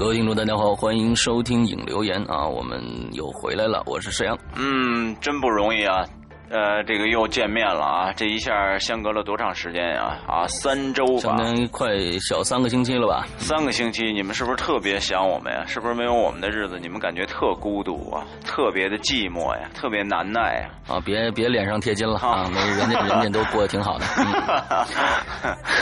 [0.00, 2.82] 各位听众，大家好，欢迎收听影留言啊，我们
[3.12, 4.34] 又回来了，我是沈阳。
[4.56, 6.02] 嗯，真不容易啊，
[6.48, 10.18] 呃，这个又见面了啊，这一下相隔了多长时间呀？
[10.26, 11.86] 啊，三周吧，相当于快
[12.18, 13.26] 小三个星期了吧？
[13.36, 15.66] 三个星期，你们是不是特别想我们呀？
[15.66, 20.94] 是不是没有我们的日子，你们感觉特孤独啊，特别的寂寞呀，特别难耐呀？
[20.94, 24.06] 啊，别别脸上贴金了啊，没人家 人家都过得挺好的。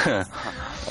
[0.07, 0.27] 嗯、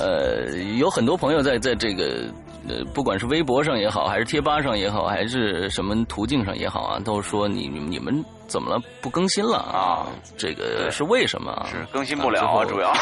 [0.00, 2.24] 呃，有很多朋友在在这个。
[2.68, 8.80] 呃，不管是微博上也好，还是贴吧上也好，还是什么途径上也好啊，都说你你们怎么了？
[9.00, 10.06] 不更新了啊？
[10.36, 11.66] 这个是为什么？
[11.70, 12.92] 是更新不了啊，主要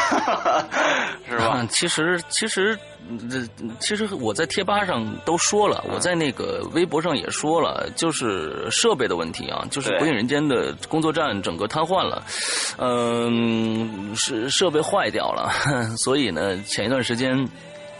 [1.29, 1.65] 是吧？
[1.69, 2.77] 其实其实
[3.29, 3.41] 这
[3.79, 12.23] 其实我在贴吧上都说了，我在那个微博上也说了，就是设备的问题啊，就是《鬼影人间》的工作站整个瘫痪了，
[12.77, 15.51] 嗯，是设备坏掉了，
[15.97, 17.47] 所以呢，前一段时间。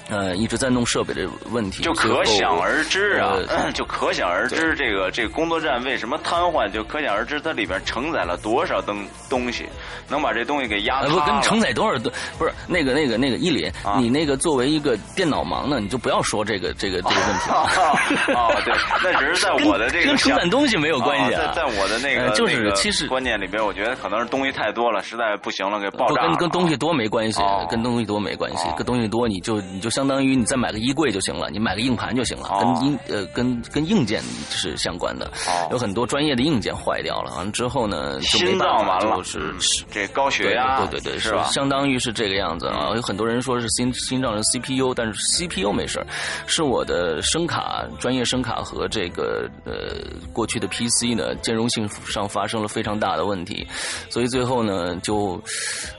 [0.09, 3.36] 呃，一直在弄设备的问题，就可想而知啊，
[3.73, 9.67] 就可想而知这个这个工作站为什么瘫痪，就可想而知它里边承载了多少东东西，
[10.08, 12.09] 能把这东西给压塌不跟承载多少东？
[12.38, 18.38] 不是那个那个那个伊林，你那个作为一个电脑盲呢，你就不要说这个这个这个问题了。
[18.39, 26.21] 啊，对，那只是在我的这个跟承载东西没有关系啊，在我的那个就是其实观念里边，我觉得可能是东西太多了，实在不行了，给爆炸。
[26.21, 29.92] 跟跟东西多没关系，跟东西多没关系，跟东西多你就你就。
[29.97, 35.31] 相当于你再买个衣柜就行了，你买个硬盘就行了，跟硬呃跟跟硬件是相关的，
[35.71, 39.51] 有很多专业的硬件坏掉了，完了之后呢，心脏完了，是
[39.89, 41.45] 这高血压，对对对，是吧？
[41.45, 42.91] 相当于是这个样子啊。
[42.95, 45.99] 有很多人说是心心脏是 CPU，但是 CPU 没事
[46.45, 49.97] 是我的声卡专业声卡和这个呃
[50.31, 53.65] 过去的 PC 呢兼容性上发生了非常大的问题，
[54.11, 55.41] 所以最后呢就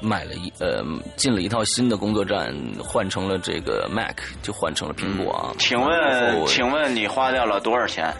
[0.01, 0.85] 买了一呃
[1.17, 3.87] 进了一套新的工作站，换成了这个。
[3.91, 5.55] Mac 就换成了苹果啊？
[5.59, 8.13] 请问，请问你花掉了多少钱？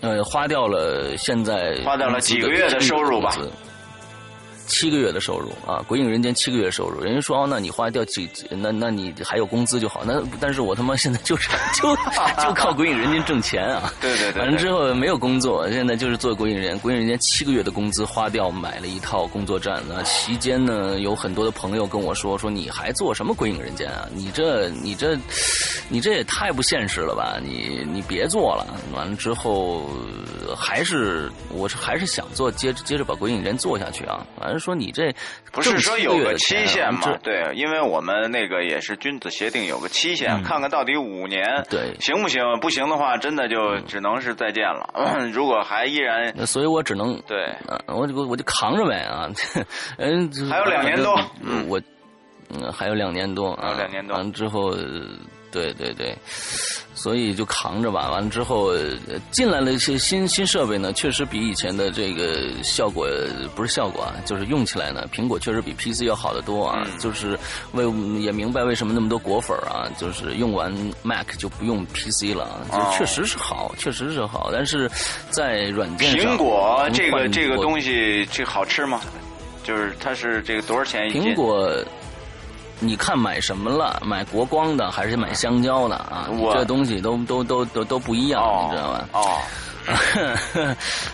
[0.00, 3.36] 呃，花掉了现在花掉了几个月的收入吧？
[4.66, 10.02] 七个月的收入啊，《鬼影人间》七个月收入，人家说哦，那你花掉几，那那你还有工资就好。
[10.04, 11.94] 那但是我他妈现在就是 就
[12.42, 13.92] 就靠《鬼影人间》挣钱啊！
[14.00, 16.76] 对对对，完了之后没有工作，现在就是做《鬼影人间》。
[16.80, 19.82] 《鬼影人间》七个月的工资花掉买了一套工作站。
[19.88, 24.08] 那期间呢，有很多的朋友跟我说说你还做什么《鬼影人间》啊？
[24.14, 25.16] 你这你这
[25.88, 27.38] 你这也太不现实了吧？
[27.42, 28.66] 你你别做了。
[28.94, 29.90] 完了之后
[30.56, 34.24] 还是我是还是想做，接着接着把《鬼影人间》做下去啊！
[34.40, 34.53] 完。
[34.58, 35.14] 说你这
[35.52, 37.00] 不是说有个期限吗？
[37.22, 42.42] 对，因为我们那个也是君子协定，有个期限，看看到底五年对行不行？
[42.60, 44.88] 不行的话，真的就只能是再见了。
[45.32, 47.54] 如果还依然，所以我只能对，
[47.86, 49.28] 我我我就扛着呗啊。
[49.98, 51.14] 嗯，还有两年多，
[51.68, 51.80] 我
[52.50, 54.74] 嗯还有两年多啊，两年多完了之后。
[55.54, 56.12] 对对对，
[57.04, 58.08] 所以就扛着吧。
[58.10, 58.72] 完了之后，
[59.30, 63.06] 进来了一些新新设备呢，确实比以前的这个效果
[63.54, 66.86] 不是效果啊，就是用起来呢，苹果确实比 PC 要好得多啊。
[66.98, 67.38] 就是
[67.72, 67.84] 为
[68.22, 74.48] 也明白为什么那么多果粉啊，就是用完 Mac 就不用 PC 了，就确实是好，确实是好。
[74.50, 74.90] 但是
[75.28, 79.02] 在软件上，苹果这个这个东西这好吃吗？
[79.62, 81.20] 就是它是这个多少钱一斤？
[81.20, 81.70] 苹果。
[82.80, 84.02] 你看买什么了？
[84.04, 86.28] 买国光的还是买香蕉的啊？
[86.52, 89.08] 这东西都都都都都不一样，你知道吧？
[89.12, 89.38] 哦，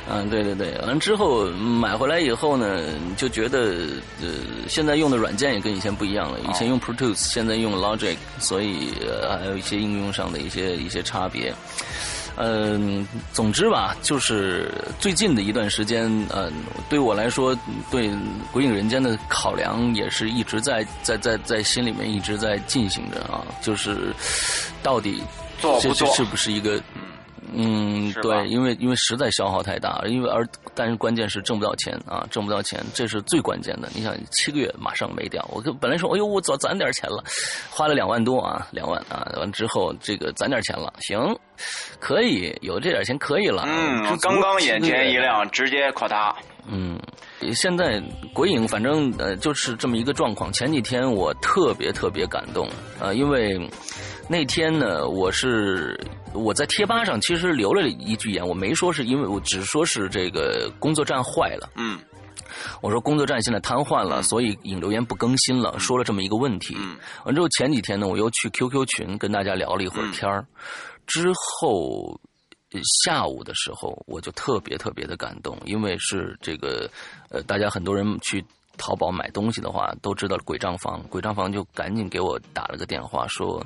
[0.08, 2.82] 嗯， 对对对，完之后买回来以后呢，
[3.16, 3.74] 就觉得
[4.20, 4.28] 呃，
[4.68, 6.38] 现在用的软件也跟以前不一样了。
[6.40, 8.92] 以前用 Pro Tools，现在用 Logic，所以
[9.28, 11.54] 还有一些应用上的一些一些差别。
[12.36, 16.52] 嗯，总之吧，就是最近的一段时间，嗯，
[16.88, 17.56] 对我来说，
[17.90, 18.08] 对
[18.52, 24.14] 《鬼影人间》的考量也是一直在在在在心里面一直在进行着啊，就是
[24.82, 25.22] 到底
[25.80, 26.80] 这这是不是一个？
[27.52, 33.88] 嗯，对，因为因为实在消耗太大，因为而但是关键是挣不到钱啊，挣不到钱，这是最关键的。
[33.94, 37.24] 你想七个月马上没掉，我本来说，哎呦，我早攒点钱了，
[37.70, 41.18] 花了两万多啊，两万啊，完之后这个攒点钱了，行，
[41.98, 43.64] 可以有这点钱可以了。
[43.66, 46.34] 嗯，刚刚眼前一亮，直接垮塌。
[46.66, 47.00] 嗯，
[47.54, 48.00] 现在
[48.32, 50.52] 鬼影反正呃就是这么一个状况。
[50.52, 52.68] 前几天我特别特别感动
[53.00, 53.58] 啊，因为
[54.28, 55.98] 那天呢，我是。
[56.32, 61.68] 我在贴吧上其实留了一句言，我没说是因为我只说是这个工作站坏了。
[61.76, 61.98] 嗯，
[62.80, 66.76] 我说工作站现在瘫痪了，所以引留言不更新了，说了这么一个问题。
[66.78, 70.46] 嗯，完之后前几天呢，我又去 QQ 群跟大家聊了一会儿天儿，
[71.06, 72.20] 之后
[73.04, 76.88] 下午的时候我就特别特别的感动，因为是这个
[77.30, 78.44] 呃，大家很多人去。
[78.78, 83.62] 淘宝买东西的话，都知道鬼账房，鬼账房就赶紧给我打了个电话，说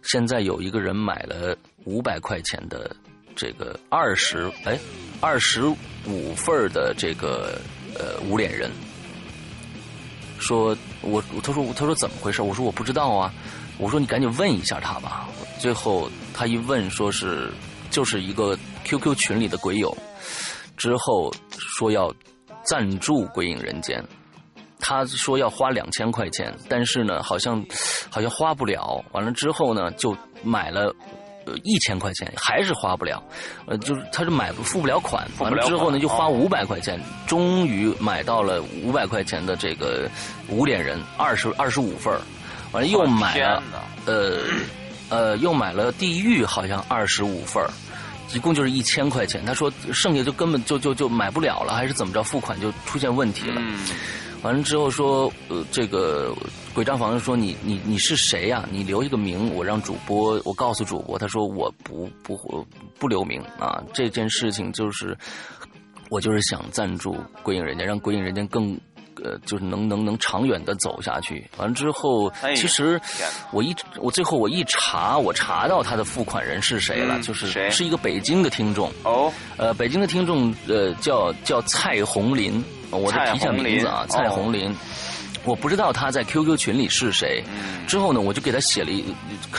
[0.00, 1.54] 现在有一个人买了
[1.86, 2.94] 五百块钱的
[3.34, 4.78] 这个二十哎
[5.20, 5.64] 二十
[6.06, 7.58] 五份的这个
[7.94, 8.70] 呃无脸人，
[10.38, 12.42] 说我他说他说怎么回事？
[12.42, 13.32] 我说我不知道啊，
[13.78, 15.26] 我说你赶紧问一下他吧。
[15.58, 17.50] 最后他一问，说是
[17.90, 19.96] 就是一个 QQ 群里的鬼友，
[20.76, 22.12] 之后说要
[22.62, 23.98] 赞助《鬼影人间》，
[24.78, 27.64] 他说要花两千块钱，但是呢，好像
[28.10, 29.02] 好像花不了。
[29.12, 30.94] 完了之后呢，就买了
[31.62, 33.22] 一千块钱，还是花不了。
[33.66, 40.10] 呃，就是他是买不付不了款，完了之后呢，就花五百块钱，终于买到了五百块钱的这个
[40.48, 42.12] 无脸人二十二十五份
[42.72, 43.62] 完了又买了
[44.06, 44.42] 呃。
[45.08, 47.64] 呃，又买了地狱，好像二十五份
[48.34, 49.46] 一共就是一千块钱。
[49.46, 52.24] 他说剩下就根本就就就买不了了，还是怎么着？
[52.24, 53.62] 付款就出现问题了。
[54.42, 56.34] 完了之后说，呃，这个
[56.76, 58.68] 鬼账房说你你你是谁呀？
[58.70, 61.18] 你留一个名，我让主播我告诉主播。
[61.18, 62.66] 他说我不不
[62.98, 63.82] 不留名啊。
[63.94, 65.16] 这件事情就是
[66.10, 68.78] 我就是想赞助鬼影人家，让鬼影人家更。
[69.24, 71.42] 呃，就是能能能长远的走下去。
[71.56, 73.00] 完了之后，其实
[73.50, 78.92] 我一我最后我一查，我查到他的付款人是谁了，就是是一个北京的听众。
[79.04, 84.70] 哦，呃，北京的听众，呃，叫叫蔡红林，我的提一下名字啊，蔡红林。
[85.46, 87.42] 我不知道他在 QQ 群里是谁，
[87.86, 89.04] 之后呢，我就给他写了一，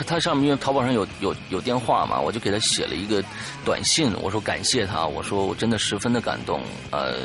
[0.05, 3.23] 他上面因为淘宝上有有有电话嘛，我就给他写了一个
[3.63, 6.61] 短信，我说感谢他，我说我真的十分的感动，
[6.91, 7.15] 呃，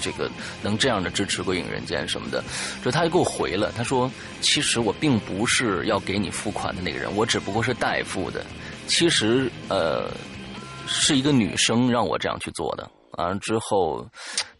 [0.00, 0.30] 这个
[0.62, 2.42] 能这样的支持《鬼影人间》什么的，
[2.84, 4.08] 就他就给我回了，他说
[4.40, 8.46] 其实我并不是要给你付款的那个人，我只不过是代付的，
[8.86, 10.08] 其实呃
[10.86, 12.88] 是一个女生让我这样去做的。
[13.18, 14.06] 完了之后，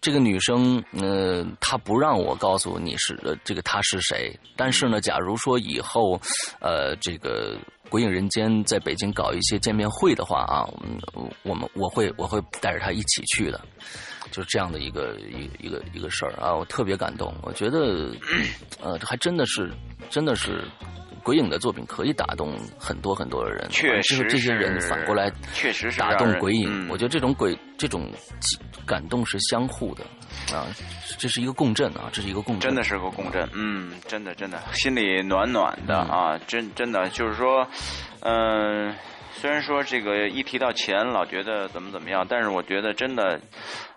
[0.01, 4.39] 这个女生，呃，她不让我告诉你是呃，这个她是谁。
[4.57, 6.21] 但是呢，假如说以后，
[6.61, 7.57] 呃，这个
[7.89, 13.61] 鬼影人间在北京搞一些见面会的话啊，嗯，我们我会我会带着她一起去的，
[14.31, 17.35] 就是这样的一个一一个一个事儿啊，我特别感动。
[17.43, 18.15] 我觉得，
[18.81, 19.73] 呃，还真的是，
[20.11, 20.65] 真的是。
[21.23, 26.89] 鬼影的作品可以打动很多很多的人，确实，这些人反过来确实是打动鬼影。
[26.89, 28.11] 我觉得这种鬼这种
[28.87, 30.05] 感动是相互的
[30.55, 30.67] 啊，
[31.19, 33.49] 这是一个共振啊，这是一个共振，真的是个共振。
[33.55, 37.67] 嗯，真的真的心里暖暖的啊，真真的就是说，
[38.21, 38.95] 嗯，
[39.33, 43.41] 虽然说这个一提到钱老觉得怎么怎么样，但是我觉得真的，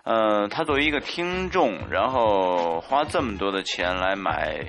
[0.06, 4.64] 呃，他作为一个听众，然后花这么多的钱来买。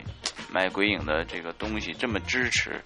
[0.49, 2.81] 买鬼影的这个东西这么支持，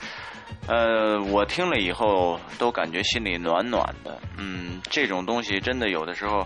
[0.68, 4.20] 呃，我听了以后都感觉心里暖暖的。
[4.36, 6.46] 嗯，这种东西真的有的时候，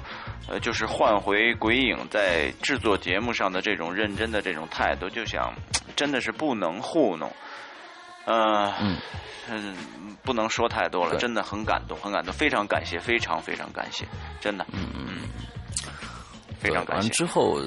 [0.49, 5.53] 呃，就是换回鬼影在制作节目上的这种认真的这种态度，就想
[5.95, 7.31] 真的是不能糊弄。
[8.25, 8.73] 呃，
[9.49, 9.73] 嗯，
[10.21, 14.05] 不能说太多了，真的很感动，很感动，非常感谢，非常非常感谢，
[14.41, 15.17] 真的，嗯嗯，
[16.59, 17.07] 非常感谢。
[17.07, 17.59] 完之后。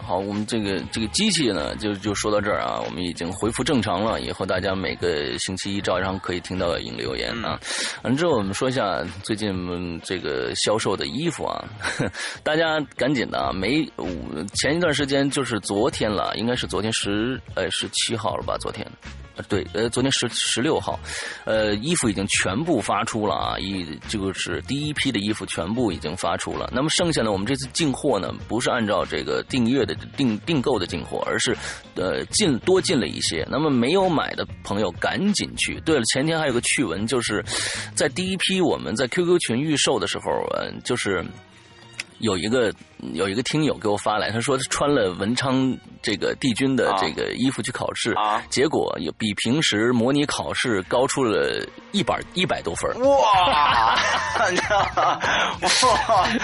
[0.00, 4.22] 好，我们这个这个机器呢，就就说到这儿啊，我们已经恢复正常了。
[4.22, 7.60] 以后大家每个星期一照常可以听到影留言啊。
[8.02, 11.62] 完之后，我们说一下最近这个销售的衣服啊，
[12.42, 13.84] 大家赶紧的啊，没
[14.54, 18.56] 前一段时间就是昨天了，应该是昨天十呃十七号了吧？
[18.58, 18.90] 昨天。
[19.48, 20.98] 对，呃，昨天十十六号，
[21.44, 26.70] 呃，衣服已经全部发出了啊，一就是第一批的衣服全部已经发出了。
[26.72, 31.56] 那么剩下的我们这次进货呢，不是按照这个订阅的订订购的进货，而是
[31.94, 33.46] 呃进多进了一些。
[33.50, 35.80] 那么没有买的朋友赶紧去。
[35.80, 37.44] 对了，前天还有个趣闻，就是
[37.94, 41.24] 在第一批我们在 QQ 群预售的时候，嗯，就是
[42.18, 42.72] 有一个。
[43.12, 48.14] 有一个听友给我发来，他说他穿了文昌这个帝君的这个衣服去考试，
[48.50, 53.16] 结果有比平时模拟考试高出了一百一百多分哇！
[53.46, 53.98] 哇！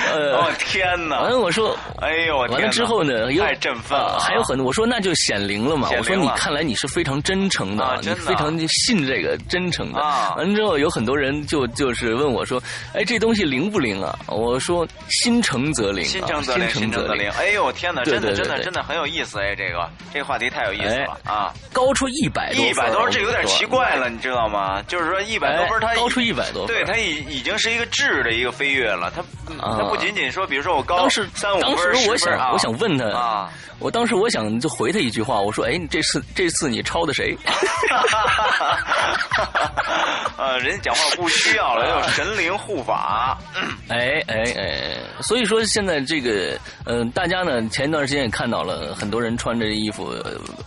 [0.06, 1.20] 哦天哪！
[1.22, 2.38] 完了我说，哎呦！
[2.38, 4.18] 完了之后呢，太振奋了。
[4.20, 5.88] 还有很多，我说那就显灵了嘛。
[5.96, 10.00] 我说你看来你是非常真诚的，你非常信这个真诚的。
[10.36, 14.18] 完了之后有很多人就就是问我说，哎，这东西灵不灵啊？
[14.28, 15.94] 我说心诚则灵。
[15.94, 17.30] 则灵，心诚则灵。
[17.38, 19.54] 哎呦，天哪，真的，真的，真的很有意思哎！
[19.54, 21.52] 这个，这个话题太有意思了啊！
[21.72, 24.82] 高出一百多，一百多，这有点奇怪了，你知道吗？
[24.86, 29.12] 就是说一百多分，它高出一百多，对，它已已经是一个质的一个飞跃了。
[29.14, 29.22] 它
[29.58, 37.36] 它不仅仅说，比如说我高三五分，当时我想，我想问他啊，我当时我想就回他一句话，我说：“哎，你这次这次你抄的谁？”
[40.36, 43.38] 呃， 人家讲话不需要了， 有神灵护法。
[43.88, 46.33] 哎哎哎，所以说现在这个。
[46.34, 50.12] 对，嗯，大家呢前一段时间也看到了很多人穿着衣服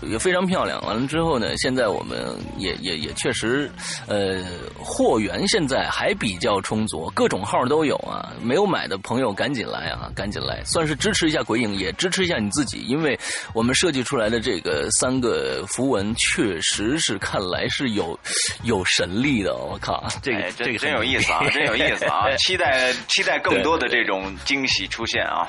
[0.01, 0.81] 也非常漂亮。
[0.85, 3.69] 完了之后呢，现在我们也也也确实，
[4.07, 4.43] 呃，
[4.77, 8.31] 货源现在还比较充足，各种号都有啊。
[8.41, 13.19] 没有买的朋友赶紧来啊，赶紧来，算是支持一下鬼影，也支持一下你自己，因为
[13.53, 18.17] 我们设计出来的这个三个符文确实是看来是有
[18.63, 19.55] 有神力的。
[19.55, 22.29] 我靠，这个这个真有意思啊，真有意思啊！
[22.37, 25.47] 期待期待更多的这种惊喜出现啊！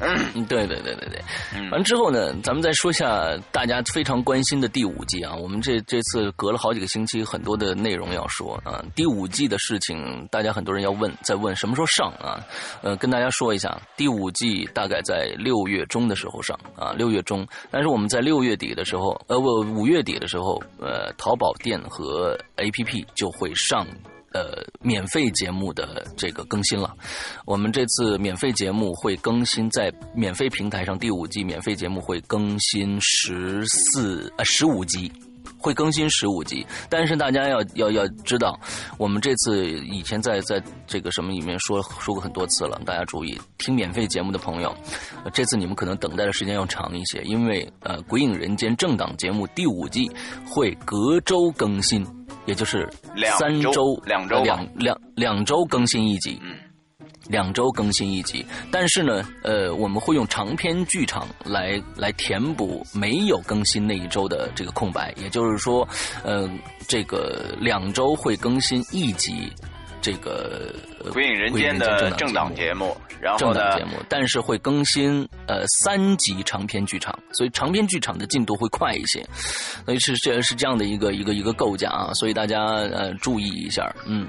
[0.00, 5.32] 嗯，对对对对对，完之后呢，咱们再说一下大家非常关心的第五季啊。
[5.32, 8.84] 我们这这次隔了好几个星期，很多的内容要说啊。
[8.96, 12.44] 第五季的事情，大家很多人要问，在问什么时候上啊？
[12.82, 17.46] 呃，跟大家说一下，第五季大概在六月中的时候上啊，六月中。
[17.70, 23.86] 但是我们在六月底的时候，呃不，五月底的时候，呃，淘宝店和 APP 就会上。
[24.34, 26.92] 呃，免费节目的这个更新了，
[27.46, 35.12] 我们这次免费节目会更新在免费平台上，第五季免费节目会更新十四呃十五集，
[35.56, 36.66] 会更新十五集。
[36.90, 38.58] 但是大家要要要知道，
[38.98, 44.74] 我们这次以前在在这个什么里面说说过很多次了，大家注意听免费节目的朋友，
[45.32, 50.10] 这次你们可能等待的时间要长一些，因为呃《鬼影人间》正档节目第五季
[50.44, 52.04] 会隔周更新。
[52.46, 52.88] 也就是
[53.38, 56.56] 三周，两周，两两两周更新一集，嗯，
[57.28, 58.44] 两周更新一集。
[58.70, 65.14] 但是呢，呃，我们会用长篇剧场来来填补没有更新那一周的这个空白。
[65.16, 65.86] 也就是说，
[66.22, 66.48] 呃，
[66.86, 69.50] 这个两周会更新一集。
[70.04, 70.70] 这个
[71.14, 79.24] 《鬼影人间》的正档节目，然后正档节目，但是会更新呃三集长篇剧场，所以长篇剧场的进度会快一些，
[79.86, 84.28] 所以是这是这样的一个一个一个构架啊，所以大家呃注意一下，嗯。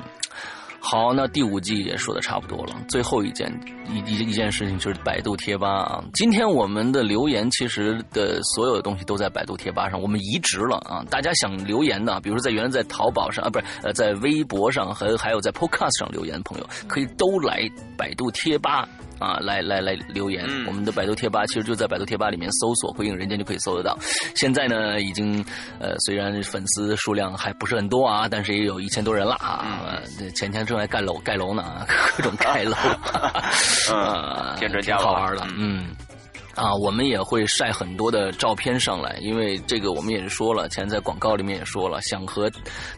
[0.88, 2.76] 好，那第五季也说的差不多了。
[2.88, 3.52] 最后一件
[3.90, 6.04] 一一一件事情就是百度贴吧啊。
[6.14, 11.04] 今天我们的留言其实的所有的东西都在百度贴吧上，我们移植了啊。
[11.10, 18.88] 大家想留言的，比如说在原来在淘宝上啊，不是呃在微博上和还有在 Podcast 上留言的朋友，可以都来百度贴吧。
[19.20, 20.46] 啊，来来来留言！
[20.68, 23.98] 我们的百度贴吧其实就在百度贴吧里面搜索“回应人间”就可以搜得到。
[24.36, 25.44] 现在呢，已经
[25.80, 29.66] 呃，虽然粉丝数量还不是很多啊，但是也有一千多人了啊。
[30.36, 31.86] 前天正在盖楼盖楼呢，
[32.18, 32.76] 各种盖楼，
[33.94, 35.86] 嗯， 挺好玩的，嗯。
[36.56, 42.50] 啊，我们也会晒很多的照片上来，因为这个我们也是说了，前在广告里面也说了，想和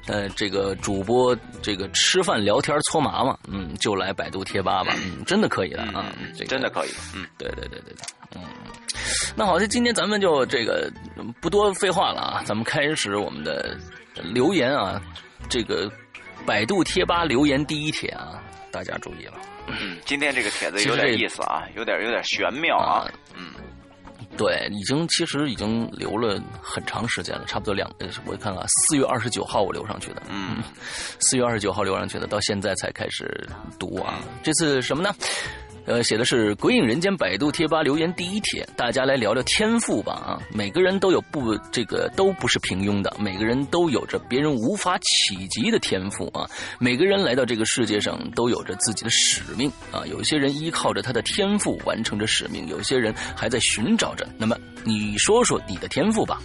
[0.05, 6.13] 呃这个主播这个吃饭聊天搓麻嘛，嗯，就来百度贴吧吧，嗯，真的可以的啊，
[6.47, 8.41] 真的可以，嗯，对对对对对，嗯，
[9.35, 10.91] 那好，那今天咱们就这个
[11.41, 13.75] 不多废话了啊，咱们开始我们的
[14.21, 15.01] 留言啊，
[15.49, 15.91] 这个
[16.45, 18.39] 百度贴吧留言第一帖啊，
[18.71, 19.33] 大家注意了。
[19.67, 23.05] 嗯，今天这个帖子有点意思啊，有点有点玄妙啊。
[23.35, 23.53] 嗯，
[24.37, 27.89] 对，已经其实已经留了很长时间了，差不多两，
[28.25, 30.23] 我看看，四月二十九号我留上去的。
[30.29, 30.57] 嗯，
[31.19, 33.47] 四月二十九号留上去的，到现在才开始
[33.77, 34.19] 读啊。
[34.41, 35.13] 这次什么呢？
[35.87, 40.37] 呃，写的是《鬼影人间》百度贴吧留言第一帖，大家来聊聊天赋吧啊！
[40.53, 46.45] 每个人都有不这个都不是平庸的，每个人都有着别人无法企及的天赋啊！
[46.77, 50.03] 每个人来到这个世界上都有着自己的使命啊！
[50.07, 54.27] 有些人依靠着他的天赋完成着使命，有些人还在寻找着。
[54.37, 56.37] 那么，你说说你的天赋吧，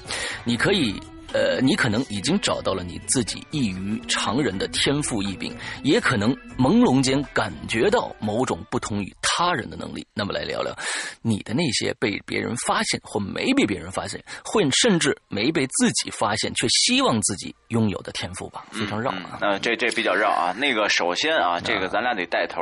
[0.45, 0.95] 你可以。
[1.33, 10.07] 呃，你可能已经找到了你自己异于常人的天赋异禀，也可能朦胧间感觉到某种不同于他人的能力。
[10.15, 10.75] 那么，来聊聊
[11.23, 18.65] 你的那些被别人发现或没被别人发现，或甚至没被自己发现却希望自己拥有的天赋吧。
[18.71, 19.39] 非常绕啊！
[19.41, 20.53] 那这这比较绕啊。
[20.53, 22.61] 那个，首先啊，这个咱俩得带头，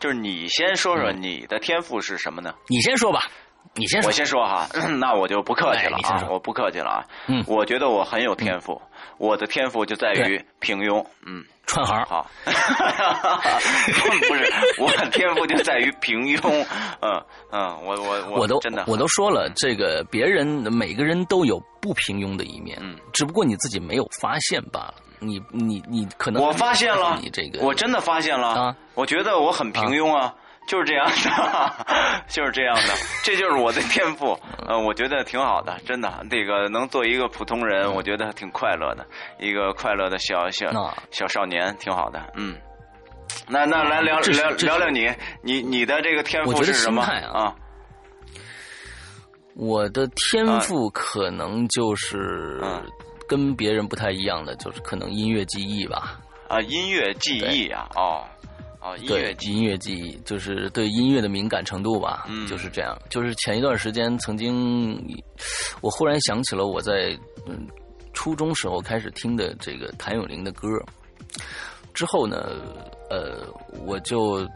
[0.00, 2.54] 就是你先说说你的天赋是什么呢？
[2.68, 3.30] 你先说吧。
[3.76, 4.66] 你先，我先说哈，
[4.98, 7.04] 那我就不客气了啊，我不客气了啊。
[7.26, 8.80] 嗯，我觉得我很有天赋，
[9.18, 11.04] 我的天赋就在于平庸。
[11.26, 12.04] 嗯，串行。
[12.06, 16.66] 好， 不是，我的天赋就在于平庸。
[17.02, 18.84] 嗯嗯，我我我都真的。
[18.86, 24.94] 我都说了，这个别人每个人都有不平庸的一面，嗯，只不过你自己没有发现罢了。
[25.18, 28.48] 你你你可能我发现了，你这个我真的发现了。
[28.48, 30.34] 啊，我觉得我很平庸啊。
[30.66, 31.86] 就是这样的，
[32.28, 34.38] 就是这样的，这就是我的天赋。
[34.66, 39.06] 呃，我觉得挺好的，真的，这个能做一个普通人，我觉得挺快乐的，
[39.38, 40.70] 一个快乐的小小
[41.10, 42.20] 小少年，挺好的。
[42.34, 42.56] 嗯，
[43.48, 45.08] 那那来聊聊聊聊你，
[45.42, 47.54] 你你的这个天赋是什么啊？
[49.54, 52.60] 我的天赋可能就是
[53.28, 56.18] 跟别人不太一样的，就是可能音乐记忆吧。
[56.48, 58.24] 啊，音乐记忆啊，哦。
[58.86, 62.96] 啊，音对乐记忆音乐记忆，就是对音乐的敏感程度吧，嗯就是这样。
[63.10, 64.96] 就是前一段时间曾经，
[65.80, 67.66] 我忽然想起了我在嗯
[68.12, 70.68] 初中时候开始听的这个谭咏麟的歌，
[71.92, 72.46] 之后呢，
[73.10, 73.44] 呃，
[73.84, 74.48] 我就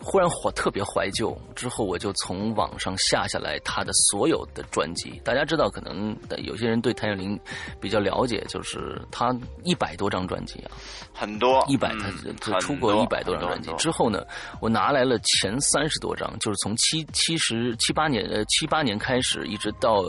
[0.00, 5.20] 忽然怀特别怀旧，之后我就从网上下下来他的所有的专辑。
[5.24, 7.38] 大家知道，可能有些人对谭咏麟
[7.80, 10.70] 比较了解，就是他一百多张专辑啊，
[11.12, 14.24] 很多一百，嗯他他出过一百多张专辑之后呢，
[14.60, 20.04] 我拿来了前三十多张，就是从七七十七八年呃七八年开始，一直到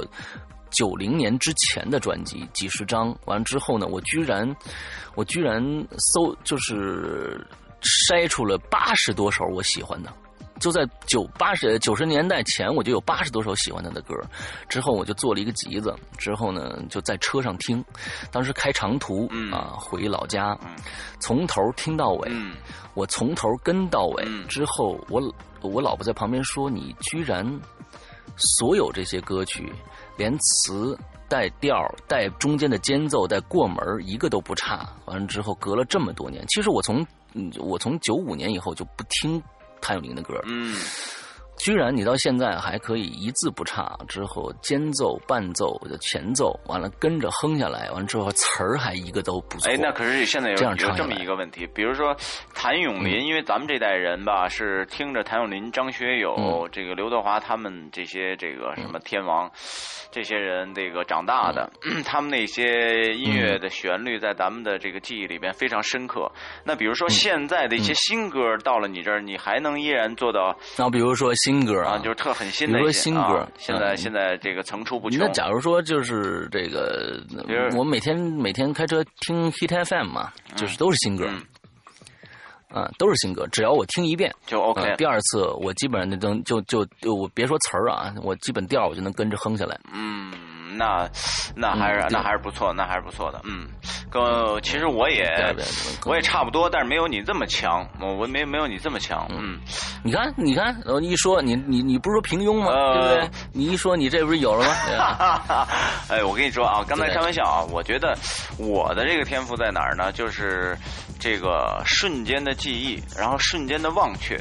[0.71, 3.15] 九零年之前的专辑几十张。
[3.25, 4.55] 完了之后呢，我居然
[5.15, 5.61] 我居然
[6.13, 7.43] 搜就是
[7.81, 10.11] 筛出了八十多首我喜欢的。
[10.59, 14.13] 就在九八十九十年代前，我就有八十多首喜欢他的歌。
[14.67, 17.81] 之后我就做了一个集子，之后呢就在车上听。
[18.29, 20.75] 当时开长途、嗯啊，回老家，嗯
[21.21, 22.57] 从头听到尾，嗯
[22.93, 24.23] 我从头跟到尾。
[24.27, 25.21] 嗯之后我
[25.61, 27.45] 我老婆在旁边说：“你居然
[28.35, 29.71] 所有这些歌曲，
[30.17, 30.97] 连词
[31.29, 39.41] 带调、带中间的间奏、带过门一个都不差。”完了之后，隔了这么多年，其实我从嗯嗯我从九五年以后就不听
[39.81, 40.43] 谭咏麟的歌了。
[40.45, 40.75] 嗯，
[41.59, 49.69] 居然你到现在还可以一字不差，之后间奏、伴奏的前奏，完了跟着哼下来，完了之后词儿还一个都不错。
[49.69, 52.15] 哎，那可是现在有这样有这么一个问题，比如说
[52.55, 59.49] 谭咏麟，因为咱们这代人吧是听着谭咏麟、张学友、嗯这个刘德华他们这些这个什么天王。
[60.11, 61.71] 这些人这个长大的，
[62.03, 66.31] 他们那些音乐的旋律在咱们的这个记忆里边非常深刻。
[66.63, 73.97] 那比如说现在的一些新歌到了你这儿，你还能依然做到那比如说新歌啊，就是特很新的比如一些说新歌啊现在嗯。
[73.97, 75.19] 现在这个层出不穷。
[75.19, 77.21] 那假如说就是这个
[77.75, 81.41] 我每天每天开车听 Hit FM 嘛，就是都是新歌，嗯
[82.73, 83.47] 啊，都是新歌。
[83.51, 89.77] 只要我听一遍，就 OK 呃第二次我基本上就能就就就我别说词儿啊，我基本调我就能跟着哼下来。
[89.93, 90.31] 嗯，
[90.77, 91.09] 那
[91.55, 93.41] 那还是、嗯那还是不错，那还是不错的。
[93.43, 93.67] 嗯，
[94.09, 94.21] 跟
[94.61, 95.25] 其实我也
[96.05, 99.27] 我也差不多，但是没有你这么强，我我没没有你这么强。
[99.29, 99.59] 嗯，
[100.03, 102.67] 你看，你看，我一说你你你不是说平庸吗？
[102.71, 103.29] 呃对不对？
[103.53, 105.67] 你一说你这不是有了吗？
[106.09, 108.15] 哎，我跟你说啊，刚才开玩笑啊，我觉得
[108.57, 110.11] 我的这个天赋在哪儿呢？
[110.11, 110.77] 就是
[111.19, 114.39] 这个瞬间的记忆，然后瞬间的忘却。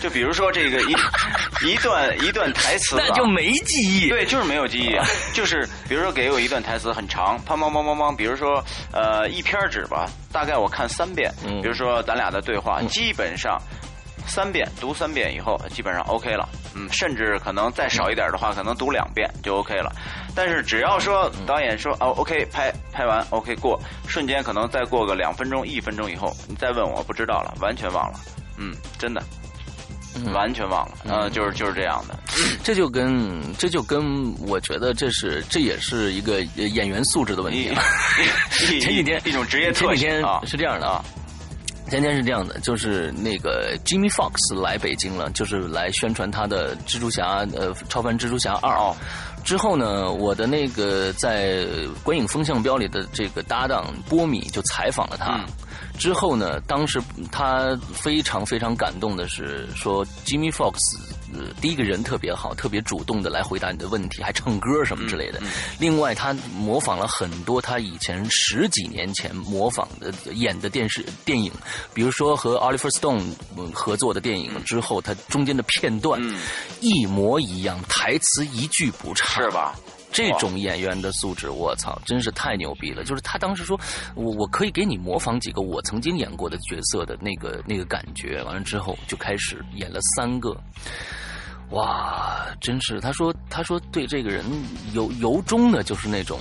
[0.00, 0.94] 就比如说这个一
[1.66, 4.08] 一段一段台词吧，那就没记忆。
[4.08, 4.96] 对，就是没有记忆，
[5.34, 11.60] 就是比如说给我一段台词很长，砰砰砰砰砰，比如说呃一篇纸吧，大概我看三遍，嗯。
[11.62, 13.60] 比如说咱俩的对话，基本上
[14.26, 19.92] 三遍读三遍以后，基本上 OK 了，嗯，甚至可能再少一点的话，可能读两遍就 OK 了。
[20.34, 28.20] 但是只要说导演说哦 OK 拍拍完 OK 过，瞬间可能再过个两分钟一分钟以后，你再问我不知道了，完全忘了，
[28.56, 29.22] 嗯，真的。
[30.14, 30.30] 嗯。
[30.34, 32.14] 完全忘了，嗯，就是就是这样的，
[32.62, 37.70] 这就跟这就跟我觉得这是这也是一个演员素质的问题
[38.50, 41.02] 前几天一种职业特性啊，是这样的啊，
[41.92, 48.74] 前天是这样的，就是那个 Jimmy Fox 来北京了，就是来宣传他的蜘蛛侠呃超凡蜘蛛侠二。
[48.74, 48.96] 哦
[49.44, 51.66] 之后呢，我的那个在
[52.02, 55.44] 观影风向标里的这个搭档波米就采访了他。
[56.02, 60.74] 之后呢，当时他非常非常感动的是说，Jimmy Fox
[61.32, 65.40] 呃第一个人特别好，特别主动的来回答你的问题，还唱歌什么之类的。
[65.78, 71.52] 另外，他模仿了很多他以前十几年前模仿的演的电视电影，
[71.94, 73.22] 比如说和 Oliver Stone
[73.56, 76.36] 嗯合作的电影之后，他中间的片段、嗯
[76.80, 79.48] 一模一样，台词一句不差，是？
[79.50, 79.76] 吧？
[80.12, 83.02] 这种演员的素质，我操，真是太牛逼了！
[83.02, 83.80] 就是他当时说，
[84.14, 90.56] 我我可以给你模仿几个我曾经演过的角色的那个那个感觉，完了之后就开始演了三个。
[91.72, 93.00] 哇，真是！
[93.00, 94.44] 他说，他说对这个人
[94.92, 96.38] 由由衷的，就是那种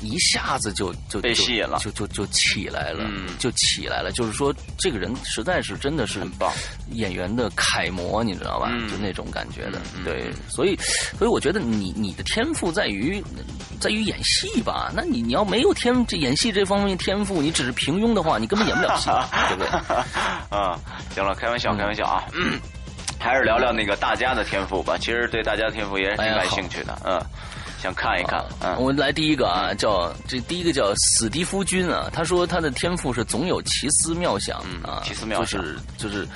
[0.00, 4.12] 一下子就就就被吸引了就就就起来了，嗯就起来了。
[4.12, 6.52] 就是说，这个人实在是真的是很棒
[6.92, 8.68] 演员的楷模，你知道吧？
[8.72, 9.78] 嗯就那种感觉的。
[9.96, 10.76] 嗯嗯对，所以，
[11.18, 13.24] 所以我觉得你你的天赋在于
[13.80, 14.92] 在于演戏吧？
[14.94, 19.08] 那你你要没有天这演戏这方面天赋，你只是平庸的话，你根本演不了戏，
[19.48, 19.68] 对不对？
[20.54, 20.78] 啊，
[21.14, 22.24] 行了，开玩笑，嗯开玩笑啊。
[23.18, 24.96] 嗯，还是聊聊那个大家的天赋吧。
[24.98, 27.20] 其实对大家的天赋也是挺感兴趣的，嗯，
[27.82, 36.26] 想看一看，嗯，我们来第一个啊，叫这第一个叫史蒂夫君啊，他说他的天赋是总有奇思妙想嗯啊，奇思妙想就是就是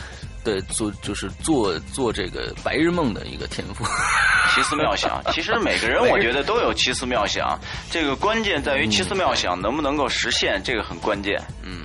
[0.44, 3.84] 对做就是做做这个白日梦的一个天赋。
[4.54, 5.22] 奇思妙想。
[5.32, 7.58] 其实每个人我觉得都有奇思妙想，
[7.90, 11.38] 这个关键在于奇思妙想能不能够实现，这个很关键。
[11.62, 11.82] 嗯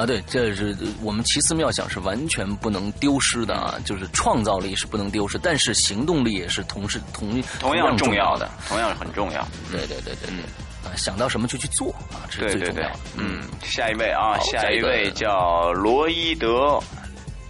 [0.00, 9.46] 啊，对，这是我们奇思妙想是完全不能丢失的啊，就是创造力是不能丢失，但是行动力也是同时同同样重要的，同样很重要。
[9.70, 12.96] 对对对对对，啊，想到什么就去做啊，这是最重要的。
[13.18, 16.80] 嗯，下一位啊，下一位叫罗伊德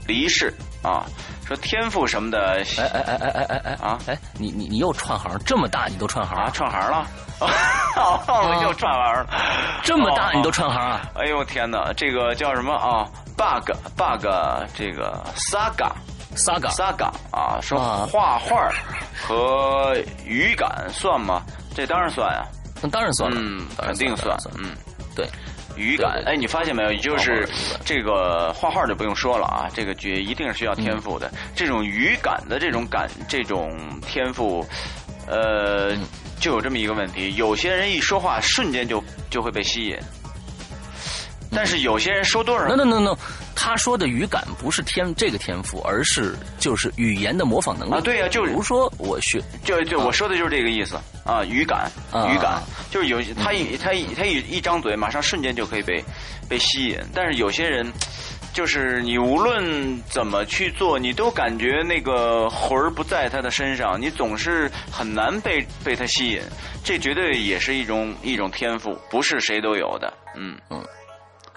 [0.09, 1.07] 离世啊。
[1.47, 3.99] 说天赋什么的，哎哎哎哎哎哎哎啊！
[4.07, 6.49] 哎，你你你又串行，这么大你都串行啊？
[6.51, 7.05] 串行了，
[7.97, 9.27] 我 又串行了，
[9.83, 11.03] 这么大你都串行啊？
[11.15, 14.27] 哎呦天哪，这个叫什么啊？bug bug
[14.75, 15.91] 这个 saga
[16.37, 18.71] saga saga 啊，说画画
[19.27, 21.43] 和语感算吗？
[21.75, 22.45] 这当然算呀，
[22.83, 24.71] 那当然算了，嗯，肯定算，嗯，
[25.15, 25.29] 对。
[25.77, 26.93] 语感，哎，你发现没有？
[26.97, 27.49] 就是
[27.87, 31.31] 这个画画就不用说了啊，这个绝一定是需要天赋的。
[31.55, 33.71] 这种语感的这种感，这种
[34.03, 34.67] 天赋，
[35.27, 35.93] 呃，
[36.41, 39.97] 就有这么一个问题：有些人一说话，瞬间就就会被吸引。
[41.53, 43.19] 但是有些人说多少？no no no no，
[43.57, 48.01] 他说的语感不是天这个天赋，而是就是语言的模仿能力啊。
[48.01, 51.45] 对呀，就比如说我学，就就我说的就是这个意思啊。
[51.45, 51.91] 语感，
[52.33, 56.03] 语感就是有他一他一他一一张嘴，马上瞬间就可以被
[56.49, 56.97] 被吸引。
[57.13, 57.85] 但是有些人
[58.53, 66.43] 就是你无论怎么去做，你都感觉那个魂儿不在他的身上，你总是很难被被他吸引。
[66.85, 70.13] 这绝对也是一种一种天赋，不是谁都有的。
[70.37, 70.85] 嗯嗯。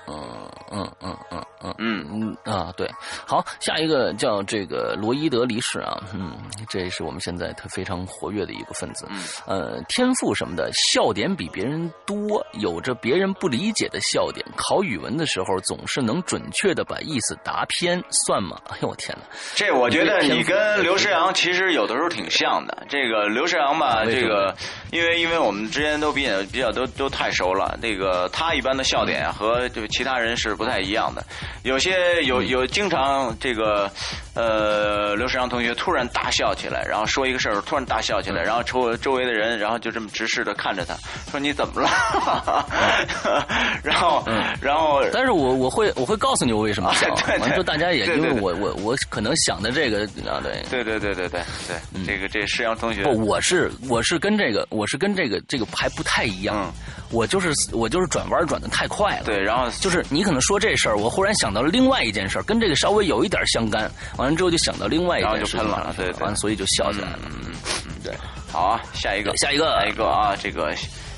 [0.08, 2.08] 嗯嗯嗯嗯嗯嗯。
[2.12, 2.38] 嗯。
[2.44, 2.90] 啊，对，
[3.26, 6.34] 好，下一个叫这个罗伊德离世啊，嗯，
[6.68, 9.08] 这也是我们现在他非常活跃的一个分子，
[9.48, 18.60] 呃，天赋什么的，笑点比别人多，有着别人不理解的笑点，考语文的时候总是能准确的把意思答偏，算吗？
[18.70, 19.24] 哎呦我天哪，
[19.56, 24.54] 这我觉得你跟刘诗阳其实有的时候挺像的，这个刘诗阳吧，这个
[24.92, 29.84] 因为因为我们之间都比较比较都都太熟了，那个他一般的笑点和就。
[29.94, 31.24] 其他人是不太一样的，
[31.64, 33.92] 有些有有经常这个，
[34.34, 40.96] 呃，刘世阳同学突然大笑起来，然后说一个事儿，突然大笑起来，然后周周围的人，然后就这么直视的看着他，
[41.30, 41.90] 说你怎么了？
[43.84, 44.24] 然后，
[44.62, 53.04] 然后，但是我我会我会告诉你我为什么笑，完了之后大家也因为我我我可能想的这个啊对，对对对对对对，这个这世阳同学。
[53.04, 56.74] 不，我是我是跟这个我是跟这个这个还不太一样，
[57.14, 59.70] 我就是我就是转弯转的太快了，对，然后。
[59.80, 63.90] 就是你可能说这事儿，我忽然想到了另外一件事儿，跟这个稍微有一点相干。
[64.18, 67.20] 完了之后就想到另外一件事，喷了，对，完了所以就笑起来了。
[67.26, 67.52] 嗯
[67.86, 68.14] 嗯，对，
[68.52, 70.74] 好啊，下一个，下一个，下一个啊，这个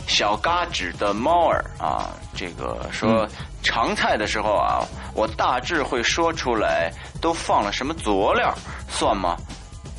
[0.08, 3.28] 小嘎子的猫儿啊，这个说
[3.64, 8.54] 尝菜的时候啊，我大致会说出来都放了什么佐料，
[8.90, 9.38] 算吗？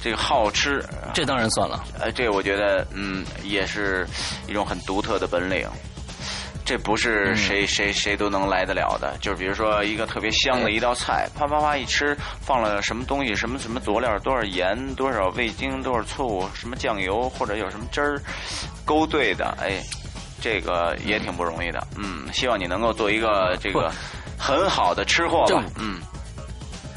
[0.03, 1.85] 这个好吃，这当然算了。
[1.99, 4.07] 呃，这我觉得嗯，也是
[4.47, 5.69] 一种很独特的本领。
[6.67, 18.21] 这不是谁谁谁都能来得了的，就是比如说一个特别香的一道菜，啪啪啪一吃，放了什么东西，什么什么佐料，多少盐，多少味精，多少醋，什么酱油或者有什么汁儿，
[18.85, 19.81] 勾兑的，哎，
[20.43, 21.87] 这个也挺不容易的。
[21.97, 23.93] 嗯，希望你能够做一个这个
[24.37, 25.63] 很好的吃货吧。
[25.79, 26.03] 嗯。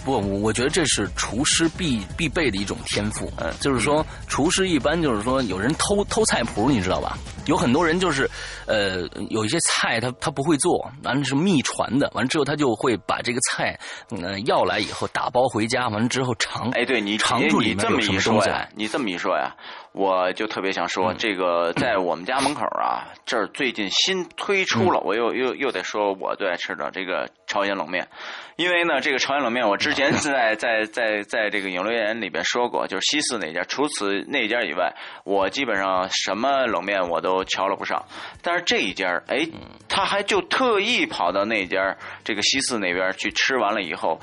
[0.03, 3.31] 不，我我觉得这是厨师必必备的一种天赋。
[3.37, 7.17] 嗯，就是说，厨师一般就是说，有人偷偷菜谱，你知道吧？
[7.45, 8.29] 有很多人就是，
[8.67, 13.79] 呃，有一些菜他他不会做，完了是秘传的，完了之后他就会把这个菜，
[14.11, 16.69] 嗯，要来以后打包回家，完了之后尝。
[16.71, 19.55] 哎，对你尝出你这么一说呀，你这么一说呀，
[19.91, 28.07] 我就特别想说，这个在我们家门口啊，这儿最近新推出了，我又又又得说我最爱吃的这个朝鲜冷面。
[28.55, 33.63] 因为呢，这个朝鲜冷面我之前在在在在这个影留言里边说过，就是西四那家。
[33.63, 38.05] 除此那家以外，我基本上什么冷面我都瞧了不上。
[38.43, 39.47] 但是这一家，哎，
[39.87, 44.19] 他还就特意跑到那家这个西四那边去吃完了以后，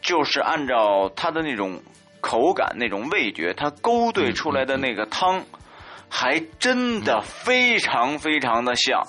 [0.00, 1.80] 就是按照他的那种
[2.20, 5.44] 口感、那种味觉，它勾兑出来的那个汤，
[6.08, 9.06] 还真的非常非常的像，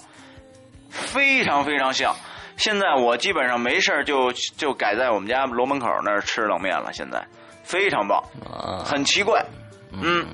[0.89, 2.15] 非常非常像。
[2.57, 6.91] 现在我基本上没事就就改在我们家楼门口那儿吃冷面了。
[6.91, 7.23] 现在
[7.63, 8.23] 非常棒，
[8.83, 9.45] 很奇怪，
[9.91, 10.25] 嗯，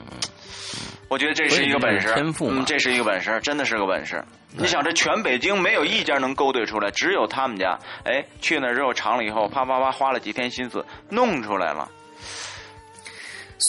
[1.09, 4.23] 我觉得这是一个本事，天赋这是一个本事，真的是个本事。
[4.55, 7.77] 你想，这全北京没有一家能勾兑出来，只有他们家。
[8.05, 11.89] 哎，去那之后尝了以后，啪啪啪花了几天心思弄出来了。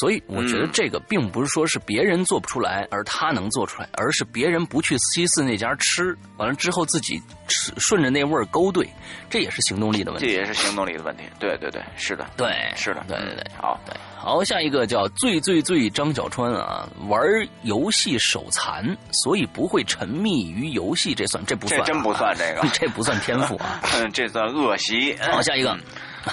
[0.00, 8.88] 所以我觉得这个并不是说是别人做不出来，而他能做出来，而是别人不去西四那家吃，完了之后自己吃顺着那味儿勾兑，
[9.30, 10.26] 这也是行动力的问题。
[10.26, 11.22] 这也是行动力的问题。
[11.38, 17.20] 对对对，是的，对，是的，对对对，好，对，好，下一个叫最最最张小川啊，玩
[17.62, 21.80] 游戏手残，所以不会沉迷于游戏，这算这不算？
[21.80, 23.80] 这真不算这个， 这不算天赋啊，
[24.12, 25.16] 这算恶习。
[25.30, 25.76] 好，下一个。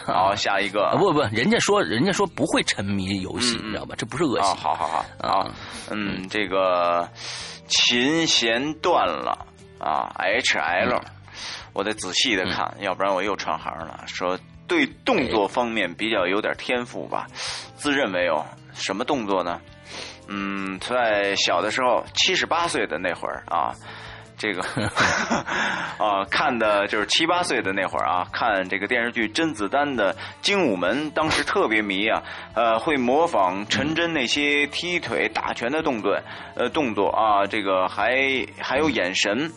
[0.06, 3.96] 好， 下一个不不，人家说人家说不会沉迷游戏，你知道吧？
[3.98, 4.56] 这不是恶习。
[4.58, 5.52] 好好好啊，
[5.90, 7.10] 嗯，这个
[7.68, 9.46] 琴弦断了
[9.80, 11.00] 啊，H L，
[11.74, 14.04] 我得仔细的看，要不然我又串行了。
[14.08, 17.28] 说对动作方面比较有点天赋吧，
[17.76, 19.60] 自认为有，什么动作呢？
[20.28, 23.76] 嗯，在小的时候，七十八岁的那会儿啊。
[24.42, 24.62] 这个
[26.04, 32.24] 啊， 看的就是七八岁的那会儿啊，看这个电视剧《甄子丹的精武门》，当时特别迷啊，
[32.56, 36.20] 呃，会模仿陈真那些踢腿、打拳的动作，
[36.56, 38.18] 呃，动作啊，这个还
[38.60, 39.52] 还有眼神。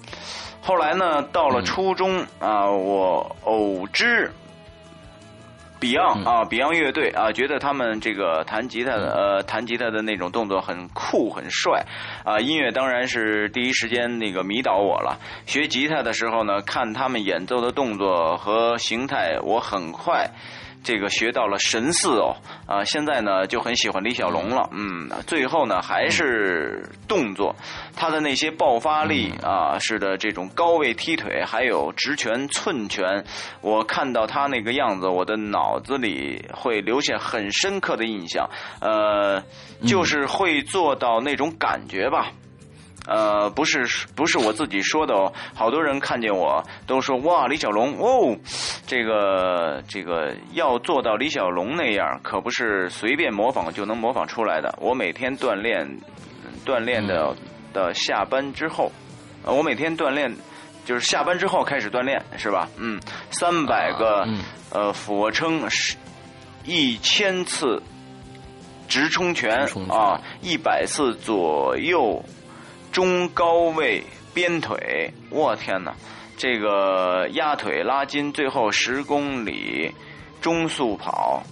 [0.60, 4.30] 后来呢，到了初中啊，我偶知。
[5.84, 11.84] Beyond 啊，Beyond 乐队啊，觉得他们这个弹吉他的呃，弹吉他的那种动作很酷很帅
[12.24, 15.18] 啊，音乐当然是第一时间那个迷倒我了。
[15.44, 20.30] 学吉他的时候呢，看他们演奏的动作和形态，我很快。
[20.84, 27.56] 这个学到了神似哦啊，现在呢就很喜欢李小龙了，嗯，最后呢还是动作，
[27.96, 33.24] 他的那些爆发力啊，是的这种高位踢腿，还有直拳寸拳，
[33.62, 38.48] 我看到他那个样子，我的脑子里会留下很深刻的印象，
[38.80, 39.42] 呃，
[39.86, 42.30] 就是会做到那种感觉吧。
[43.06, 45.30] 呃，不是，不是我自己说的哦。
[45.54, 48.34] 好多人看见我都说哇，李小龙哦，
[48.86, 54.74] 这个这个要做到李小龙那样，可不是随便模仿就能模仿出来的。
[54.80, 55.86] 我每天锻炼，
[56.64, 57.36] 锻炼的
[57.74, 58.90] 的下班之后，
[59.44, 60.34] 呃我每天锻炼
[60.86, 62.68] 就是下班之后开始锻炼，是吧？
[62.78, 62.98] 嗯，
[63.30, 64.26] 三百个
[64.70, 65.94] 呃俯卧撑，是
[66.64, 67.82] 一千次
[68.88, 72.24] 直冲拳啊，一百次左右。
[72.94, 75.92] 中高位鞭腿，我天哪！
[76.36, 79.92] 这个压腿拉筋，最后十公里
[80.40, 81.42] 中速跑，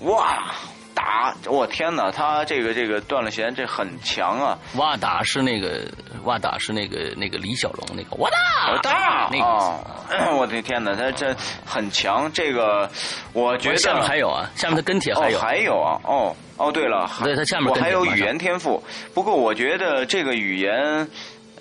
[0.00, 0.52] 哇！
[1.02, 2.10] 打，我天哪！
[2.12, 4.58] 他这个这个断了弦，这很强啊！
[4.76, 5.80] 哇打是那个
[6.24, 10.94] 哇打是那个那个李小龙那个哇打哇打那个， 我的天哪！
[10.94, 11.34] 他这
[11.66, 12.88] 很强，这个
[13.32, 21.08] 我觉得下面还有啊，下面的跟帖还有还有啊，哦哦对了，对他下面我还有语言天赋，不过我觉得这个语言。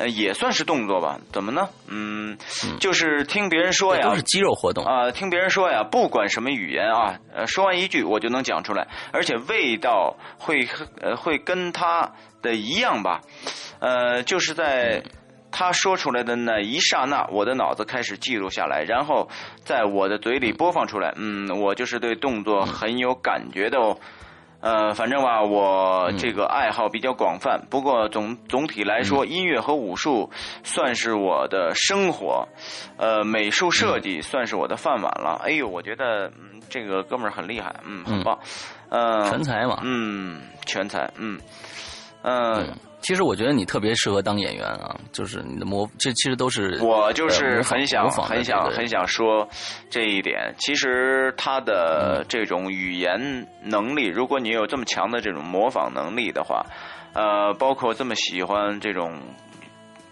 [0.02, 1.20] 呃，也算是动作吧？
[1.32, 1.70] 怎么呢？
[1.88, 2.36] 嗯，
[2.80, 5.12] 就是听别人说呀，都是肌肉活动啊。
[5.12, 10.68] 听别人说呀，不管什么语言啊，呃，说完一句我就能讲出来，而且味道会
[11.00, 12.12] 呃会跟他
[12.42, 13.22] 的一样吧？
[13.80, 15.04] 呃，就是在
[15.52, 19.30] 他说出来的那一刹那，我的脑子开始记录下来，然后
[19.64, 21.14] 在我的嘴里播放出来。
[21.18, 23.98] 嗯，我就是对动作很有感觉的哦。
[24.62, 27.60] 呃，反正吧，我这个爱好比较广泛。
[27.70, 30.30] 不过总总体来说，音乐和武术
[30.64, 32.48] 算是我的生活，
[32.98, 35.42] 呃，美术设计算是我的饭碗了。
[35.44, 36.32] 哎呦，我觉得
[36.70, 38.38] 这个哥们儿很厉害，嗯，很棒，
[38.90, 41.42] 呃，全才嘛，嗯，全才，嗯，
[42.22, 42.68] 嗯。
[43.02, 49.48] 其实我觉得你特别适合当演员啊，就是你的模，这其实都是我就是很想很想很想说
[49.90, 50.54] 这一点。
[50.58, 56.66] 其实他的这种语言能力，如果你有这么强的这种模仿能力的话，
[57.14, 59.20] 呃，包括这么喜欢这种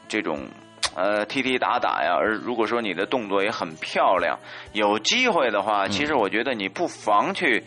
[0.08, 0.48] 这种
[0.96, 4.38] 呃踢踢打打呀，而如果说你的动作也很漂亮，
[4.74, 7.64] 有机会的话，其实我觉得你不妨去。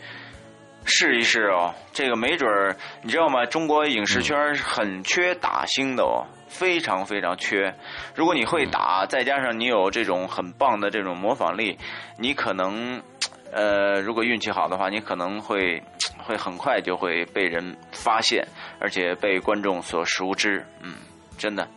[0.85, 3.45] 试一试哦，这个没准儿，你知道吗？
[3.45, 7.73] 中国影视圈很缺打星的哦，非常非常缺。
[8.13, 11.77] 如果你会打，再加上你有这种很棒的这种模仿力，
[12.17, 13.01] 你可能，
[13.51, 15.81] 呃，如果运气好的话，你可能会
[16.17, 18.45] 会很快就会被人发现，
[18.79, 20.65] 而且被观众所熟知。
[20.81, 20.95] 嗯，
[21.37, 21.67] 真的，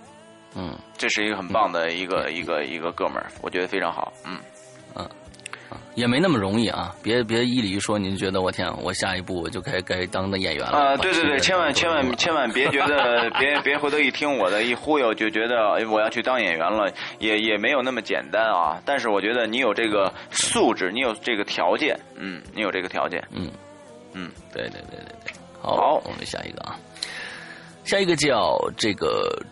[0.54, 4.12] 嗯，这是一个很棒的一个一个一个哥们儿，我觉得非常好。
[4.26, 4.38] 嗯。
[5.94, 6.94] 也没那么容易啊！
[7.02, 10.96] 别别一理一说，您觉得我天，我下一步我就该该当的演员了啊！
[10.98, 18.80] 对对对，千万千万千万别觉得 别别回头一听我的一忽悠就觉得哎我要去当演员了，也也没有那么简单啊！
[18.84, 23.50] 但是我觉得你有这个素质，你有这个条件，嗯，你有这个条件，嗯
[24.12, 26.78] 嗯，对对对对对，好，我们下一个啊，
[27.84, 29.42] 下一个叫这个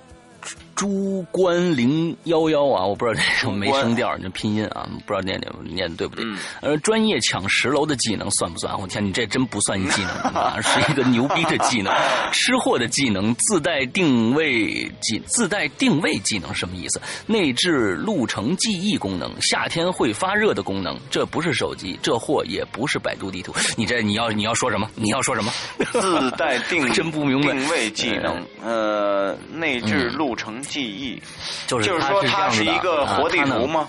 [0.75, 6.25] 朱关零幺幺啊，我不知道这个没声调，这拼音啊，不知道念念念对不对？
[6.61, 8.79] 呃，专业抢十楼的技能算不算？
[8.81, 11.93] 我天，你这真不算一技能啊，是一个牛逼的技能，
[12.33, 17.01] 吃货的技能，自带定位技，自带定位技能什么意思？
[17.27, 23.55] 内置路程记忆功能，夏天会发热的功能，这不是手机，这货也不是百度地图。
[23.77, 24.91] 你这你要你要说什么？
[24.97, 25.53] 你要说什么？
[25.93, 30.64] 自带定 真不明白定位技能，呃，内置路程。
[30.65, 31.23] 记忆，
[31.67, 33.89] 就是就是说它是一个活地图吗？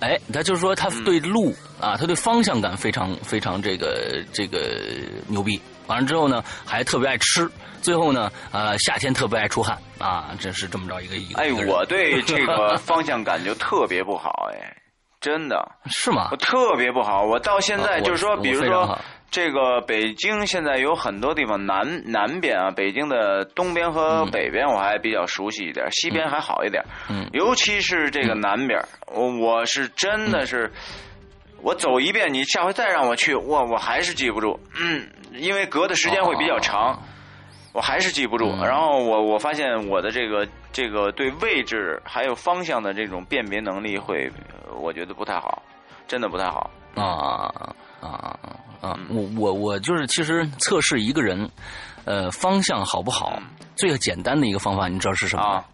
[0.00, 4.78] 哎，他就是说他对路啊，他对方向感非常非常这个这个
[5.26, 5.60] 牛逼。
[5.88, 7.50] 完了之后呢，还特别爱吃。
[7.82, 11.40] 最后呢，呃，夏天特别爱出汗啊，这是这么着一个一个。
[11.40, 14.76] 哎，我对 这个方向感就特别不好，哎，
[15.20, 16.28] 真的是吗？
[16.30, 18.96] 我特别不好，我到现在就是说，比如说。
[19.30, 26.82] 这个北京现在有很多地方南南边啊，北京的东边和北边我还比较熟悉一点，西边还好一点。
[27.10, 30.72] 嗯，尤其是这个南边，我我是真的是，
[31.60, 34.58] 我走一遍，你下回再让我去，我我还是记不住。
[34.80, 36.98] 嗯，因为隔的时间会比较长，
[37.74, 38.46] 我还是记不住。
[38.64, 44.30] 然后我我发现我的这个这个对位置还有方向的这种辨别能力会，
[44.80, 45.62] 我觉得不太好，
[46.06, 46.70] 真的不太好。
[46.94, 47.52] 啊
[48.00, 48.38] 啊！
[48.80, 51.50] 啊，我我我就是其实测试一个人，
[52.04, 53.42] 呃，方向好不好，
[53.74, 55.64] 最简单的一个方法，你知道是什么吗？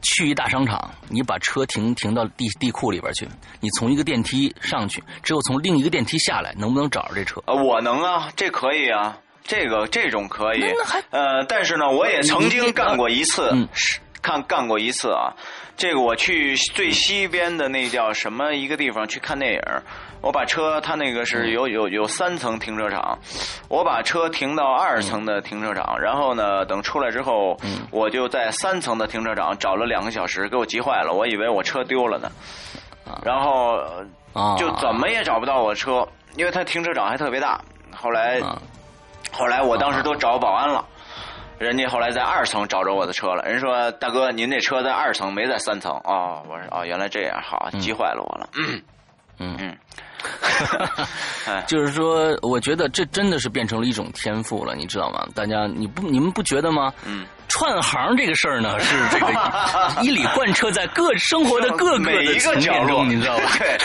[0.00, 3.26] 去一大商场，你把车停停到地地库里边去，
[3.58, 7.42] 你从一个电梯上去，只有从另一个电梯下来，能不能找着这车？
[7.46, 10.62] 呃，我能啊，这可以啊，这个这种可以。
[11.10, 15.34] 呃，但是呢，我也曾经干过一次，是看干过一次啊。
[15.76, 19.60] 这个我去最西边的那叫什么一个地方去看电影。
[20.24, 23.18] 我把车，他那个是有有有三层停车场，
[23.68, 27.54] 我把车停到二层的停车场，然后呢，等出来之后，
[27.90, 32.30] 我就在三层的停车场找了两个小时，给我急坏了，我以为我车丢了呢，
[33.22, 33.78] 然后
[34.56, 37.60] 就怎么也找不到我车，因为他停车场还特别大。
[37.94, 38.40] 后来，
[39.30, 40.82] 后来我当时都找保安了，
[41.58, 45.92] 人家后来在二层找着我的车了，人说大哥，您那车在二层，没在三层。
[46.04, 48.82] 哦，我说哦，原来这样，好，急坏了我了，嗯。
[49.58, 49.76] 嗯。
[51.66, 55.26] 就是说，我觉得这真的是变成了一种天赋了，你知道吗？
[55.34, 56.92] 大家，你不你们不觉得吗？
[57.04, 59.26] 嗯，串行这个事儿呢，是这个
[60.02, 63.44] 一理贯彻在各生活的各个 的层面中，你知道吧？
[63.58, 63.76] 对，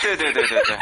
[0.00, 0.76] 对对对对对。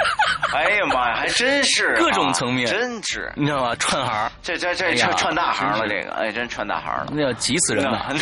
[0.53, 3.75] 哎呀妈呀，还真是各种层面，真是你知道吗？
[3.77, 8.15] 串行，这这这串串大行了，这个哎，真串大行了，那要急死人了，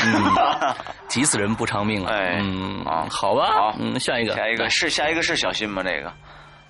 [1.09, 2.13] 急死人不偿命了。
[2.13, 5.83] 哎，嗯，好吧，好，嗯，下一个，下一个是下一个是小新吗？
[5.83, 6.13] 这个。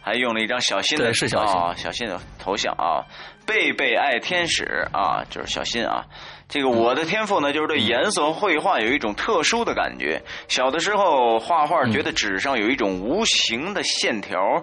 [0.00, 3.04] 还用了一张小新的是小啊，小新的头像啊，
[3.46, 6.04] 贝贝爱天使啊，就是小新啊。
[6.48, 10.20] 这个我的天赋呢，就是对颜色绘画有一种特殊的感觉。
[10.48, 14.62] 小的时候画画，觉得纸上有一种无形的线条，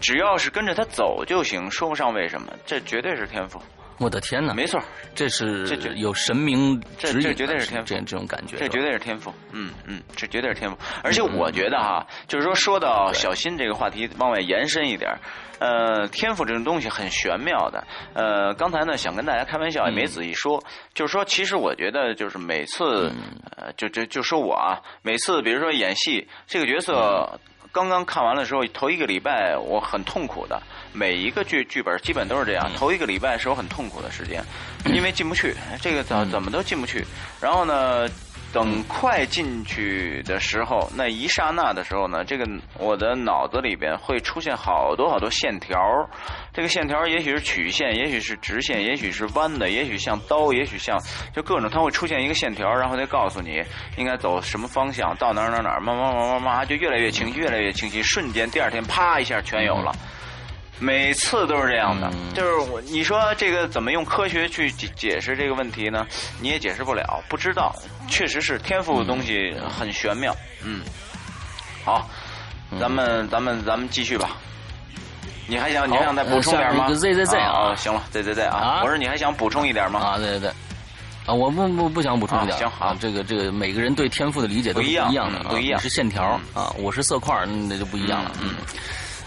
[0.00, 3.60] 只要是跟着它走就行，说不上为什么，这绝对是天赋。
[4.00, 4.54] 我的天哪！
[4.54, 4.80] 没错，
[5.14, 9.30] 这是这有神明指引，这绝对是天赋，这这种感觉，这绝对是天赋。
[9.52, 10.78] 嗯嗯，这绝对是天赋。
[11.04, 15.14] 而且我觉得哈，就是说说到小新这个话题，往外延伸一点，
[15.58, 17.86] 呃，天赋这种东西很玄妙的。
[18.14, 23.12] 呃，刚才呢想跟大家开玩笑，也没仔细说，就是说，其实我觉得就是每次，
[23.54, 27.38] 呃，就就就说我啊，每次比如说演戏，这个角色
[27.70, 30.58] 刚刚看完了之后，头一个礼拜我很痛苦的。
[30.92, 34.42] 每一个剧剧本基本都是这样，头一个礼拜是我很痛苦的时间，
[34.86, 37.04] 因为进不去，这个怎怎么都进不去。
[37.40, 38.08] 然后呢，
[38.52, 42.44] 等快进去的时候，那一刹那的时候呢，这个
[42.76, 45.78] 我的脑子里边会出现好多好多线条，
[46.52, 51.00] 这个线条也许是曲线，也许是直线，也许是弯的，也许像刀，也许像
[51.32, 53.62] 就各种，它会出现一个线条，然后再告诉你
[53.96, 59.94] 应该走什么方向，到哪儿哪儿哪儿，慢慢慢慢慢就越来越清晰，越来越清晰，瞬间第二天啪一下全有了。
[60.80, 66.06] 每次都是这样的，就是我你说这个怎么用科学去解解释这个问题呢？
[66.40, 67.74] 你也解释不了，不知道，
[68.08, 70.34] 确实是天赋的东西很玄妙。
[70.64, 70.80] 嗯，
[71.84, 72.08] 好，
[72.80, 74.38] 咱们咱们咱们继续吧。
[75.46, 80.00] 你还想你还想再补充点吗？Z Z Z 啊，行了，Z Z Z 啊，我说你还想补充一点吗？
[80.00, 80.48] 啊，对对对，
[81.26, 82.56] 啊，我不不不想补充一点。
[82.56, 88.32] 行好，这个这个每个人对天赋的理解都不一样的，不一样是线条啊，我是色块，那就不一样了。
[88.40, 88.54] 嗯。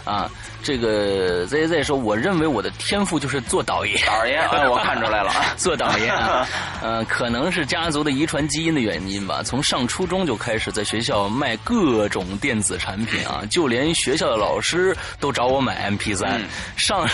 [0.04, 0.30] 啊，
[0.62, 4.00] 这个 Z Z 说，我认为我的天赋就是做导演。
[4.06, 6.46] 导演，哎，我看出来了， 做导演啊，
[6.82, 9.42] 呃，可能是家族的遗传基因的原因吧。
[9.42, 16.42] 从上初中就开始在学校卖各种电子产品啊，就连学校的老师都找我买 MP 三。
[16.76, 17.08] 上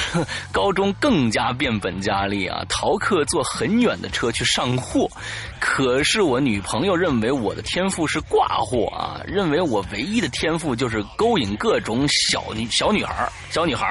[0.50, 5.08] 高中更加变本加厉啊，逃课坐很远的车去上货。
[5.60, 13.86] 可是我女朋友认为我的天赋是挂货啊，认为我唯一的天赋就是勾引各种小女小女孩小女孩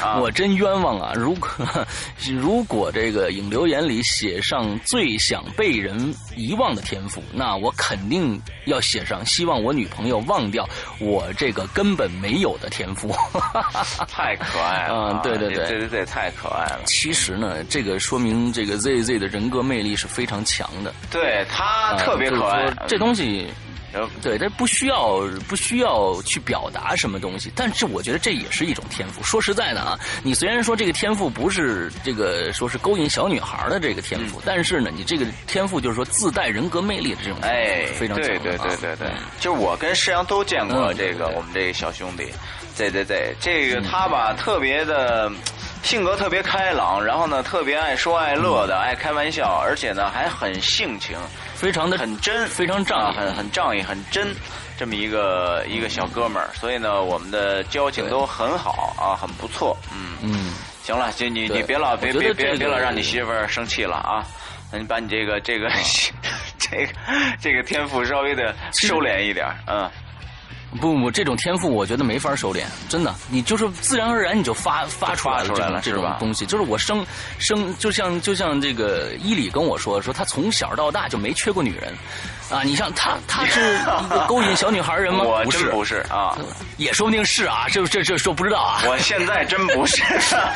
[0.00, 1.12] 啊，我真冤枉啊！
[1.14, 1.50] 如果
[2.40, 10.66] 如果这个影留言里写上最想被人遗忘的天赋，那我肯定要写上希望我女朋友忘掉
[10.98, 13.14] 我这个根本没有的天赋。
[14.08, 16.80] 太可爱了，嗯，对对对对对对，太可爱了。
[16.86, 20.94] 其实呢，这个说明这个 Z Z 的人格魅力是非常强的。
[21.10, 23.46] 对他特别可爱，这东西，
[24.22, 29.22] 对，他不需要不需要去表达什么东西，但是我觉得这也是一种天赋。
[29.22, 39.08] 说实在的啊，你虽然说这个天赋不是这个说是勾引小女孩的这个天赋，但是呢，你这个天赋就是说自带人格魅力的这种，哎，非常对对对对对，
[39.40, 42.26] 就我跟石阳都见过这个我们这个小兄弟，
[42.76, 45.30] 对对对，这个他吧特别的。
[45.82, 51.18] 性格特别开朗，然后呢，特别爱说爱乐的，爱开玩笑，而且呢还很性情，
[51.62, 54.34] 非常的很真，非常仗义，很很仗义，很真，
[54.76, 56.50] 这么一个一个小哥们儿。
[56.54, 59.78] 所以呢，我们的交情都很好啊，很不错。
[59.94, 60.52] 嗯嗯，
[60.82, 64.26] 行了，就你你别老别别别别老让你媳妇儿生气了啊！
[64.72, 65.70] 那你把你这个这个
[66.58, 66.92] 这个
[67.40, 69.88] 这个天赋稍微的收敛一点，嗯。
[70.80, 77.04] 不不，这种天赋我觉得没法收敛，真的，你就是自然而然你就发发出来了，这种东西，就是我生
[77.38, 81.94] 生就像就像这个伊里跟我说说，他从小到大就没缺过女人。
[82.50, 85.24] 啊，你像他，他是一个勾引小女孩人吗？
[85.24, 86.36] 我真，不是啊，
[86.76, 88.82] 也说不定是啊，这这这说不知道啊。
[88.86, 90.02] 我现在真不是，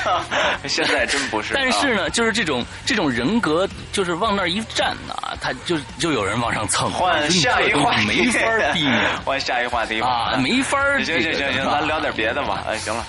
[0.68, 1.54] 现在真不是。
[1.54, 6.90] 但是呢，就是这种这种人格，就是往那一站呢，他就就有人往上蹭。
[6.92, 8.40] 换下一话题，没法
[8.72, 9.00] 避免。
[9.24, 12.62] 换下一话题啊，没法行行行行，咱聊点别的吧。
[12.68, 13.04] 哎，行了。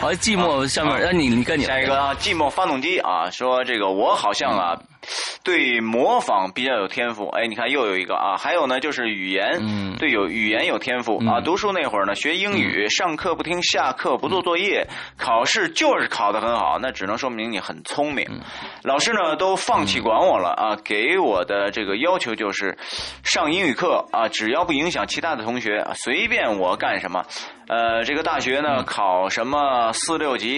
[0.00, 4.76] 好，寂寞下面，那你你跟你下一个啊，寂寞发动机啊，说这个我好像啊。
[5.42, 11.40] 对模仿比较有天赋，哎，你看又有一个啊，还有呢，就是语言，对有语言有天赋啊。
[11.40, 14.86] 读书那会儿呢，学英语，上课不听，下课不做作业，
[15.16, 18.26] 考试就是考得很好，那只能说明你很聪明。
[18.82, 22.76] 老师呢都放弃管我了啊，给我的这个要求就是
[23.24, 27.24] 上英语课啊，只要不影响其他的同学，随便我干什么。
[27.68, 30.50] 呃，这个大学呢考什么四六级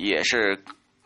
[0.00, 0.64] 也是。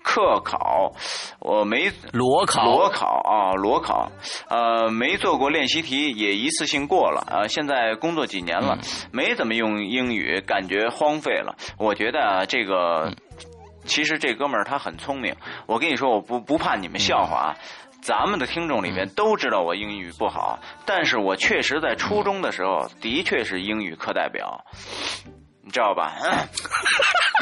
[0.08, 0.90] 课考，
[1.38, 4.10] 我没裸考，裸考啊，裸考，
[4.48, 7.46] 呃，没做过练习题，也一次性过了啊。
[7.46, 8.78] 现在工作几年了，
[9.12, 11.54] 没怎么用英语，感觉荒废了。
[11.76, 13.12] 我觉得啊，这个
[13.84, 15.36] 其实这哥们儿他很聪明。
[15.66, 17.56] 我跟你说，我不不怕你们笑话啊。
[18.00, 24.64] 咱们的听众里面都知道我英语不好，但是我确实在初中的时候的确是英语课代表。
[25.68, 26.14] 你知道吧？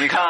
[0.01, 0.21] 你看，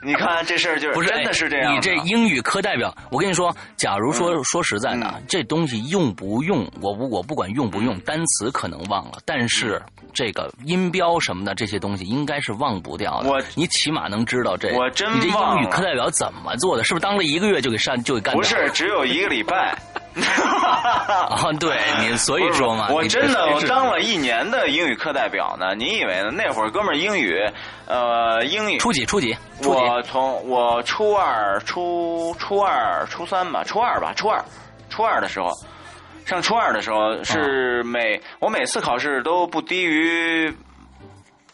[0.00, 1.74] 你看这事儿就是真的是这样。
[1.74, 9.82] 你这英语课代表，我跟你说，假如说说实在的，这东西用不用，我不我不管用不用，单词可能忘了，但是
[10.14, 13.28] 这个音标什么的这些东西应该是忘不掉的。
[13.28, 14.72] 我你起码能知道这。
[14.76, 16.84] 我真你这英语课代表怎么做的？
[16.84, 18.40] 是不是当了一个月就给删就给干掉？
[18.40, 19.76] 不是，只有一个礼拜。
[20.20, 25.74] 啊，对你 所以说嘛，我真的我当了一年的英语课代表呢。
[25.74, 26.30] 你以为呢？
[26.30, 27.38] 那会儿哥们儿英语，
[27.86, 29.36] 呃，英语初几初几？
[29.64, 34.44] 我从我初二、初初二、初三吧，初二吧，初二，
[34.90, 35.50] 初二的时候，
[36.26, 40.54] 上初二的时候是每我每次考试都不低于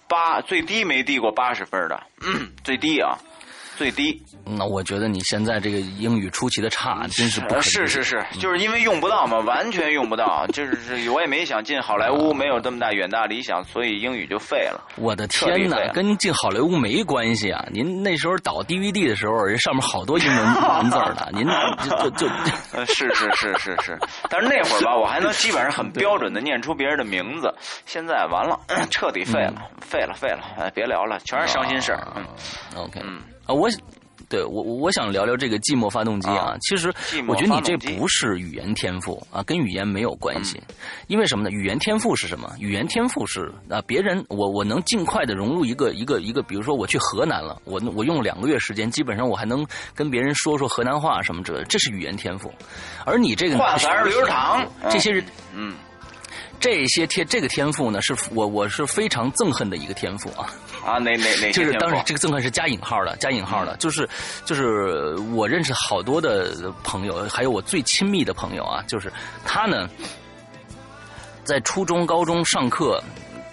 [0.09, 2.01] 八，最低没低过八十分的，
[2.65, 3.17] 最低啊。
[3.79, 14.85] 最低，那我觉得你现在这个英语出奇的差，真是不是是是，就是因为用不到嘛，完全用不到，就是我也没想进好莱坞，没有这么大远大理想，所以英语就废了。
[14.97, 17.65] 我的天哪，跟进好莱坞没关系啊！
[17.71, 20.45] 您那时候导 DVD 的时候，人上面好多英文
[20.81, 21.47] 文字呢，您
[21.89, 22.29] 就就就，
[22.93, 23.97] 是是是是是，
[24.29, 27.55] 但是那会儿吧，我还能基本上很标准的念出别人的名字，
[27.87, 28.59] 现在完了，
[28.91, 32.05] 彻底废了，废了废了，哎，别聊了，全是伤心事儿。
[32.17, 32.25] 嗯
[32.75, 33.21] ，OK，嗯。
[33.49, 33.67] 啊，我，
[34.29, 36.55] 对我我想聊聊这个寂寞发动机啊。
[36.61, 36.93] 其实
[37.27, 40.63] 我觉得你这不是语言天赋啊，跟语言没有关系。
[41.07, 41.51] 因为什么呢？
[41.51, 42.55] 语言天赋是什么？
[42.61, 52.53] 语言天赋是啊，别人我我能尽快的融入一个一个一个，比如说我去河南了，我我用两个月时间，基本上我还能跟别人说说河南话什么之类的，这是语言天赋。
[53.07, 55.25] 而你这个话匣儿流糖，这些人
[55.55, 55.75] 嗯。
[56.61, 60.53] 这些天这个天赋呢，是我我是非常憎恨的一个天赋啊。
[60.89, 64.09] 啊，哪哪哪些就是当然这个憎恨是加引号的，加引号的，就是
[64.45, 69.13] 就是我认识好多的朋友，还有我最亲密的朋友啊，就是
[69.45, 69.89] 他呢，
[71.45, 73.03] 在初中、高中上课。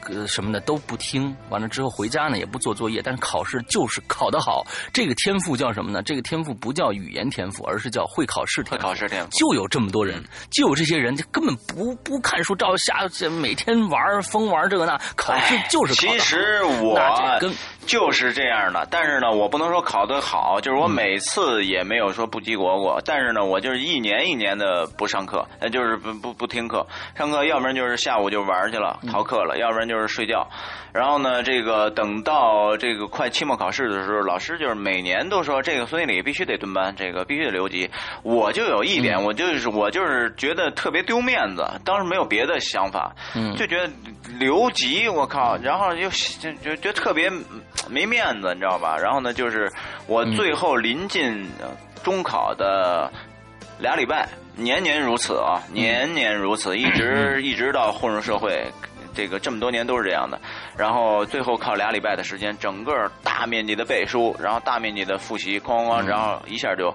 [0.09, 4.63] 呃，什么的都不听，完了之后回家呢也不做作业，但是考试就是考得好。
[4.93, 6.01] 这个天赋叫什么呢？
[6.03, 8.87] 这个天赋不叫语言天赋，而是叫会考试天赋会赋。
[8.87, 13.07] 考试天赋就有这么多人，就有这些人，就根本不不看书，照瞎
[13.41, 16.13] 每天玩疯玩这个那，考试就是考。
[16.13, 16.99] 其实我
[17.39, 17.51] 跟
[17.85, 26.85] 就是这样的，但是呢，我不能说考得好，就是我每次也没有说不及格过，但是呢，我就是一年一年的不上课，呃，就是不不不听课，
[27.15, 30.47] 上课要不然就是下午就玩去了，逃课了，要不然就是睡觉。
[30.93, 37.89] 然后呢，这个等到这个快期末考试的时候，老师就是每年都说这个孙经理必须得蹲班，这个必须得留级。
[38.23, 43.91] 我就有一点，我就是我就是觉得特别丢面子，当时没有别的想法，嗯就觉得
[44.39, 47.29] 留级，我靠，然后就就就觉得特别
[47.89, 48.95] 没面子，你知道吧？
[48.97, 49.69] 然后呢，就是
[50.07, 51.67] 我最后临近呃
[52.05, 53.11] 中考的
[53.79, 58.65] 俩礼拜，年年如此啊，年年如此，一直 一直到混入社会。
[59.15, 60.39] 这个这么多年都是这样的，
[60.77, 66.93] 然后最后靠俩礼拜的时间，整个大面积的背书，然后大面积的复习，哐哐哐，然后一下就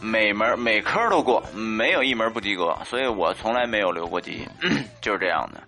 [0.00, 4.46] 每门每科都过，没有一门不及格，所以我从来没有留过级，
[5.02, 5.60] 就是这样的。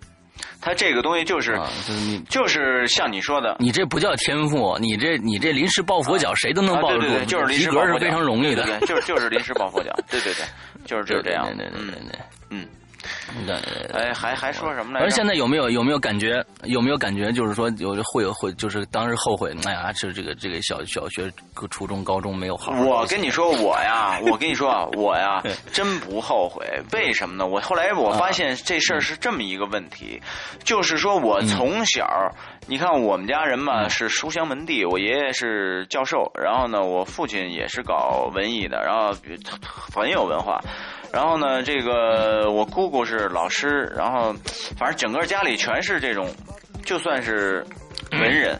[0.61, 7.01] 他这个东西就是、啊，就是你就是像你说的，你这不叫天赋，你这你这临时抱佛脚，谁都能啊抱得住。
[7.03, 7.93] 对对对，就是临时抱佛脚。
[7.93, 8.63] 是非常容易的。
[8.65, 10.45] 对就是就是临时抱佛脚，对对对，
[10.85, 12.19] 就是就是这样，对对对对对
[12.49, 12.67] 嗯
[13.93, 15.05] 哎，还还说什么来着？
[15.05, 16.43] 而现在有没有有没有感觉？
[16.63, 17.31] 有没有感觉？
[17.31, 21.31] 就是说有会有会，就是当时后悔，哎呀，是这个这个小小学、
[21.69, 22.81] 初中、高中没有好好。
[22.83, 25.41] 我跟你说，我呀， 我跟你说啊，我呀，
[25.71, 26.65] 真不后悔。
[26.91, 27.47] 为什么呢？
[27.47, 30.21] 我后来我发现这事儿是这么一个问题，
[30.63, 32.05] 就是说我从小，
[32.69, 39.11] 你看我们家人嘛是书香门第，我爷爷是教授，然后呢，我父亲也是搞文艺的，然后
[39.91, 40.61] 很有文化。
[41.11, 44.31] 然后呢，这个我姑姑是老师，然后
[44.77, 46.29] 反正整个家里全是这种，
[46.85, 47.65] 就算是
[48.11, 48.55] 文人。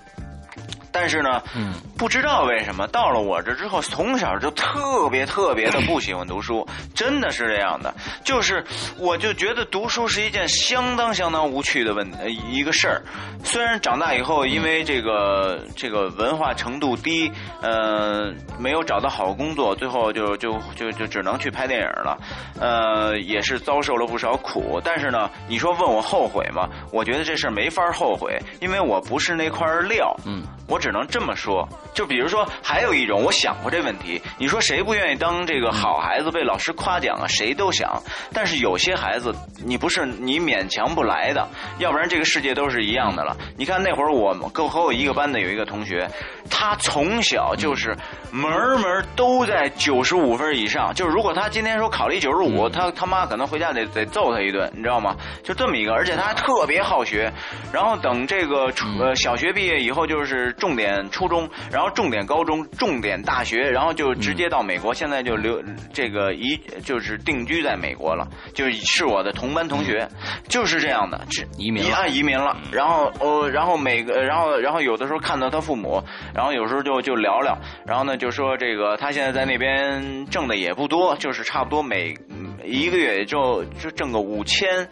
[0.92, 7.94] 但是呢，嗯，不知道为什么到了我这之后，从小就特别特别的不喜欢读书，真的是这样的。
[8.24, 8.64] 就是
[8.98, 13.02] 我就觉得读书是一件相当相当无趣的问呃一个事儿。
[13.44, 17.32] 虽然长大以后，因为这个这个文化程度低，
[17.62, 22.18] 呃，没有找到好工作，最后就就就就只能去拍电影了，
[22.60, 24.82] 呃，也是遭受了不少苦。
[24.84, 26.68] 但是呢，你说问我后悔吗？
[26.92, 30.16] 我觉得这事儿没法后悔，因为我不是那块料。
[30.26, 30.44] 嗯。
[30.68, 34.22] 我只能这么说，就比如说，还有一种，我想过这问题。
[34.38, 37.28] 你说谁不愿意当这个好孩子，被老师夸奖啊？
[37.28, 38.02] 谁都想。
[38.34, 39.34] 但是有些孩子，
[39.66, 41.48] 你不是你勉强不来的，
[41.80, 43.36] 要不然这个世界都是一样的了。
[43.58, 46.08] 你看那会儿我跟和我一个班的有一个同学，
[46.50, 47.96] 他从小就是
[48.32, 50.94] 门门都在九十五分以上。
[50.94, 55.16] 就是如果他今天说考了一九十五，他他妈可能回家得得揍他一顿，你知道吗？
[55.44, 57.32] 就这么一个，而且他还特别好学。
[57.72, 65.64] 然后等这个呃小学毕业以后，就是重点初中，然后重点高中，重点大学，然后就直接到美国，现在就留
[65.94, 70.08] 这个移就是定居在美国了，就是是我的同班同学，
[70.48, 71.22] 就是这样的，
[71.58, 76.04] 移民了啊移民了，然后呃然后每个然后然后有的时候看到他父母，
[76.34, 82.16] 然后有时候就就聊聊，然后呢就说这个他现在在那边挣的也不多，就是差不多每
[82.64, 84.90] 一个月也就就挣个五千。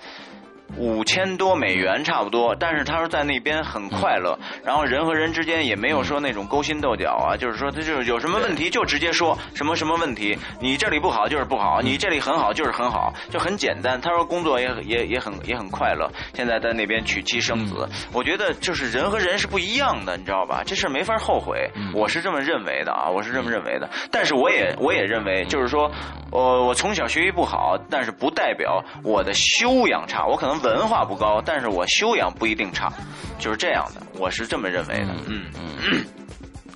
[0.76, 14.00] 五千多美元差不多，但是他说在那边很快乐，然后人和人之间也没有说那种勾心斗角啊，就是说他就是有什么问题就直接说什么什么问题，你这里不好就是不好，你这里很好就是很好，就很简单。
[14.00, 20.64] 他说工作也也也很也很快乐，现在在那边娶妻生子，我觉得就是人和人是不一样的，你知道吧？
[20.66, 23.90] 这事没法后悔，我是这么认为的啊，我是这么认为的。
[24.12, 25.90] 但是我也我也认为，就是说，
[26.32, 32.92] 呃，我从小学习不好，但是不代表我的修养差，我可能文化不高，但是我修养不一定差，
[33.40, 35.16] 就是这样的，我是这么认为的。
[35.28, 35.62] 嗯，啊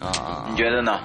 [0.01, 0.99] 啊，你觉得呢？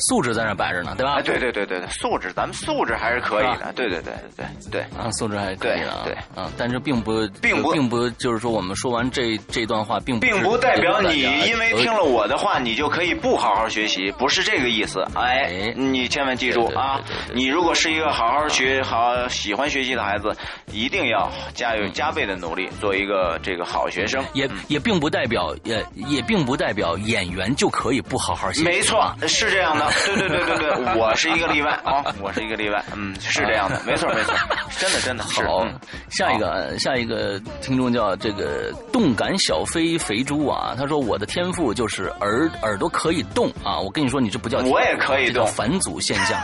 [0.00, 1.14] 素质在那摆着呢，对吧？
[1.14, 3.72] 哎，对对对对对，素质咱们素质还是可以的。
[3.74, 4.80] 对对对对对。
[4.96, 6.02] 啊，素质还可以的啊。
[6.04, 15.04] 对啊，但是并不并不并不就是说我们说完这这段话，并不并不代表你因为听了我的话，你就可以不好好学习，不是这个意思。
[15.16, 17.00] 哎，你千万记住啊！
[17.34, 20.32] 你如果是一个好好学、好喜欢学习的孩子，
[20.70, 24.24] 一定要加油加倍的努力，做一个这个好学生。
[24.32, 28.64] 也也并不代表也也并不代表演员就可以不不好好写。
[28.64, 29.86] 没错，是这样的。
[30.04, 32.84] 对对对对对， 我是一个例外啊，我是一个例外。
[32.96, 34.34] 嗯，是这样的， 没错没错，
[34.76, 35.64] 真的真的好。
[36.10, 43.78] 下一个下一个听众叫这个动感小飞肥猪啊，他说我的天赋就是耳耳朵可以动啊。
[43.78, 46.36] 我跟你说，你这不叫我也可以动，返祖现象，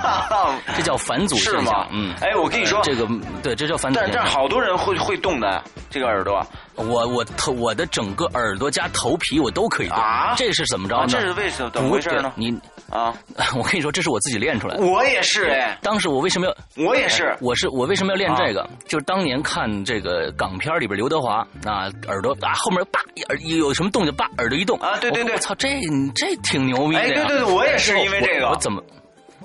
[0.77, 1.87] 这叫返祖现象。
[1.91, 3.05] 嗯，哎，我跟你说，这个
[3.43, 3.99] 对，这叫返祖。
[3.99, 5.61] 但但好多人会会动的
[5.91, 6.47] 这个耳朵。
[6.77, 9.99] 我我头我的整个耳朵加头皮我都可以动，
[10.37, 11.07] 这是怎么着呢？
[11.09, 11.71] 这是为什么？
[11.71, 12.33] 怎么回事呢？
[12.37, 12.51] 你
[12.91, 13.15] 啊，
[13.57, 14.83] 我跟你说，这是我自己练出来的。
[14.85, 16.85] 我也是哎，当时我为什么要？
[16.87, 18.69] 我也是，我是我为什么要练这个？
[18.87, 25.69] 就是当年看这个港片里边刘德华啊，耳朵啊后面叭耳有什么动静叭耳朵一动啊，对对对，我操，这
[26.15, 27.01] 这挺牛逼的。
[27.01, 28.49] 哎，对对对，我也是因为这个。
[28.49, 28.83] 我怎么？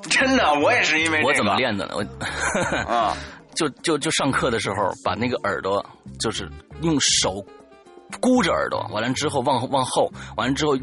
[0.10, 1.94] 真的，我也是因为这个我怎么练的呢？
[1.96, 3.16] 我啊，
[3.60, 5.86] 就就就上课的时候把那个耳朵
[6.18, 6.50] 就是
[6.82, 7.46] 用手。
[8.22, 10.76] 箍着耳朵，完了之后往往后，完了之后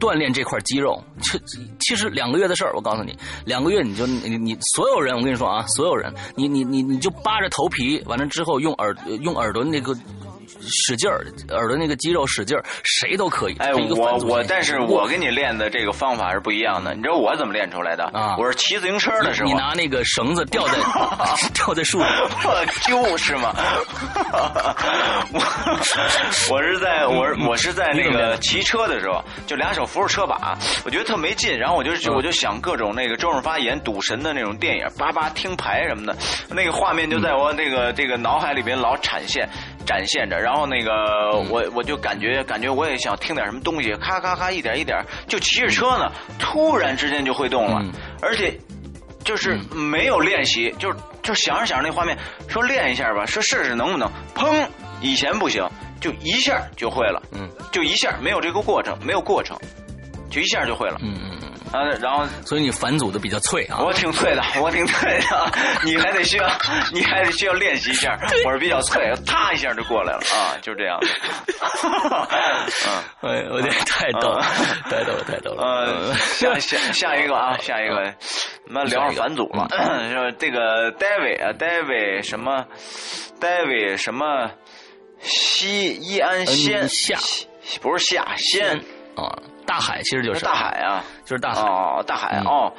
[0.00, 1.38] 锻炼这块肌肉，其
[1.78, 2.72] 其实两个月的事儿。
[2.74, 9.94] 我告诉你，两个月你就你你所有人，我跟你说啊，所有人，你你你你就扒着头皮，完了之后用耳用耳朵那个。
[10.68, 13.56] 使劲儿，耳朵那个肌肉使劲儿，谁都可以。
[13.58, 16.94] 哎，我我，但是我跟你练的这个方法是不一样的。
[16.94, 18.04] 你知道我怎么练出来的？
[18.12, 20.74] 啊，我是骑自行车的时候，你拿那个绳子吊在
[21.54, 22.08] 吊在树上，
[22.86, 23.54] 就是嘛。
[25.32, 25.40] 我
[26.50, 31.58] 我是在我我是在那个骑车的时候，就两手扶着车把，我觉得特没劲。
[31.58, 36.16] 然后我就我就想各种那个周润发演赌神的那种电影，叭叭听牌什么的，
[36.50, 39.48] 那个画面就在我那个这个脑海里边老闪现
[39.86, 40.38] 展现着。
[40.38, 47.82] 然后那个我我就感觉感觉我也想听点什么东西，咔咔咔一点一点，就骑着车呢，突然之间就会动了，
[48.20, 48.56] 而且
[49.24, 50.92] 就是没有练习，就
[51.22, 52.16] 就想着想着那画面，
[52.48, 54.66] 说练一下吧，说试试能不能，砰，
[55.00, 55.68] 以前不行，
[56.00, 59.56] 就一下就会了，嗯，就一下没有这个过程，没有过程，
[60.32, 61.48] 就一下就会了，嗯嗯嗯。
[61.72, 63.78] 啊，然后，所以你反祖的比较脆啊。
[63.80, 65.52] 我挺脆的， 我挺脆的，
[65.84, 66.46] 你还得需要，
[66.92, 68.18] 你还得需要练习一下。
[68.44, 70.98] 我是比较脆，啪一下就过来了啊，就这样。
[73.22, 74.42] 嗯，哎，我这太逗了，
[74.90, 75.62] 太逗了，太逗了。
[75.64, 78.14] 嗯，下下下一个啊，下一个，
[78.66, 79.68] 我们聊反祖了。
[80.12, 82.66] 说这个 David 啊，David 什么
[83.40, 84.50] ？David 什么？
[85.20, 87.16] 西伊安先夏，
[87.80, 88.76] 不是夏先
[89.14, 89.38] 啊。
[89.66, 91.62] 大海其实就是大海啊，就是大海。
[91.62, 92.72] 哦，大海哦，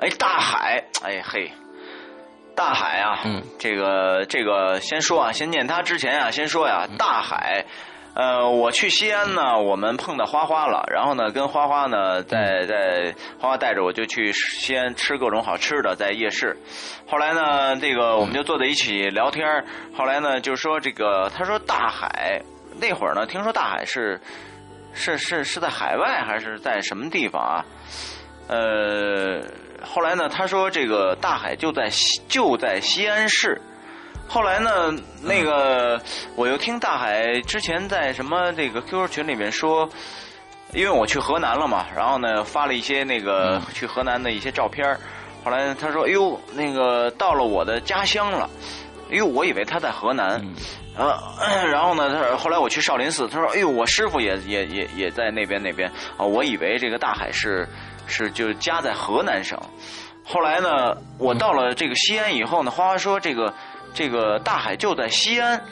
[0.00, 1.50] 哎，大海，哎嘿，
[2.56, 7.64] 大海啊，嗯，这个这个先说啊，先念他之前啊，先说呀，大海，
[8.14, 16.56] 呃，我去西安呢，我们碰到花花了，然后呢，跟花花呢，在在花花带着我就去西安吃各种好吃的，在夜市，
[17.06, 19.64] 后来呢，这个我们就坐在一起聊天
[19.96, 22.42] 后来呢，就说这个，他说大海
[22.80, 24.20] 那会儿呢，听说大海是。
[24.94, 27.64] 是是是在海外还是在什么地方啊？
[28.48, 29.42] 呃，
[29.82, 33.60] 后来呢，他说这个大海就在西就在西安市。
[34.28, 36.00] 后来呢，那个
[36.36, 39.88] 我又听大海之前在什么这个 QQ 群里面说，
[40.72, 44.96] 因为我去河南了嘛，然后呢发了一些那个去河南的一些照片。
[45.44, 48.48] 后来他说：“哎呦，那个到了我的家乡了。”
[49.10, 50.36] 哎呦，我以为他在河南。
[50.36, 50.40] 啊，
[50.96, 52.10] 呃然后呢？
[52.30, 57.66] 他后来我去少林寺，他说：“哎呦，我师傅也也也也在那边那边啊。”我以为这个大海是
[58.06, 59.58] 是就家在河南省。
[60.24, 63.54] 后来呢，我到了这个西安以后呢，花花说这个
[63.94, 65.64] 这个大海就在西安。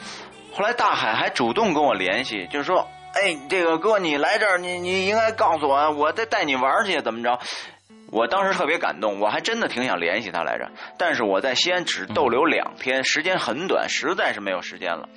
[0.53, 7.39] 后来大海还主动跟我联系，就是说：“哎，这个哥，你来这儿，你你应该告诉我，我再带你玩去，怎么着？”
[8.11, 10.69] 我当时特别感动，我还真的挺想联系他来着。
[10.97, 15.07] 但是我在西安只逗留两天，时间很短，实在是没有时间了，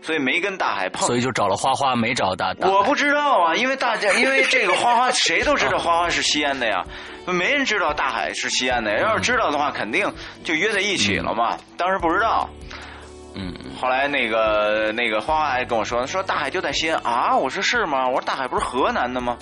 [0.00, 1.06] 所以没跟大海碰。
[1.06, 2.54] 所以就找了花花，没找大。
[2.60, 6.82] 我不知道啊，因为大家因为这个花花，谁都知道花花是西安的呀，
[7.26, 8.98] 没人知道大海是西安的。
[8.98, 10.10] 要是知道的话，肯定
[10.42, 11.58] 就约在一起了嘛。
[11.76, 12.48] 当时不知道，
[13.34, 13.54] 嗯。
[13.78, 17.36] 后来那个那个花花还跟我说，说大海就在西安啊。
[17.36, 18.08] 我说是吗？
[18.08, 19.36] 我说大海不是河南的吗？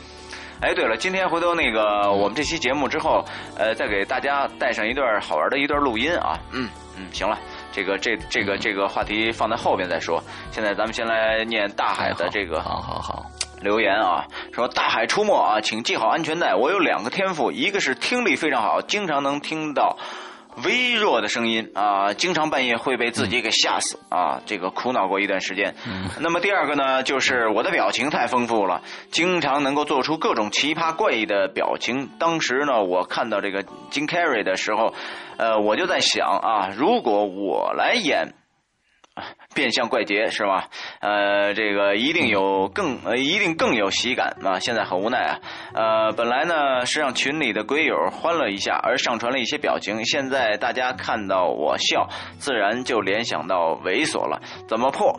[0.59, 3.23] 哎，对了，今天回头那个我们这期节目之后，
[3.59, 6.39] 呃，再给大家带上一段好玩的一段录音啊。
[6.51, 7.39] 嗯嗯，行了，
[7.71, 10.23] 这个这这个这个话题放在后边再说。
[10.51, 13.27] 现在咱们先来念大海的这个好好好
[13.61, 16.55] 留言啊，说大海出没啊，请系好安全带。
[16.55, 19.99] 我有两个天赋，一个是听力非常好，经常能听到。
[20.65, 25.75] 微弱的声音啊，经常半夜会被自己给吓死啊，这个苦恼过一段时间。
[26.21, 32.09] 那么第二个呢，就是我的表情太丰富了，经常能够做出各种奇葩怪异的表情。
[32.19, 34.95] 当时呢，我看到这个金凯瑞的时候，
[35.37, 38.33] 呃，我就在想啊，如果我来演
[39.55, 40.69] 变相怪杰是吧？
[41.01, 44.59] 呃，这个一定有更呃，一定更有喜感啊！
[44.61, 45.39] 现在很无奈啊。
[45.73, 50.05] 呃，本来呢是让群里的鬼友欢乐一下，而上传了一些表情。
[50.05, 52.09] 现在大家看到我笑，
[52.39, 54.43] 自然就联想到猥琐了。
[54.69, 55.19] 怎么破？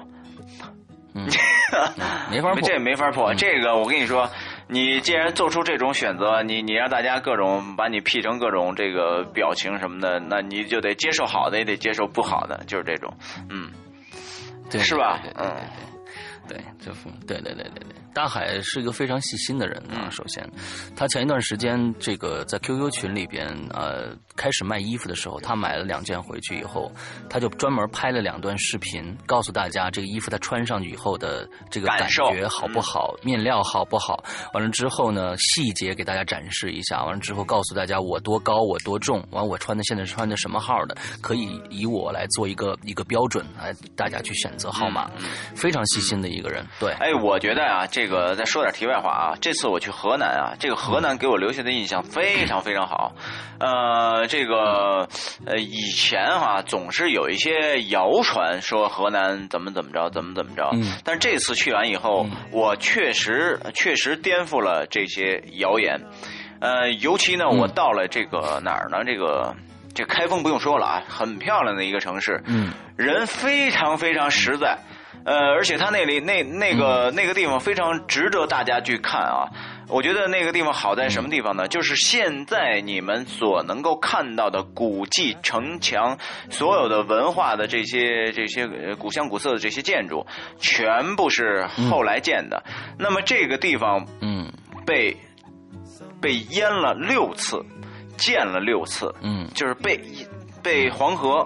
[1.15, 1.25] 嗯，
[2.29, 3.33] 没法破，这没法破。
[3.33, 4.29] 这个我跟你说，
[4.67, 13.11] 你既然做出这种选择，你你让大家各种把你 P 成各种这个表情什么的，那你就得接受好的，也得接受不好的，就是这种，
[13.49, 13.71] 嗯。
[14.69, 15.21] 对，是吧？
[15.35, 15.55] 嗯，
[16.47, 16.91] 对，这
[17.25, 17.96] 对对对对对。
[18.17, 20.09] 大海是一个非常细心的人啊。
[20.09, 20.43] 首先，
[20.95, 26.91] 他前一段时间这个在 QQ 群里边呃开始卖衣服的时候，他买了两件回去以后，
[27.29, 34.23] 他就专门拍了两段视频，告诉大家这个衣服他穿上去以后的这个感觉好不好，面料好不好。
[34.51, 37.03] 完了之后呢，细节给大家展示一下。
[37.03, 45.07] 完了之后告诉大家我多高，我多重，完我穿的现在穿的什么号的，可以以我来做一个一个标准来大家去选择号码。
[45.53, 46.65] 非常细心的一个人。
[46.79, 48.06] 对，哎，我觉得啊，这。
[48.07, 53.11] 这个再说点题外话啊，这次我去河南啊，这个河南给我留下的印象非常非常好。
[53.59, 55.09] 呃，这个
[55.45, 60.69] 呃以前哈总是有一些谣传说河南怎么怎么着，怎么怎么着。
[60.71, 60.93] 嗯。
[61.03, 65.99] 但这次去完以后，我确实确实颠覆了这些谣言。
[66.61, 69.03] 呃，尤其呢，我到了这个哪儿呢？
[69.03, 69.53] 这个
[69.93, 72.41] 这开封不用说了啊，很漂亮的一个城市。
[72.45, 72.71] 嗯。
[72.95, 74.77] 人非常非常实在。
[75.27, 79.51] 呃，而且它那里那那个那个地方非常值得大家去看啊！
[79.89, 81.67] 我觉得那个地方好在什么地方呢？
[81.67, 86.17] 就是现在你们所能够看到的古迹、城墙，
[86.49, 90.25] 所有的文化的这些这些古香古色的这些建筑，
[90.59, 92.63] 全部是后来建的。
[92.97, 94.49] 那么这个地方，嗯，
[94.85, 95.17] 被
[96.21, 97.61] 被淹了六次，
[98.15, 99.99] 建了六次，嗯，就是被
[100.63, 101.45] 被黄河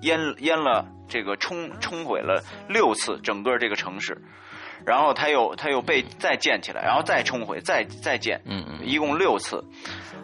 [0.00, 0.86] 淹淹了。
[1.12, 4.16] 这个冲冲毁了六次整个这个城市，
[4.86, 9.62] 然后他又他又被再建起来，然后再冲毁，再再建，嗯嗯，一共六次。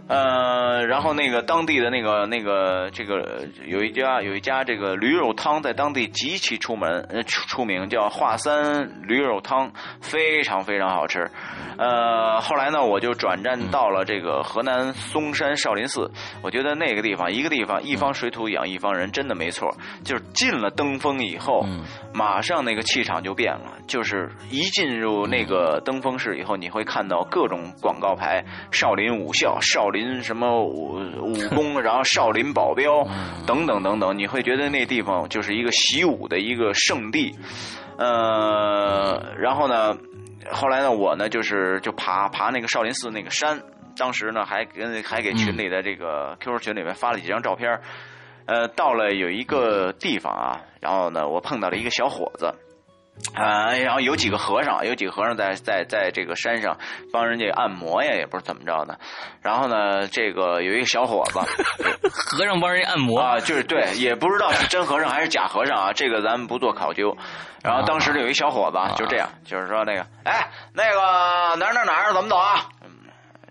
[0.08, 11.30] 呃，然后那个当地的那个那个这个有一家有一家这个驴肉汤在当地极其出门呃出出名，叫华三驴肉汤，非常非常好吃。
[11.76, 16.10] 呃，后来呢，我就转战到了这个河南嵩山少林寺，
[16.42, 19.76] 我觉得那个地方一个地方一方水土养一方人，真的没错。
[20.04, 21.66] 就是进了登封以后，
[22.14, 28.42] 马上那个气场就变了，就是一进入那个登封室以后，你会看到各种广告牌，
[28.72, 29.97] 少林武校少林。
[29.98, 33.04] 林什么武武功，然后少林保镖
[33.46, 37.34] 等等等等，你会觉得那地方就是一个习武的一个圣地。
[37.98, 39.96] 呃，然后呢，
[40.52, 43.60] 后来呢，我呢就是就爬爬那个少林寺那个山，
[43.96, 47.80] 当时呢还跟还给群里的这个 QQ 群里面发了几张照片。
[48.46, 52.54] 呃，到了有一个地方啊，然后呢，我碰到了一个小伙子。
[53.34, 56.76] 啊，然后有几个和尚，有几个和尚在在在这个山上
[57.12, 58.98] 帮人家按摩呀，也不是怎么着的。
[59.42, 61.38] 然后呢，这个有一个小伙子，
[62.10, 67.16] 和尚帮人按摩啊，就是对，也不知道是真和尚还是假和尚啊，这个咱们不做考究。
[67.62, 72.66] 然后当时有一小伙子就这样，就是说那个，哎，那个哪哪哪怎么走啊？
[72.82, 72.90] 嗯，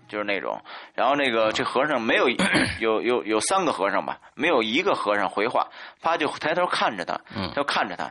[0.08, 0.60] 就是那种。
[0.94, 2.28] 然后那个这和尚没有
[2.80, 5.68] 有有有三个和尚吧，没有一个和尚回话，
[6.00, 8.10] 他就抬头看着他他，就看着他。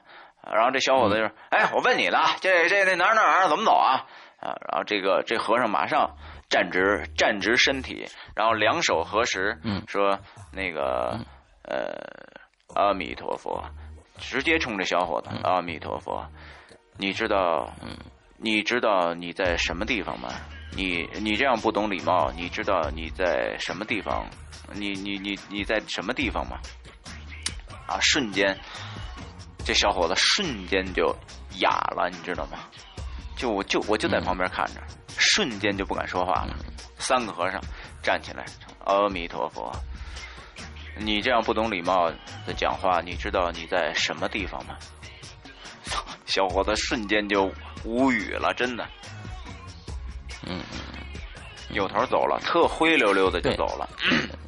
[0.54, 4.06] 然后这小伙子就说：“哎，我问你了，这这那哪哪哪怎么走啊？”
[4.40, 6.16] 啊，然后这个这和尚马上
[6.48, 10.20] 站直站直身体，然后两手合十，说
[10.54, 11.20] ：“那个
[11.64, 11.92] 呃，
[12.76, 13.64] 阿弥陀佛，
[14.20, 16.24] 直接冲着小伙子，阿弥陀佛，
[16.98, 17.74] 你知道，
[18.38, 20.30] 你知道你在什么地方吗？
[20.72, 24.24] 你你这样不懂礼貌，你知道你在什么地方？
[24.74, 26.60] 你你你你在什么地方吗？
[27.88, 28.56] 啊，瞬间。”
[29.68, 31.14] 这小伙子瞬间就
[31.60, 32.58] 哑了，你知道吗？
[33.36, 34.82] 就我就我就在旁边看着，
[35.18, 36.56] 瞬间就不敢说话了。
[36.98, 37.60] 三个和尚
[38.02, 38.46] 站起来，
[38.86, 39.70] 阿弥陀佛，
[40.96, 42.10] 你这样不懂礼貌
[42.46, 44.78] 的讲话，你知道你在什么地方吗？
[46.26, 47.52] 小伙子瞬间就
[47.84, 48.88] 无语了，真的。
[50.46, 50.80] 嗯嗯，
[51.68, 53.90] 扭头走了，特灰溜溜的就走了。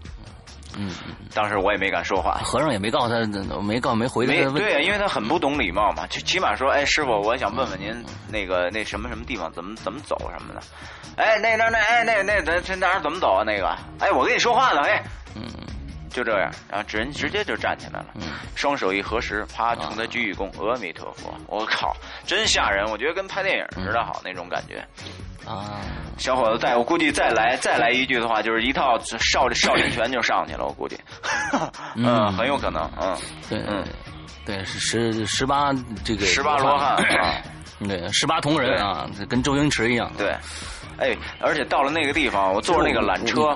[0.77, 0.91] 嗯，
[1.33, 4.33] 当时我也没敢说话，和尚也没告诉他，没告没回他。
[4.51, 10.61] 对，因为他很不懂礼貌嘛，就起码说，哎，师傅，我想问问您，那个那什么什么地方怎么怎么走什么的。
[11.17, 13.43] 哎，那那那哎那那咱这哪怎么走啊？
[13.45, 15.03] 那个，哎，我跟你说话呢，哎，
[15.35, 15.41] 嗯，
[16.09, 18.23] 就这样，然后人直接就站起来了，嗯。
[18.55, 21.95] 双手一合十，啪，冲他鞠一躬，阿弥陀佛，我靠，
[22.25, 24.85] 真吓人，我觉得跟拍电影似的，好那种感觉。
[25.47, 25.79] 啊，
[26.17, 30.99] 小伙子，再我估计再来再来一句的话，就是一套少少林拳就上去了，我估计，
[31.95, 33.17] 嗯， 很有可能，嗯，
[33.49, 33.83] 对，嗯，
[34.45, 35.71] 对，是十十八
[36.03, 37.41] 这个十八罗汉啊，
[37.87, 40.11] 对，十八铜人啊，跟周星驰一样。
[40.17, 40.35] 对，
[40.99, 43.55] 哎，而且到了那个地方，我坐着那个缆车，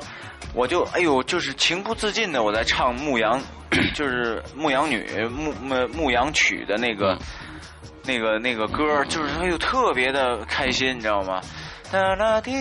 [0.53, 3.41] 我就哎呦，就是情不自禁的我在唱牧羊，
[3.93, 7.17] 就是牧羊女牧牧牧羊曲的那个
[8.05, 11.41] 那个那个歌，就是哎呦特别的开心，你知道吗？
[11.91, 12.51] 哒啦滴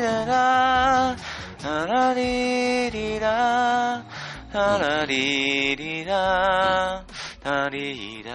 [0.00, 1.16] 哒哒，
[1.62, 4.02] 哒啦滴滴哒，
[4.50, 7.02] 哒啦滴滴哒，
[7.42, 8.30] 哒滴哒。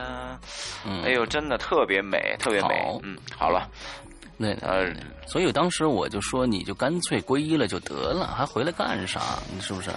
[0.86, 3.00] 嗯，哎呦，真的特别美，特别美。
[3.02, 3.68] 嗯，好了，
[4.40, 4.92] 对，呃，
[5.26, 9.20] 所以当时我就说，你就干脆皈依了就得了，还回来干啥？
[9.54, 9.90] 你是不是？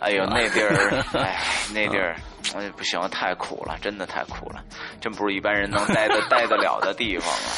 [0.00, 2.14] 哎呦，那地儿， 哎，那地儿，
[2.54, 4.62] 哎，不行，太苦了，真的太苦了，
[5.00, 7.48] 真不是一般人能待得 待得了的地方啊，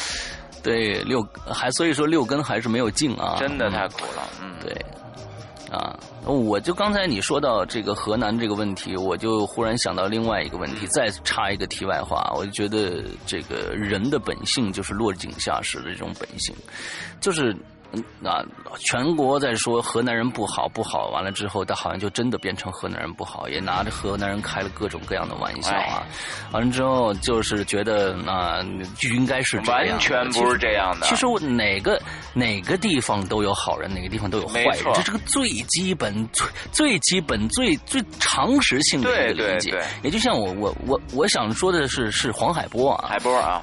[0.63, 1.21] 对，六
[1.51, 4.23] 还所以说六根还是没有净啊，真的太苦了。
[4.41, 4.73] 嗯，对，
[5.71, 16.55] 啊，我就刚才你说到这个河南这个问题，我就忽然想到另外一个问题，再插一个题外话，我就觉得这个人的本性就是落井下石的这种本性，
[17.21, 17.55] 就是。
[17.91, 18.43] 嗯啊，
[18.79, 26.05] 全国在说河南人不好不好，完了之后，他好像就真的变成河南人不好，也拿着河南人开了各种各样的玩笑啊。
[26.51, 28.59] 完了之后，就是觉得啊，
[28.97, 31.07] 就应该是这样，完全不是这样的。
[31.07, 31.99] 其实我哪个
[32.33, 39.79] 哪个地方都有好人，哪个地方都有坏人，这是个最基本、最最基本、最最常识性的一个理解。
[40.03, 43.61] 也就像我我我我想说的是，是黄海波啊，海波啊。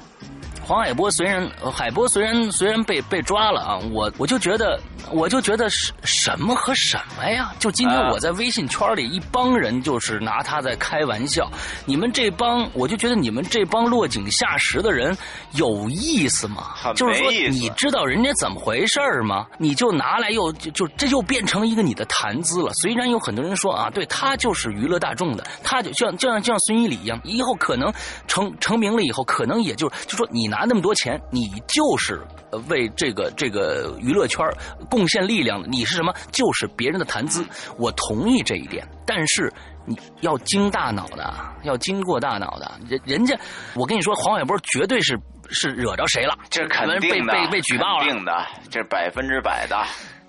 [0.67, 4.77] 黄海波虽然海波虽然虽然被被抓了啊，我我就觉得
[5.09, 7.53] 我就觉得什什么和什么呀？
[7.57, 11.49] 就今天我在微信圈里一帮人就是拿他在开玩笑，
[11.85, 15.17] 你们这帮我就觉得你们这帮落井下石的人
[15.53, 16.73] 有意思吗？
[16.93, 19.47] 就是说你知道人家怎么回事吗？
[19.57, 22.73] 你就拿来又就就这就变成一个你的谈资了。
[22.73, 27.89] 虽然有很多人说啊，对他就是娱乐大众的，他就像就像就像孙一礼一样，以后可能
[28.27, 30.56] 成成名了以后，可能也就就说你拿。
[30.57, 32.19] 拿那么多钱，你就是
[32.67, 34.43] 为这个这个娱乐圈
[34.89, 35.67] 贡献力量的。
[35.67, 36.11] 你是什么？
[36.31, 37.45] 就是别人的谈资。
[37.77, 39.53] 我同意这一点，但是
[39.85, 41.31] 你要经大脑的，
[41.61, 42.71] 要经过大脑的。
[42.89, 43.37] 人人家，
[43.75, 45.15] 我跟你说，黄海波绝对是
[45.51, 48.33] 是惹着谁了，这肯定被被被举报了，肯定的，
[48.71, 49.77] 这百分之百的。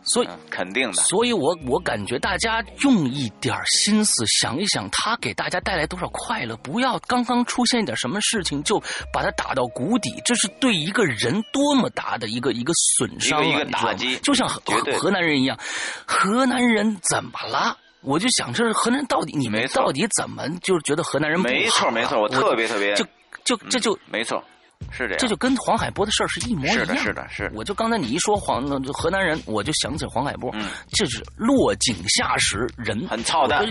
[0.08, 8.78] 所以肯定的，所以我我感觉大家用一点心思想一想，他给大家带来多少快乐，不要刚刚出现一点什么事情就
[9.12, 13.44] 把他打到谷底，这是对一个人多么大的一个一个损伤啊！
[13.44, 14.60] 一个打击，就像河
[14.98, 15.58] 河南人一样，
[16.06, 17.76] 河南人怎么了？
[18.00, 23.04] 我就想，这是河南人到底你们到底怎么就是觉得河南人没错没错，我特别特别就
[23.44, 24.42] 就这就没错。
[24.90, 26.78] 是这样，这就跟黄海波的事儿是一模一样。
[26.78, 27.50] 是的，是的，是。
[27.54, 30.50] 我就刚才你一说黄河南人，我就想起黄海波。
[30.54, 33.64] 嗯，这是落井下石，人很操蛋。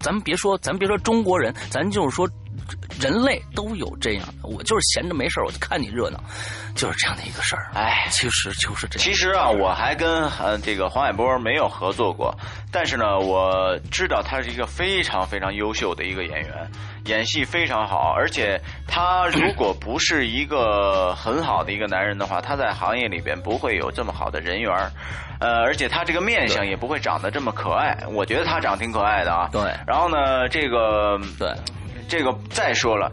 [0.00, 2.28] 咱们别说，咱别说中国人，咱就是说，
[3.00, 4.48] 人类都有这样的。
[4.48, 6.18] 我就是闲着没事我就看你热闹，
[6.74, 7.70] 就是这样的一个事儿。
[7.74, 9.04] 哎，其实就是这样。
[9.04, 12.36] 其实啊，我还跟呃这个黄海波没有合作过，
[12.70, 16.70] 但是呢，我知道他是一个非常非常优秀的一个演员。
[17.06, 18.58] 演戏非常好，而且
[18.88, 24.72] 他如果不是一个很好的一个男人的话，他在行业里边不会有这么好的人缘
[25.38, 27.94] 呃，而且他这个面相也不会长得这么可爱。
[28.08, 29.50] 我觉得他长挺可爱的啊。
[29.52, 29.60] 对。
[29.86, 31.52] 然后呢，这个对，
[32.08, 33.12] 这个再说了，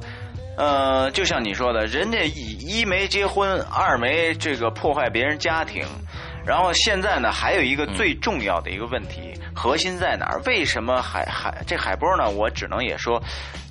[0.57, 5.85] 呃，就像你说的，人家一一没结婚，二没这个破坏别人家庭。
[6.43, 10.41] 然后现在呢，还有一个最重要的一个问题，核心在哪儿？
[10.45, 12.27] 为什么海海这海波呢？
[12.29, 13.21] 我只能也说，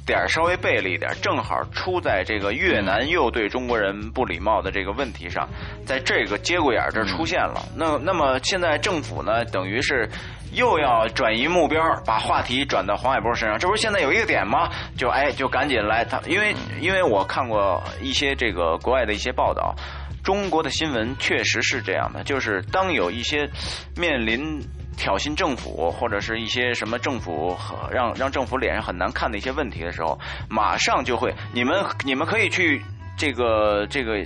[0.07, 5.49] 点儿稍微背了一点，正好出在这个越南又对中国人不礼貌的这个问题上，
[5.87, 7.63] 在这个节骨眼儿这出现了。
[7.77, 10.09] 那那么现在政府呢，等于是
[10.53, 13.59] 又要转移目标，把话题转到黄海波身上。
[13.59, 14.69] 这不是现在有一个点吗？
[14.97, 19.75] 就哎，就赶紧来他，因为因为我看过一些这个国外的一些报道。
[20.23, 23.49] 中国的新闻确实是这样的，就是当有一些
[23.97, 24.61] 面临
[24.97, 27.57] 挑衅政府或者是一些什么政府
[27.91, 30.19] 让让政府脸上很难看的一些问题的时候，
[30.49, 32.83] 马上就会，你们你们可以去。
[33.21, 34.25] 这个这个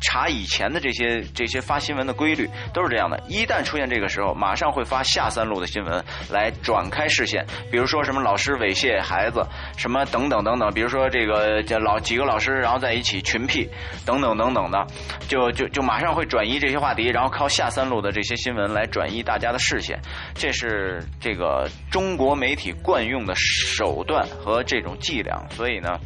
[0.00, 9.44] 查以前的这些这些发新闻的规律都是这样的，一旦出现这个时候，马上会发下三路的新闻来转开视线，比如说什么老师猥亵孩子，
[9.76, 13.68] 什么等等等等，比如说这个这老几个老师然后在一起群 P
[14.06, 14.86] 等等等等的，
[15.26, 19.98] 就就就马上会转移这些话题，然后靠下三路的这些新闻来转移大家的视线，
[20.34, 25.98] 这是这个中国媒体惯用的手段和这种伎俩，所以呢。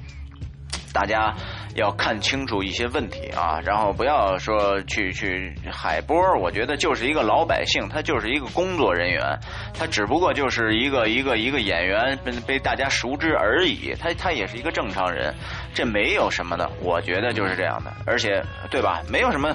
[0.95, 1.35] 大家
[1.75, 9.39] 要看清楚一些问题啊，然后不要说去去海波，我觉得就是一个老百姓，他就是一个工作人员，
[9.73, 15.35] 他只不过就是一个一个一个演员被被大家熟知而已，他他也是一个正常人，
[15.75, 19.03] 这没有什么的，我觉得就是这样的，而且对吧？
[19.09, 19.55] 没有什么。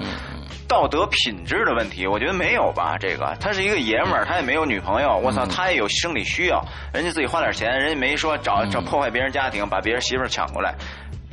[0.66, 2.98] 道德品质的问题，我觉得没有吧。
[3.00, 5.16] 这个他是一个爷们儿，他也没有女朋友。
[5.16, 6.62] 我操，他也有生理需要，
[6.92, 10.74] 人家自己花点钱，人家没说找找破坏别人家庭，把别人媳妇儿抢过来，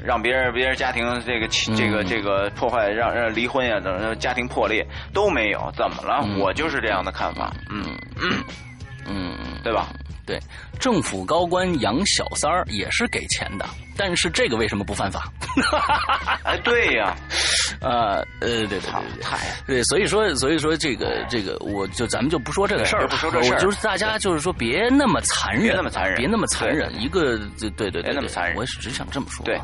[0.06, 5.72] 让别人别人家庭这个这个这个破坏，让让离婚呀等家庭破裂都没有。
[5.76, 6.24] 怎么了？
[6.40, 7.52] 我就是这样的看法。
[7.70, 7.84] 嗯
[8.22, 8.44] 嗯
[9.08, 9.88] 嗯，对吧？
[10.26, 10.40] 对，
[10.80, 13.66] 政府高官养小三儿也是给钱的，
[13.96, 15.32] 但是这个为什么不犯法？
[16.44, 17.16] 哎，对呀，
[17.80, 19.24] 呃呃，对对对对，
[19.68, 29.46] 对，所以说所以说这个这个，我就咱们就不说这个事儿，不说这事儿，就是大家就是说别那么残忍，别那么残忍，别那么残忍，一个对对对，别那么残忍，我只想这么说。
[29.46, 29.60] 对，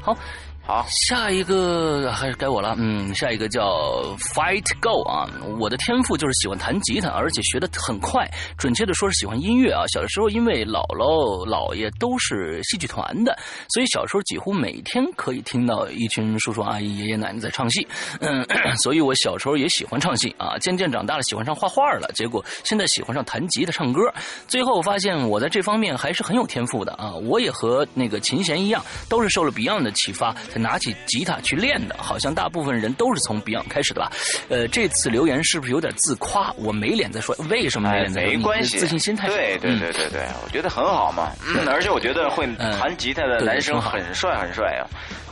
[0.00, 0.16] 好。
[0.62, 2.76] 好，下一个还是该我了。
[2.78, 5.26] 嗯，下一个叫 Fight Go 啊。
[5.58, 8.30] 我的天赋就是喜欢弹吉他，而且学的很快。
[8.56, 9.82] 准确的说是喜欢音乐啊。
[9.92, 13.36] 小的时候因为姥姥姥爷都是戏剧团的，
[13.70, 17.84] 所以小时候几乎每天可以听到一群叔叔阿姨爷爷奶奶在唱戏。
[18.20, 18.46] 嗯，
[18.78, 20.56] 所以我小时候也喜欢唱戏啊。
[20.58, 22.08] 渐渐长大了，喜欢上画画了。
[22.14, 24.02] 结果现在喜欢上弹吉他唱歌。
[24.46, 27.12] 最后发现我在这方面还是很有天赋的啊。
[27.14, 30.32] 我也和那个琴弦一样，都是受了 Beyond 的启发。
[30.54, 34.10] 拿起吉他去练的，好像大部分人都是从 Beyond 开始的吧？
[34.48, 36.52] 呃，这次留言是不是有点自夸？
[36.56, 38.30] 我没脸再说，为什么没脸再说？
[38.30, 41.30] 没关系，自信心太对对对对对，我觉得很好嘛。
[41.46, 42.46] 嗯，而且我觉得会
[42.78, 44.86] 弹吉他的男生很帅很帅啊，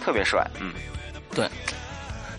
[0.05, 0.47] 特别帅。
[0.61, 0.73] 嗯，
[1.35, 1.47] 对。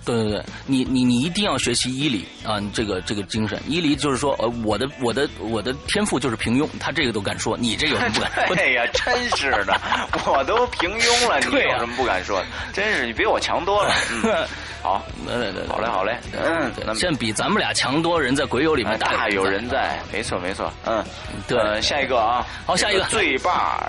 [0.06, 2.60] 对对对，你你你一定要学习伊犁啊！
[2.74, 8.56] 这个这个精神，伊犁就是说，呃，我的我的我的天赋就是平庸，他这个都敢说，你这有什么不敢说？
[8.56, 9.80] 对呀，真是的，
[10.26, 12.44] 我都平庸了，你有什么不敢说？
[12.74, 13.94] 真是你比我强多了。
[14.24, 14.48] 嗯，
[14.82, 21.04] 好，对对对，好嘞好嘞，嗯，现在比咱们俩强多人在鬼友里面大有人在，没错没错，嗯，
[21.48, 23.86] 对，下一个啊，好，下一个醉霸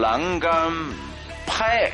[0.00, 0.72] 栏杆
[1.46, 1.90] 拍。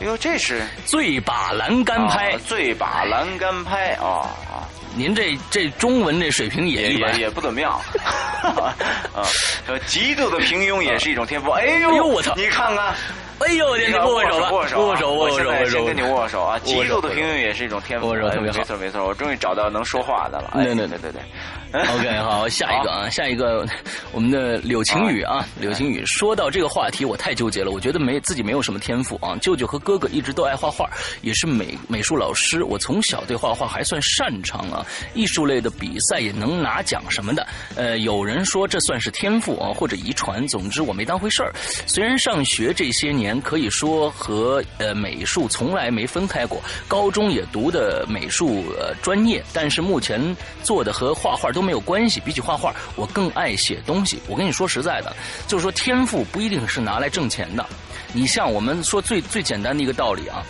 [0.00, 4.64] 哎呦，这是醉把栏杆拍，醉把栏杆拍啊啊！
[4.96, 7.78] 您这这中文这水平也也也不怎么样
[8.42, 8.64] 啊！
[9.86, 11.50] 极度的平庸也是一种天赋。
[11.50, 12.34] 哎呦，我操！
[12.34, 12.94] 你看看。
[13.40, 16.58] 哎呦，你握手了，握手，握手，握手，握手，跟你握手啊！
[16.58, 20.50] 极度的平庸也是一种天赋，握手特别好，没错没错，我终于找到能说话的了。
[20.54, 21.22] 对对对对对
[21.72, 23.66] ，OK， 好，下一个啊，下一个，
[24.12, 29.36] 我们的柳晴雨啊，柳晴雨，说到这个话题，我太纠结了，我觉得没自己没有什么天赋啊。
[29.40, 30.88] 舅舅和哥哥一直都爱画画，
[31.22, 37.46] 也是美美术老师，我从小对画画还算擅长啊，艺术类的比赛也能拿奖什么的。
[37.74, 41.52] 呃，有人说这算是天赋啊，或者遗传，总之我没当回事儿。
[41.86, 43.40] 虽然上学这些年。
[43.42, 50.20] 可以说和呃美术从来没分开过，高中也读的美术呃专业，但是目前
[50.62, 52.20] 做的和画画都没有关系。
[52.20, 54.18] 比起画画，我更爱写东西。
[54.28, 55.14] 我跟你说实在的，
[55.46, 57.64] 就是说天赋不一定是拿来挣钱的。
[58.12, 60.42] 你像我们说最最简单的一个道理啊，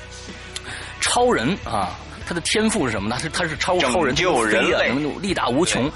[1.00, 3.18] 超人啊，他的天赋是什么呢？
[3.18, 4.90] 是他是超超人，救人类，
[5.20, 5.90] 力大无穷。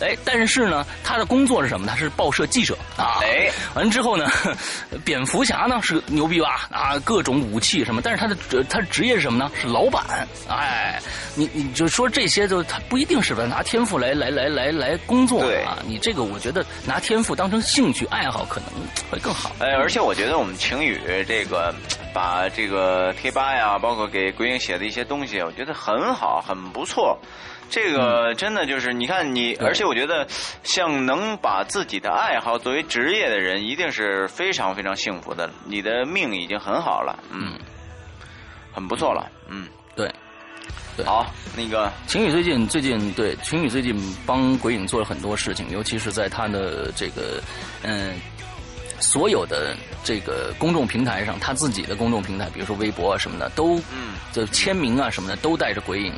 [0.00, 1.86] 哎，但是呢，他的工作是什么？
[1.86, 3.18] 他是报社记者啊。
[3.22, 4.30] 哎，完了之后呢，
[5.04, 6.68] 蝙蝠侠呢是牛逼吧？
[6.70, 8.00] 啊，各种武器什么？
[8.02, 8.36] 但是他的
[8.68, 9.50] 他的职业是什么呢？
[9.60, 10.04] 是老板。
[10.48, 11.00] 哎，
[11.34, 15.78] 你你就说这些，就他不一定是拿天赋来来来来来工作啊。
[15.86, 18.70] 你这个我觉得拿天赋当成兴趣爱好可能
[19.10, 19.50] 会更好。
[19.58, 21.74] 哎，而且我觉得我们晴雨这个
[22.12, 27.18] 把这个贴吧呀，包括给鬼影写的一些东西，我觉得很好，很不错。
[27.70, 30.26] 这个真的就是，你看你，而且我觉得，
[30.62, 35.50] 像能把自己的爱好作为职业的人，一定是非常非常幸福的。
[35.66, 37.52] 你的命已经很好了，嗯，
[38.72, 40.10] 很不错了，嗯，对，
[40.96, 41.04] 对。
[41.04, 41.92] 好，那个。
[42.06, 43.94] 晴雨最近最近对晴雨最近
[44.24, 47.42] 帮鬼影做了很多事情，尤其是在他的这个
[47.82, 48.18] 嗯
[48.98, 54.14] 所有的这个公众平台上，他自己的公众平台，比如说微博啊什么的，都嗯。
[54.32, 56.12] 就签名啊什么的都带着鬼影。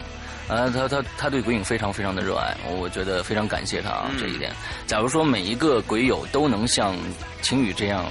[0.50, 4.52] 啊，他他他对鬼影非常非常的热爱，我觉得非常感谢他啊这一点。
[4.84, 6.96] 假如说每一个鬼友都能像
[7.40, 8.04] 晴雨这样，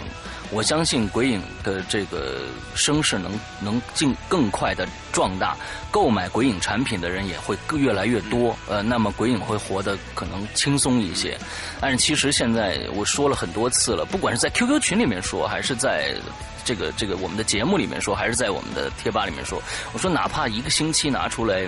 [0.50, 2.38] 我相信鬼影的这个
[2.76, 5.54] 声势能能进更快的壮大，
[5.92, 8.58] 购买鬼影产品的人也会越来越多。
[8.70, 11.38] 呃，那么鬼影会活得可能轻松一些。
[11.82, 16.16] 但是其实现在我说了很多次了，不管是在 QQ 群里面说，还是在
[16.64, 19.62] 这个这个我们的节目里面说，还是在我们的贴吧里面说，
[19.92, 21.68] 我说哪怕一个星期拿出来。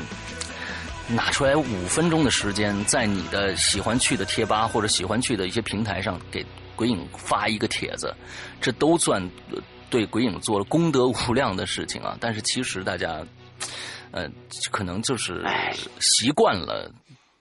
[1.12, 6.46] 拿出来五分钟的时间，在你的喜欢去的贴吧或者喜欢去的一些平台上，给
[6.76, 8.14] 鬼影发一个帖子，
[8.60, 9.22] 这都算
[9.90, 13.24] 对鬼影做了功德无量的事情啊，但是其实大家，
[14.12, 14.28] 呃，
[14.72, 15.46] 可能就是
[16.00, 16.92] 习惯了，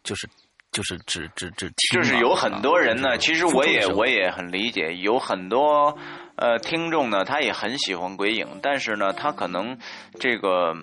[0.02, 0.28] 就是
[0.72, 5.96] 就是只只只听，就是有很多人呢，其实我也我也很理解，有很多
[6.36, 9.78] 呃听众呢，他也很喜欢鬼影，但是呢，他可能
[10.18, 10.74] 这个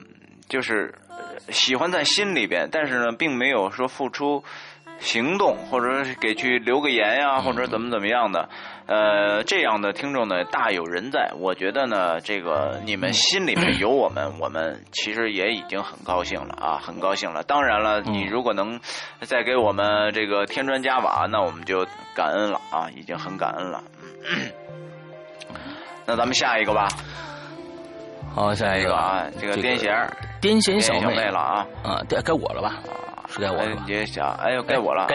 [0.49, 0.93] 就是
[1.49, 4.43] 喜欢在心里边，但是呢，并没有说付出。
[4.99, 8.49] 行动，或者是给去留个言呀，或者怎么怎么样的，
[8.87, 11.33] 呃，这样的听众呢大有人在。
[11.37, 17.43] 我觉得呢，这个你们心里面有我们，我们其实也已经很高兴了啊，很高兴了。
[17.43, 18.79] 当然了，你如果能
[19.21, 21.85] 再给我们这个添砖加瓦，那我们就
[22.15, 23.83] 感恩了啊，已经很感恩了。
[26.07, 26.87] 那咱们下一个吧。
[28.33, 30.09] 好，下一个啊，这个癫痫，
[30.47, 32.79] 癫痫小妹了啊啊，该该我了吧？
[33.27, 35.07] 是该我了，你想，哎呦，该我了啊！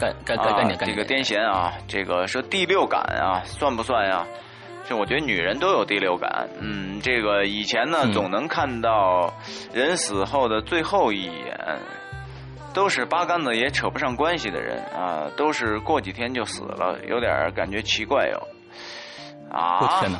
[0.00, 4.26] 该该该该你，这个癫痫啊，这个说第六感啊，算不算呀？
[4.88, 9.32] 就我觉得女人都有第六感，嗯，这个以前呢，总能看到
[9.72, 11.78] 人死后的最后一眼，
[12.74, 18.42] 都是八竿子也扯不上关系的人啊，都是过几天就死了，有点感觉奇怪哟。
[19.50, 19.78] 啊！
[19.80, 20.18] 我天哪！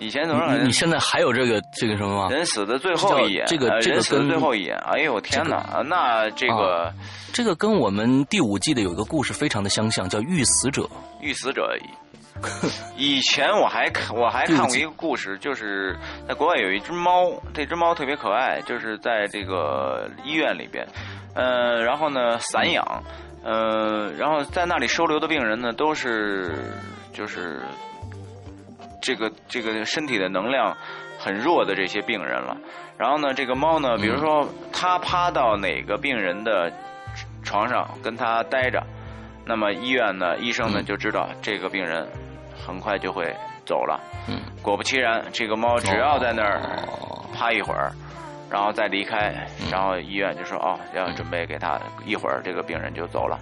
[0.00, 0.66] 以前多少人？
[0.66, 2.28] 你现在还有这个这个什么吗？
[2.30, 5.82] 人死的最后一眼，这个这个跟最后一眼，哎呦天哪！
[5.86, 6.90] 那这个
[7.34, 10.82] 这个跟我们第五季的有一个故事非常的相像，叫《遇死者》。
[11.20, 11.76] 遇死者，
[12.96, 15.94] 以前我还看我还看过一个故事，就是
[16.26, 20.86] 在国外有一只猫，这只猫特别可爱，就是在这个医院里边，
[21.34, 22.82] 呃，然后呢散养，
[23.44, 26.72] 呃，然后在那里收留的病人呢都是
[27.12, 27.60] 就是。
[29.00, 30.76] 这个这个身体的能量
[31.18, 32.56] 很弱的这些病人了，
[32.96, 36.72] 然后呢，这个猫呢，比如说它趴到哪个病人的
[37.42, 38.82] 床上跟他待着，
[39.44, 42.06] 那么医院呢，医生呢就知道这个病人
[42.54, 43.24] 很快就会
[43.66, 44.00] 走了。
[44.28, 46.60] 嗯，果不其然，这个猫只要在那儿
[47.34, 47.92] 趴一会儿，
[48.50, 53.38] 然后再离开，然后医院就说哦，要准备给他一会儿，这个病人就走了。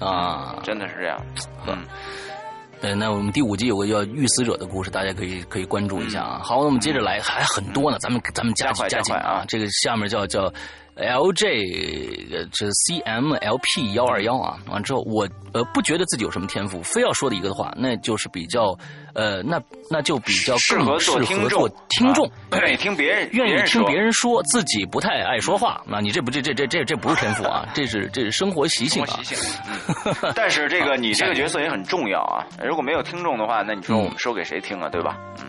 [0.00, 1.18] 啊，真的是这样，
[1.66, 1.78] 嗯。
[2.82, 6.40] 对，那我们第五集有个叫《遇死者》的故事，大家可以可以关注一下啊。
[6.42, 9.44] 好，那我们接着来，还很多呢，咱们咱们加紧加紧啊。
[9.46, 10.52] 这个下面叫叫。
[10.94, 18.76] L J，这 C M L P 幺二幺啊，完之后我呃不觉得自己有什么天赋，非要说的一个的话，那就是比较
[19.14, 19.58] 呃那
[19.90, 22.30] 那就比较适合做听众，听众
[22.60, 29.18] 愿意听别人愿意听别人说，自己不太爱说话，那你这不这这这这这不是天赋啊，这是这是生活习性啊。
[29.22, 29.60] 习性。
[30.36, 35.16] 但是这个你这个角色也很重要啊，如果没有听众的话，那你说我们说给谁听啊，对吧？
[35.42, 35.46] 嗯。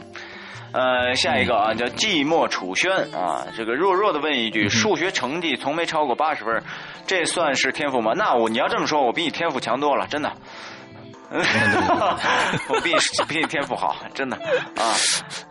[0.73, 6.61] 呃，下一个啊，叫寂寞楚轩啊，这个弱弱的问一句，数学成绩从没超过八十分，
[7.05, 8.13] 这算是天赋吗？
[8.15, 10.33] 那我你要这么说，我比你天赋强多了，真的。
[12.69, 14.37] 我比你 比你天赋好，真的
[14.75, 14.93] 啊。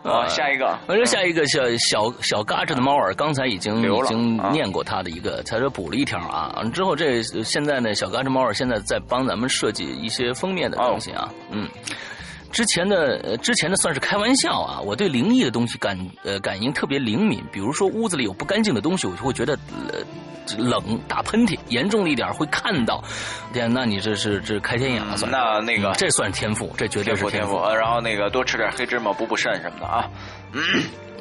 [0.03, 6.63] 啊，下一个，反正下一个小小小嘎吱的猫儿，刚才已经已经念过他的一个，他说补了一条啊。
[6.73, 11.67] 之后这现在呢，小嘎吱猫儿现在在帮咱们设计一些封面的东西啊，嗯。
[12.53, 19.57] 之前的之前的算是开玩笑啊，我对灵异的东西感呃感应特别灵敏，比如说屋子里有不干净的东西，我就会觉得
[19.91, 19.99] 呃
[20.57, 23.03] 冷，打喷嚏，严重了一点会看到。
[23.51, 25.31] 天，那你这是这开天眼了算？
[25.31, 27.57] 那那个这算天赋，这绝对是天赋。
[27.73, 30.07] 然后那个多吃点黑芝麻补补肾什么的啊。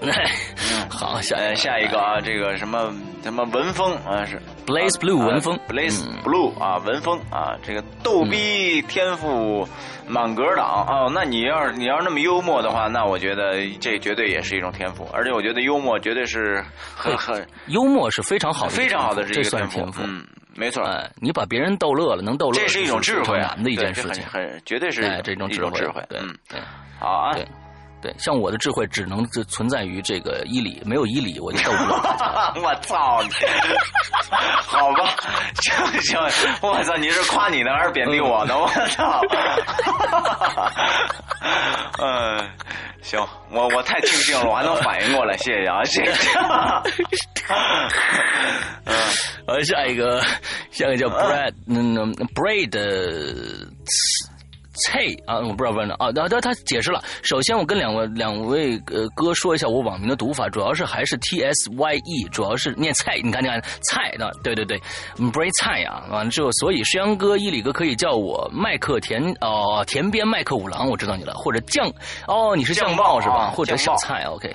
[0.91, 2.93] 好，下下一个啊，这个什么
[3.23, 9.67] 什么文风啊是 Blaze Blue 文风，Blaze Blue 啊文风啊，这个逗逼天赋
[10.07, 20.25] 满格党啊，那你要是你要是那么幽默的话，那我觉得这绝对也是一种天赋，而且我觉得幽默绝对是很很幽默是非常好的非常好的这个天赋，嗯，
[20.55, 26.35] 没错，哎，你把别人逗乐了，能逗乐，这是一种智慧，难的一件事情，很绝对是这种智慧，对，嗯，
[26.99, 27.37] 好啊。
[28.03, 32.53] 对，像我的智慧只能存在于这个伊里，没有伊里我就斗不了。
[32.61, 33.31] 我操你！
[34.67, 35.15] 好吧，
[35.61, 35.73] 行
[36.03, 36.21] 行，
[36.61, 38.59] 我操，你是夸你呢还是贬低我呢？
[38.59, 39.21] 我操！
[41.99, 42.51] 嗯，
[43.03, 46.39] 行，我我太庆幸了，我还能反应过来，谢谢啊，谢谢。
[48.85, 48.95] 嗯，
[49.47, 50.21] 呃，下一个，
[50.73, 52.77] 下一个叫 Brad，嗯，Brad。
[54.85, 57.03] 菜啊，我不知道问了啊，那他他解释了。
[57.23, 63.19] 首先，我跟两位两位呃哥说一下我网名的读法，主要是还是 T S Y E，主要是念菜。
[63.23, 64.79] 你看，你看菜的，对对对
[65.17, 66.03] ，Bray 菜呀。
[66.11, 71.35] 完了之后，所以石阳哥、伊里哥可以叫我麦克田哦，田边麦克五郎，我知道你了。
[71.35, 71.91] 或者酱
[72.27, 73.51] 哦，你是酱爆是吧？
[73.51, 74.55] 或者小菜，OK。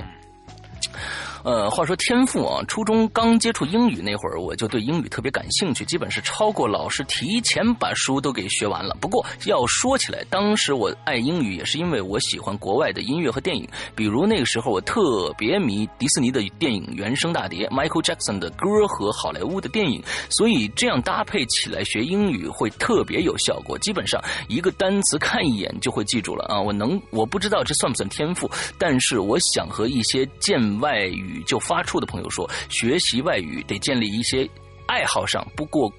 [1.47, 8.93] 呃，话说天赋啊，初中刚接触英语那会儿，我就对英语特别感兴趣，基本是超过老师，提前把书都给学完了。
[8.99, 13.65] 不过要说起来，当时我爱英语也是因为我喜欢国外的音乐和电影，
[13.95, 23.79] 比如那个时候我特别迷迪士尼的电影原声大碟、Michael Jackson 的歌和好莱坞的电影，所以这样搭配起来学英语会特别有效果。
[23.79, 26.59] 基本上一个单词看一眼就会记住了啊！
[26.59, 34.49] 我能，我不知道这算不算天赋，但是我想和一些见外语就发出的朋友说，学习外语得建立一些。
[34.87, 35.91] 爱好上，不过，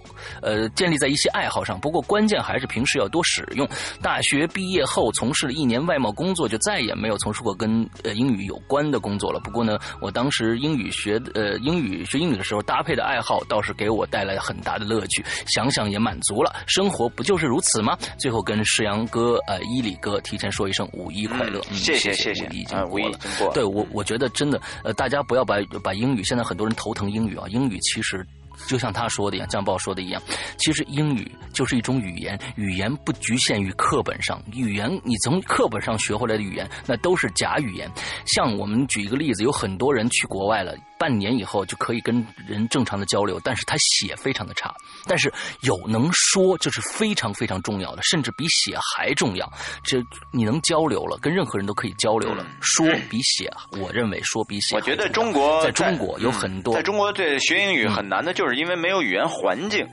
[0.43, 1.79] 呃，建立在一些爱好上。
[1.79, 3.69] 不过关键还是平时要多使用。
[4.03, 9.39] 大学毕业后从事了一年外贸工作，就再也没有从事过跟呃英语有关的工作了。
[9.41, 15.25] 不过呢，我当时英语学呃英语学英语的时候搭配的爱好，倒是给我带来很大的乐趣。
[15.47, 17.97] 想想也满足了，生活不就是如此吗？
[18.19, 23.19] 最后跟世阳哥呃伊里哥提前说一声五一快乐，谢谢谢谢，五一已经过了。
[23.53, 28.27] 对我我觉得真的呃大家不要把把英语，现在很多人头疼英语啊，英语其实。
[28.67, 30.21] 就像他说的一样，江报说的一样，
[30.59, 37.91] 其实英语就是一种语言，语言不局限于课本上，语言你从课本上学回来的语言，那都是假语言。
[38.27, 40.75] 像我们举一个例子，有很多人去国外了。
[40.99, 44.75] 半年以后就可以跟人正常的交流，但是他写非常的差。
[45.07, 49.49] 但是有能说，这是非常非常重要的，甚至比写还重要。
[49.85, 50.03] 这
[50.33, 52.45] 你能交流了，跟任何人都可以交流了。
[52.61, 53.49] 说比写，
[53.81, 54.75] 我认为说比写。
[54.75, 59.87] 我觉得中国在中国有很多，在中国这学英语很难的，就是因为没有语言环境。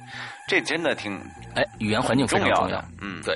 [0.48, 1.20] 这真的挺
[1.56, 2.86] 哎，语言环境非常重要的。
[3.02, 3.36] 嗯，对。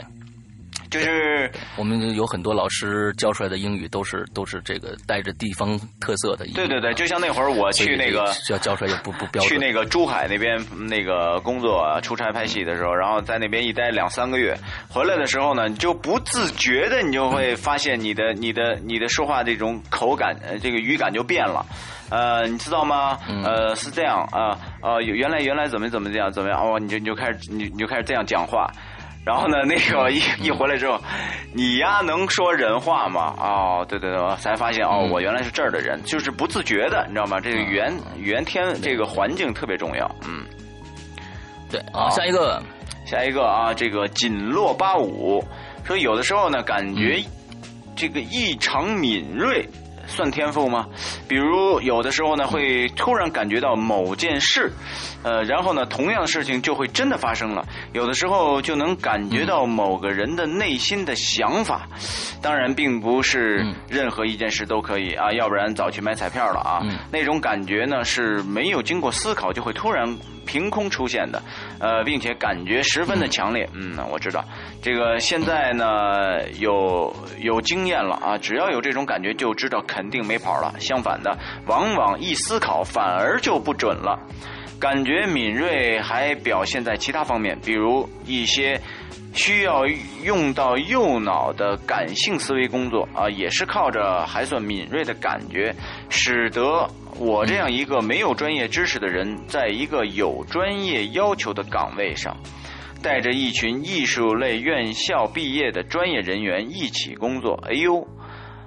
[0.90, 6.46] 就是我们有很多老师教出来的英语都是都是这个带着地方特色的。
[6.56, 9.50] 对对对，就像那会儿我去那个教教出来也不不标准。
[9.50, 14.58] 去那个珠海那边那个工作出差拍戏的时候，然后在那边一待两三个月，
[14.90, 21.66] 回来的时候呢，你就不自觉的你就会发现你的你的你的说话这种口感这个语感就变了。
[22.10, 23.20] 呃，你知道吗？
[23.44, 28.68] 呃，是这样啊呃，原来原来怎么怎么这样怎么样哦，你就你就开始你你就开始这样讲话。
[29.26, 31.00] 然后呢，那个一一回来之后，
[31.54, 33.36] 你呀能说人话吗？
[33.38, 37.40] 哦，对对对，才发现哦，我原来是这儿的人，就是不自觉的，你知道吗？
[37.40, 40.46] 这个语言语言天这个环境特别重要，嗯，
[41.70, 41.84] 对。
[41.94, 42.62] 好，下一个，
[43.06, 45.44] 下一个啊，这个锦落八五
[45.84, 47.22] 说，有的时候呢，感觉
[47.96, 49.68] 这个异常敏锐。
[50.10, 50.88] 算天赋吗？
[51.28, 54.72] 比如有的时候呢，会突然感觉到某件事，
[55.24, 57.66] 呃，然后呢，同样的事情就会真的发生了。
[57.94, 61.88] 有的时候就能感觉到某个人的内心的想法，
[62.42, 66.82] 当然并不是任何一件事都可以啊，要不然早去买彩票了啊。
[67.12, 70.18] 那种感觉呢是没有经过思考就会突然。
[70.46, 71.40] 凭空出现的，
[71.80, 73.70] 呃，并且感觉十分的强烈。
[73.72, 74.44] 嗯，我知道，
[74.82, 80.74] 这个现在呢有有经验了啊，只要有这种感觉，就知道肯定没跑了。
[80.80, 81.38] 相反的，
[81.68, 84.18] 往往一思考反而就不准了。
[84.80, 88.80] 感觉敏锐还表现在其他方面，比如一些
[89.34, 89.86] 需要
[90.24, 95.76] 用到右脑的感性思维工作啊，也是靠着还算敏锐的感觉，
[96.10, 96.90] 使得。
[97.18, 102.38] 我这样一个没有专业知识的人，在一个有专业要求的岗位上，
[103.02, 107.62] 带着一群艺术类院校毕业的专业人员一起工作。
[107.68, 108.06] 哎呦，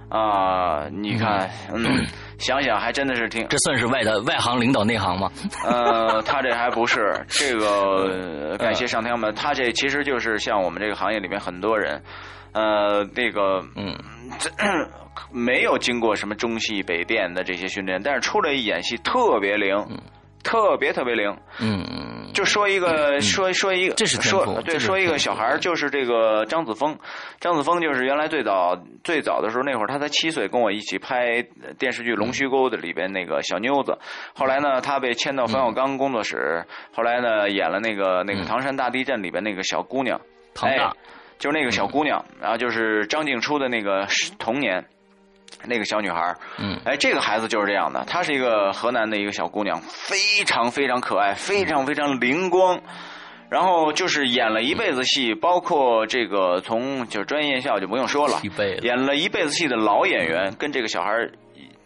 [0.08, 2.04] 啊，你看，嗯，
[2.38, 3.46] 想想还真的是挺……
[3.48, 5.30] 这算是外的外行领导内行吗？
[5.64, 9.30] 呃， 他这还不是这个，感谢上天吧。
[9.32, 12.02] 他这其实就是像我们这个行业里面很多人，
[12.52, 13.96] 呃，那个，嗯，
[14.38, 14.50] 这。
[15.30, 19.76] 没有经过什么中戏、北电的这些训练，但是出来一演戏特别灵，
[20.42, 21.36] 特别特别灵。
[21.60, 26.98] 嗯，就说一个，说说一个，这是说对，说一个小孩就是这个张子枫。
[27.40, 31.42] 张子枫就是原来最早最早的时候，那会儿他才七岁，跟我一起拍
[31.78, 33.96] 电视剧《龙须沟》的里边那个小妞子。
[34.34, 36.64] 后来呢，他被迁到冯小刚工作室，
[36.94, 40.20] 后来呢，演了那个那个唐山大地震里边那个小姑娘，
[40.54, 40.92] 唐大，
[41.38, 44.06] 就是那个小姑娘，然后就是张静初的那个
[44.38, 44.84] 童年。
[45.64, 48.04] 那个小女孩嗯，哎，这个孩子就是这样的。
[48.06, 52.80] 她是一个河南的一个小姑娘，非常非常可爱，非常非常灵光。
[53.48, 58.40] 然后就是演了一辈子戏，包括这个从就是专业院校就不用说了，
[58.80, 61.28] 演了一辈子戏的老演员，跟这个小孩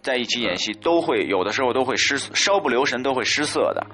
[0.01, 3.85] 在一起演戏，都会有的时候都会失稍不留神都会失色的。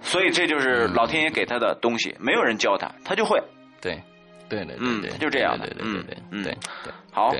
[0.00, 3.42] 所以这就是老天爷给他的东西，没有人教他，他就会。
[3.80, 4.00] 对，
[4.48, 5.66] 对对对对，就这样的。
[5.66, 6.52] 对对对对，嗯对
[6.84, 7.34] 对，好。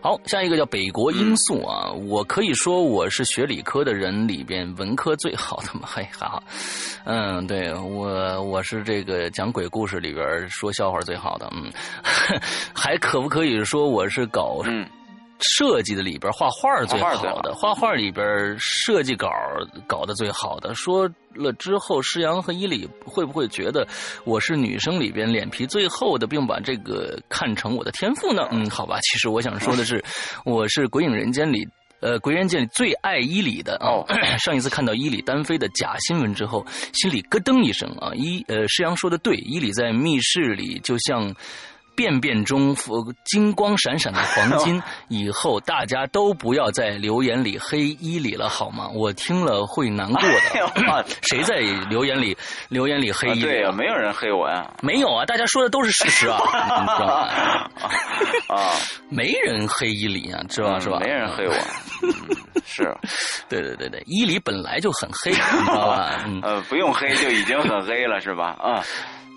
[0.00, 6.42] 好，下一个叫北国罂粟啊，我可以说我是学理科的人里边文科最好的嘛， 嘿，还好，
[7.04, 11.70] 嗯，对我我是这个讲鬼故事里边说笑话最好的，嗯，
[12.74, 14.62] 还可不可以说我是搞
[15.40, 18.24] 设计的里边画画最好的，画画里边
[18.58, 19.28] 设计稿
[19.86, 20.74] 搞得最好的。
[20.74, 23.86] 说了之后，施阳和伊里会不会觉得
[24.24, 28.48] 我是女生里边脸皮最厚的，并把这个看成我的天赋呢？
[28.50, 30.04] 嗯，好吧，其实我想说的是，
[30.44, 31.66] 我是《鬼影人间》里。
[32.02, 34.02] 呃，《鬼人界》里最爱伊里的哦。
[34.40, 36.64] 上一次看到伊里单飞的假新闻之后，
[36.94, 38.10] 心里咯噔一声啊！
[38.14, 41.34] 伊呃，施阳说的对，伊里在密室里就像
[41.94, 42.74] 便便中
[43.24, 44.82] 金光闪闪的黄金。
[45.08, 48.88] 以后大家都不要在留言里黑伊里了，好吗？
[48.94, 51.06] 我听了会难过的。
[51.22, 51.56] 谁在
[51.88, 52.36] 留言里
[52.68, 53.40] 留言里黑伊里？
[53.42, 54.70] 对呀，没有人黑我呀。
[54.82, 56.38] 没有啊，大家说的都是事实啊。
[58.48, 58.72] 啊，
[59.10, 60.98] 没人黑伊里啊，知道是吧？
[61.00, 61.54] 没人黑我。
[62.64, 62.94] 是，
[63.48, 66.24] 对对对对，伊里本来就很黑，你知道吧？
[66.42, 68.56] 呃，不用黑就已经很黑了，是吧？
[68.60, 68.82] 啊，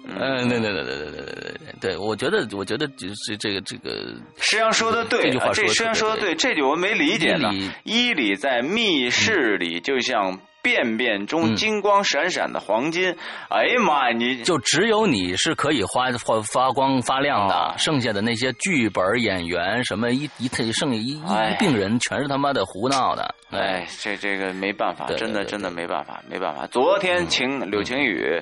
[0.05, 3.89] 嗯，对对对对对对对对对，我觉得，我觉得就是这个这个，
[4.38, 7.51] 实际上说的对，这句话说实际上说的对，这句我没理解呢。
[7.84, 10.39] 伊犁在密室里就像。
[10.63, 13.17] 便便中金光闪闪的黄金，
[13.49, 14.15] 哎呀妈呀！
[14.15, 23.35] 你就只有你是可以发发发光发亮的，剩下的那些剧本演员什么一一剩一一病人全是他妈的胡闹的。
[23.51, 26.65] 哎，这这个没办法，真的真的没办法，没办法。
[26.67, 28.41] 昨天晴柳晴雨，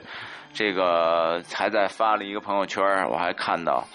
[0.53, 3.85] 这个还在发了一个朋友圈，我还看到。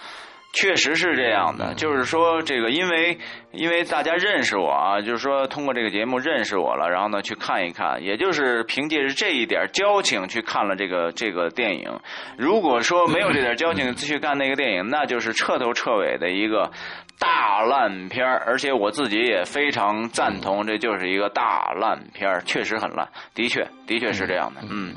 [0.53, 3.19] 确实是这样的，就是说这个，因为
[3.53, 12.01] 因为大家认识我啊，就是说通过这个节目认识我了，然后呢去看一看，也就是凭借着这一点交情去看了这个这个电影。
[12.39, 16.71] 如果说没有这点交情去干那个电影，那就是彻头彻尾的一个
[17.19, 24.95] 大烂片而且我自己也非常赞同，这就是一个大烂片确实很烂，的确的确是这样的，嗯，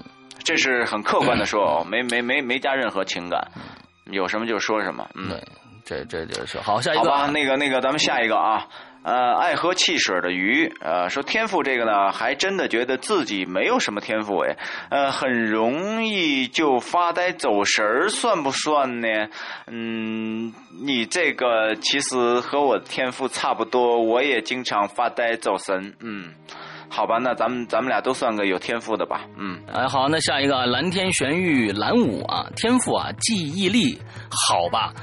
[0.49, 3.39] 这是很客观的说，没没没没加任何情感。
[4.05, 5.39] 有什么就说什么，嗯，
[5.85, 6.81] 这这就是好。
[6.81, 8.65] 下一个，好吧，那个那个，咱们下一个啊，
[9.03, 14.57] 呃，爱喝汽水的鱼，呃，说天赋这个呢，还真的觉得自己没有什么天赋哎，
[14.89, 19.07] 呃，很容易就发呆走神儿，算不算呢？
[19.67, 20.51] 嗯，
[20.81, 26.34] 你这个其实和我天赋差不多，我也经常发呆走神，嗯。
[26.90, 33.98] 好吧，那咱们咱们俩都算个有天赋的吧，嗯，哎，好，那下一个蓝天玄玉蓝武啊，天赋啊，记忆力
[34.30, 34.94] 好吧，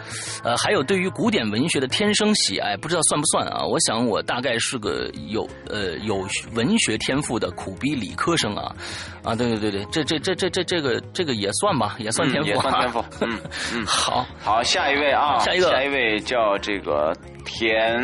[0.45, 3.65] 呃，还有对于古典文学的天生喜爱，不知道算不算啊？
[3.65, 8.75] 我想我大概是个有呃有文学天赋的苦逼理科生啊，
[9.23, 13.39] 啊，对对对对，这这这这这这个这个也算吧，也算天赋，也算天赋，嗯
[13.73, 17.17] 嗯，好，好，下一位啊，下一个，下一位叫这个。
[17.47, 18.03] 田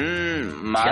[0.63, 0.83] 曼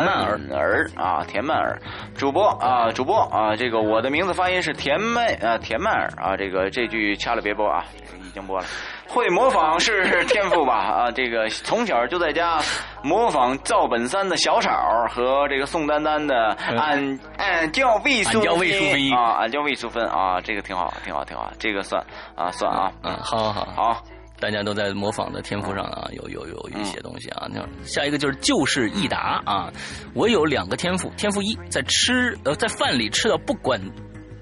[0.52, 1.80] 儿啊，田曼儿，
[2.14, 6.10] 主播啊，主播啊，这个我的名字发音是田曼啊，田曼儿。
[6.16, 7.84] 啊，这个这句掐了别播啊，
[8.22, 8.66] 已经播了。
[9.08, 12.60] 会模仿是天赋吧啊，这个从小就在家
[13.02, 14.70] 模仿赵本山的小草
[15.08, 22.00] 和这个宋丹丹的俺俺叫魏淑芬啊，俺叫魏淑芬啊，这个挺好，挺好，挺好，这个算
[22.36, 23.64] 啊，算啊，嗯，好好。
[23.74, 24.02] 好。
[24.40, 27.46] 大家都在模仿的天赋上啊，有有有一些东西啊。
[27.52, 29.70] 那下一个就是就是益达啊，
[30.14, 33.80] 我有两个天赋，天赋一在吃呃在饭里吃到不管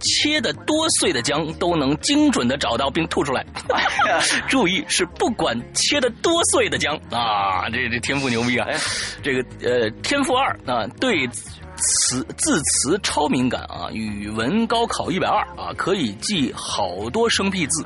[0.01, 3.45] 切的多碎的姜都能精准的找到并吐出来，
[4.49, 8.69] 注意是不管切的多碎的姜啊，这这天赋牛逼啊！
[9.23, 11.29] 这个呃天赋二啊对。
[11.78, 17.84] 词字词超敏感啊，语文高考一百二啊，可以记好多生僻字，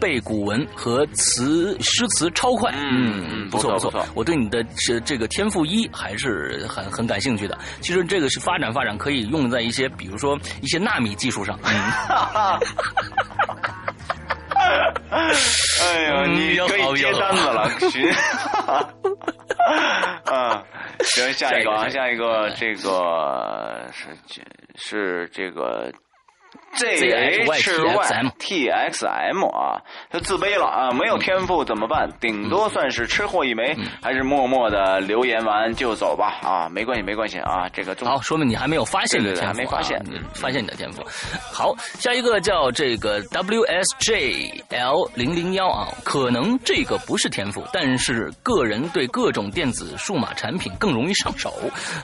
[0.00, 2.72] 背古文和词诗词超快。
[2.74, 7.58] 嗯，不错不错，我对你的这这个天赋一还是很很感兴趣的。
[7.80, 11.58] 其实这个是发展发展，可以用在一些比如说一些纳米技术上。
[15.10, 18.10] 哎呦，你可以接单子了，行。
[20.26, 20.62] 啊。
[21.00, 24.06] 行，下一个啊，下一个，这个是
[24.76, 25.92] 是这个。
[26.76, 29.80] Z H Y T X M 啊，
[30.10, 32.10] 他自卑了啊，没有天赋怎么办？
[32.20, 41.02] 顶多算是吃货一枚，还是默默的留言完就走吧啊，没关系没关系啊，这个好，说明你还没有发现你的天赋，还没发现，发现你的天赋。
[41.52, 51.52] 好，下一个叫这个 W S J L 零零幺啊，可能这个不是天赋，但是个人对各种电子数码产品更容易上手。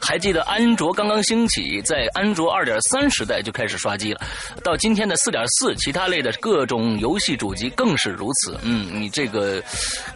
[0.00, 4.20] 还记得安卓刚刚兴起，在安卓二点三时代就开始刷机了。
[4.62, 8.58] 到今天的四点四，其他类的各种游戏主机更是如此。
[8.62, 9.62] 嗯，你这个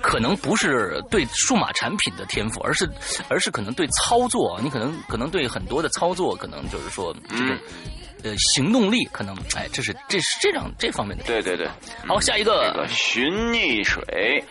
[0.00, 2.88] 可能不是对数码产品的天赋，而是
[3.28, 7.58] 而是可能对操作，你可能可能对很多的操作，可能就是说这个。
[8.22, 11.24] 呃，行动力可能，哎，这是这是这样这方面的。
[11.24, 11.68] 对对对，
[12.06, 12.72] 好，下一个。
[12.72, 14.42] 这个寻溺水，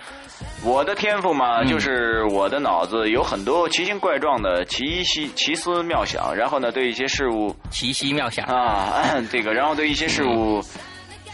[0.64, 10.61] 我的天赋嘛，就是我的脑子有很多奇形怪状的奇思奇思妙想，然后呢，对一些事物奇思妙想啊， 这个，然后对一些事物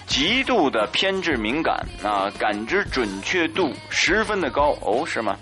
[0.07, 5.37] 极度的偏执敏感啊，感知准确度十分的高哦，是吗？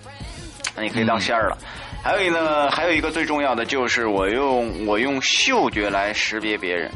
[0.75, 1.57] 那你可以当仙儿了。
[2.03, 6.91] 还有一呢，还有一个最重要的就是我用我用嗅觉来识别别人，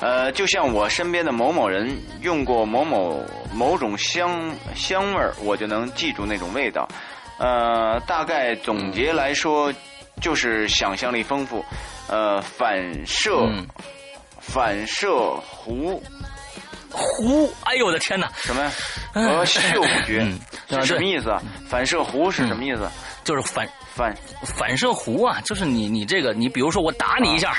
[0.00, 3.20] 呃，就像我身边的某某人用过某某
[3.52, 6.88] 某种香香味儿，我就能记住那种味道。
[7.38, 9.72] 呃，大概总结来说，
[10.20, 11.64] 就是想象力丰富，
[12.08, 13.48] 呃，反射
[14.40, 15.08] 反射
[15.64, 16.00] 弧
[16.92, 18.28] 弧，哎呦我的天哪！
[18.36, 18.72] 什么呀？
[19.12, 19.60] 和嗅
[20.06, 20.24] 觉
[20.70, 21.42] 是什么意思啊？
[21.68, 22.88] 反射弧是什么意思？
[23.24, 23.68] 就是反。
[23.94, 27.58] 反反射弧啊，就是你你这个你比如说我打你一下，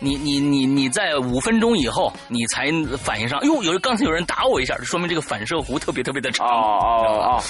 [0.00, 2.66] 你你你你在五分钟以后你才
[2.98, 6.46] 反应上，哟，有刚才有人打我一下，说明这个反射弧特别特别的长。
[6.46, 7.42] 哦哦哦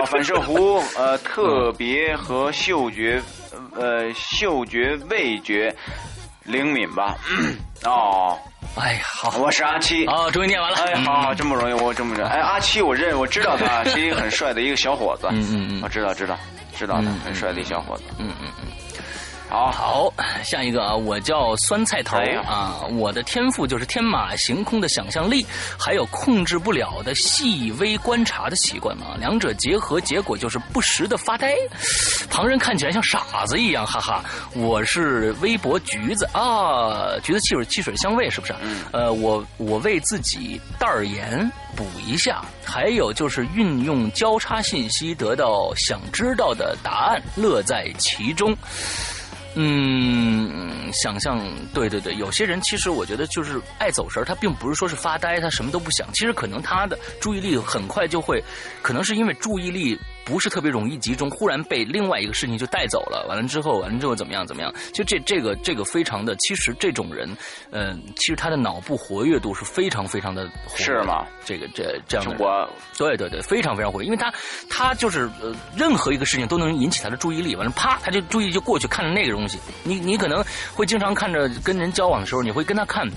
[0.00, 3.20] 哦，反射弧呃特别和嗅觉
[3.74, 5.74] 呃嗅觉味觉
[6.44, 7.16] 灵敏吧？
[7.84, 8.36] 哦，
[8.76, 10.06] 哎呀，好，我是阿七。
[10.06, 10.76] 哦，终于念完了。
[10.78, 12.28] 哎，好好，真不容易，我真不容易。
[12.28, 15.28] 哎，阿七，我认我知道他是一个很帅的一个小伙子。
[15.30, 16.36] 嗯嗯嗯，我知道知道。
[16.76, 18.04] 知道他，很帅的一小伙子。
[18.18, 18.67] 嗯嗯嗯，
[19.48, 20.12] 好，好，
[20.44, 25.44] 下一个啊，我叫酸菜头啊，我的天赋就是天马行空的想象力，
[25.78, 31.56] 还有控制不了的细微观察的习惯嘛，两者结合，结果就是不时的发呆，
[32.28, 34.22] 旁人看起来像傻子一样，哈哈。
[34.54, 38.54] 我是微博橘子啊，橘子汽水汽水香味是不是？
[38.60, 38.84] 嗯。
[38.92, 41.50] 呃，我我为自己袋儿盐。
[41.76, 48.56] 补一下，还有就是运用交叉信息得到想知道的答案，乐在其中。
[49.54, 51.40] 嗯，想象，
[51.74, 58.42] 对对对，有些人其实我觉得就是爱走神他并不是说是发呆，他什么都不想，其实可能他的注意力很快就会，
[58.82, 59.98] 可能是因为注意力。
[60.28, 63.26] 不是特别容易集中，忽然被另外一个事情就带走了。
[63.30, 64.46] 完了之后，完了之后怎么样？
[64.46, 64.70] 怎么样？
[64.92, 67.34] 就这这个这个非常的，其实这种人，
[67.70, 70.84] 嗯，其实他的脑部活跃度是非常非常的活跃。
[70.84, 71.24] 是吗？
[71.46, 72.36] 这个这这样的。
[72.38, 72.68] 我。
[72.98, 74.30] 对对对，非常非常活跃，因为他
[74.68, 77.56] 他就是呃，任何一个事情都能引起他的注意力。
[77.56, 79.58] 完了，啪，他就注意就过去看着那个东西。
[79.82, 80.44] 你你可能
[80.74, 83.08] 会经常看着跟人交往的时候，你会跟他看。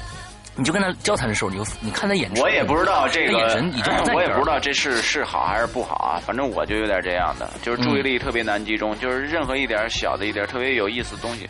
[0.56, 6.20] 你就跟他交谈的时候，你就你看他眼神，我也不知道这个眼神已经 我也不知道这是是好还是不好啊。
[6.26, 11.50] 反正我就有点这样的，就是注意力特别难集中，就是任何一点小的一点特别有意思的东西，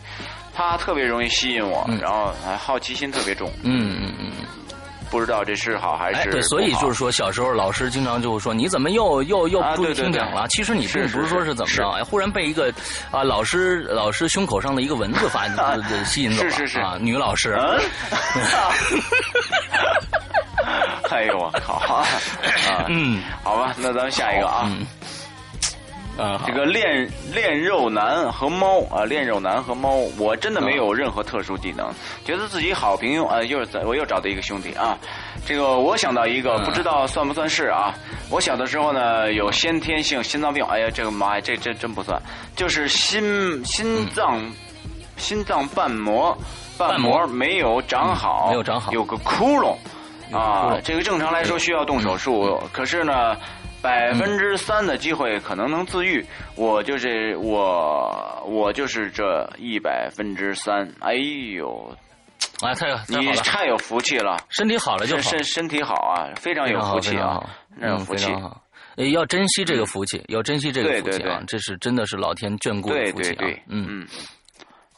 [0.54, 3.50] 他特别容易吸引我，然后好奇心特别重。
[3.62, 4.30] 嗯嗯嗯。
[5.12, 12.72] 不知道这是好还是对，所以就是说，小时候老师经常就会说：“你怎么又又又不注意听讲了？”其实你并不是说是怎么着，哎，忽然被一个
[13.10, 15.46] 啊老师老师胸口上的一个蚊子发
[16.06, 17.52] 吸引走了，是是是啊，女老师。
[21.10, 21.74] 哎呦我靠！
[21.84, 22.06] 啊，
[22.88, 24.66] 嗯，好吧，那咱们下一个啊。
[26.18, 31.90] 啊，这个练练肉男和猫啊，练肉男和猫，我真的没有任何特殊技能，
[32.22, 33.42] 觉得自己好平庸啊。
[33.42, 34.96] 又是我又找到一个兄弟啊，
[35.46, 37.94] 这个我想到一个，不知道算不算是啊？
[38.28, 42.20] 我小的时候呢，有先天性心脏病，哎呀，这个妈呀，这这真不算，
[42.54, 44.38] 就是心心脏
[45.16, 46.36] 心脏瓣膜
[46.76, 49.74] 瓣膜没有长好，没有长好，有个窟窿
[50.30, 50.76] 啊。
[50.84, 53.34] 这个正常来说需要动手术，可是呢。
[53.82, 60.88] 百分之三的机会可能能自愈，我就是我，我就是这一百分之三。
[61.00, 61.94] 哎呦，
[62.60, 67.44] 啊，太你太有福气了，身体好了就身身体好啊，非常有福气啊，
[67.80, 68.32] 有福气，
[69.12, 73.86] 要珍惜这个福气，要珍惜这个福气啊，这是真的是老天眷顾的福气啊，嗯。
[73.88, 74.08] 嗯。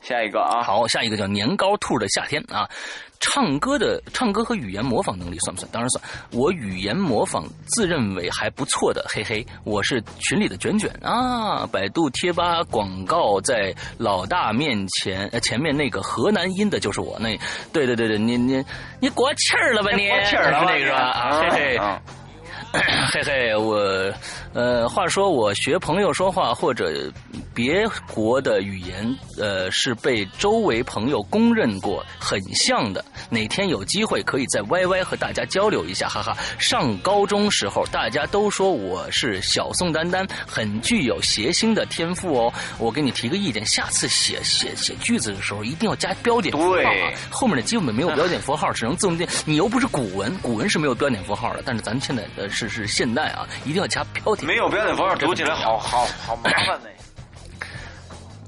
[0.02, 2.68] 下一个啊，好，下一个叫年糕兔的夏天啊，
[3.24, 5.70] 唱歌的唱歌和语言模仿能力算不算？
[5.72, 17.34] 当然算，我语言模仿自认为还不错的，嘿嘿，我是群里的卷卷啊，百度贴吧广告在老大面前呃前面那个河南音的就是我，那
[17.72, 18.62] 对对对对，你你
[19.00, 20.06] 你过气儿了吧你？
[20.06, 20.94] 过气儿了那个？
[20.94, 21.80] 啊，嘿嘿。
[23.12, 23.76] 嘿嘿，我，
[24.54, 27.12] 呃，话说我学朋友说话或者
[27.52, 33.04] 别国的语言，呃，是被周围朋友公认过很像的。
[33.28, 36.36] 哪天有机会可以在 YY 和大家交流一下，哈哈。
[36.56, 42.52] 上高中时候大家都说我是小宋丹丹，很具有谐星的天赋哦。
[42.78, 49.26] 我给你提个意见，下次写写写句子的时候一定要加标点符号啊，后面的基本没有标点符号，只能自动定。
[49.44, 54.43] 你又不是古文，古文是没有标点符号的，但是咱现在的是是现代啊，一定要加标点。
[54.44, 56.88] 没有标点符号读起来好好好麻烦呢。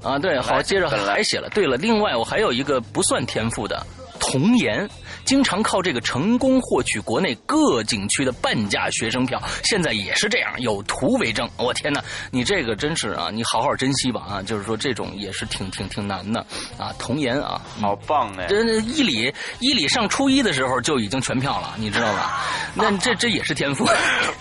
[0.03, 1.49] 啊，对，好，接着还写了。
[1.49, 3.85] 对了，另外我还有一个不算天赋的
[4.19, 4.87] 童颜。
[5.27, 11.47] 经常靠这个成功获取国内各景区的半价学生票，现在也是这样，有图为证。
[11.57, 12.01] 我天哪，
[12.31, 14.41] 你这个真是啊，你好好珍惜吧啊！
[14.41, 16.39] 就是说这种也是挺挺挺难的
[16.77, 16.95] 啊。
[16.97, 18.45] 童颜啊，好棒哎！
[18.47, 22.41] 这一里一里上初一的时候就已经全票了，你知道吧？
[22.73, 23.85] 那这这也是天赋。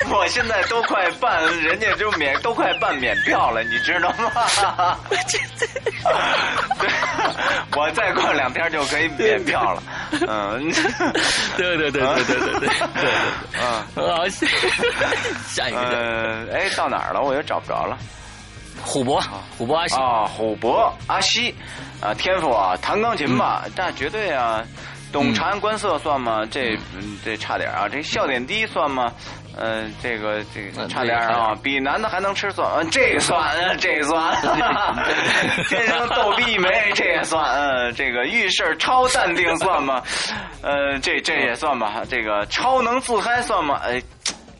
[0.09, 4.97] 我现在都快办，人家就免都快办免票了，你知道吗？
[6.79, 6.89] 对，
[7.77, 9.83] 我再过两天就可以免票了。
[10.29, 10.73] 嗯。
[11.57, 14.29] 对对对对对对对对对，啊， 好，
[15.49, 17.21] 下一个，呃，哎，到哪儿了？
[17.23, 17.97] 我又找不着了。
[18.83, 19.21] 虎博，
[19.57, 21.55] 虎博阿西啊，虎博阿西，
[22.01, 24.63] 啊，天赋啊，弹钢琴吧，但绝对啊。
[25.13, 26.45] 懂察言观色算吗？
[26.51, 26.77] 这
[27.25, 27.89] 这差点啊！
[27.91, 29.11] 这笑点低算吗？
[29.59, 31.55] 嗯，这个这个差点啊！
[31.63, 34.37] 比男的还能吃蒜，嗯，这算，这算。
[35.69, 37.43] 天生逗逼一枚，这也算。
[37.55, 40.03] 嗯，这个遇事超淡定算吗？
[40.63, 42.03] 呃，这这也算吧。
[42.09, 43.81] 这个超能自嗨算吗？
[43.83, 44.03] 哎，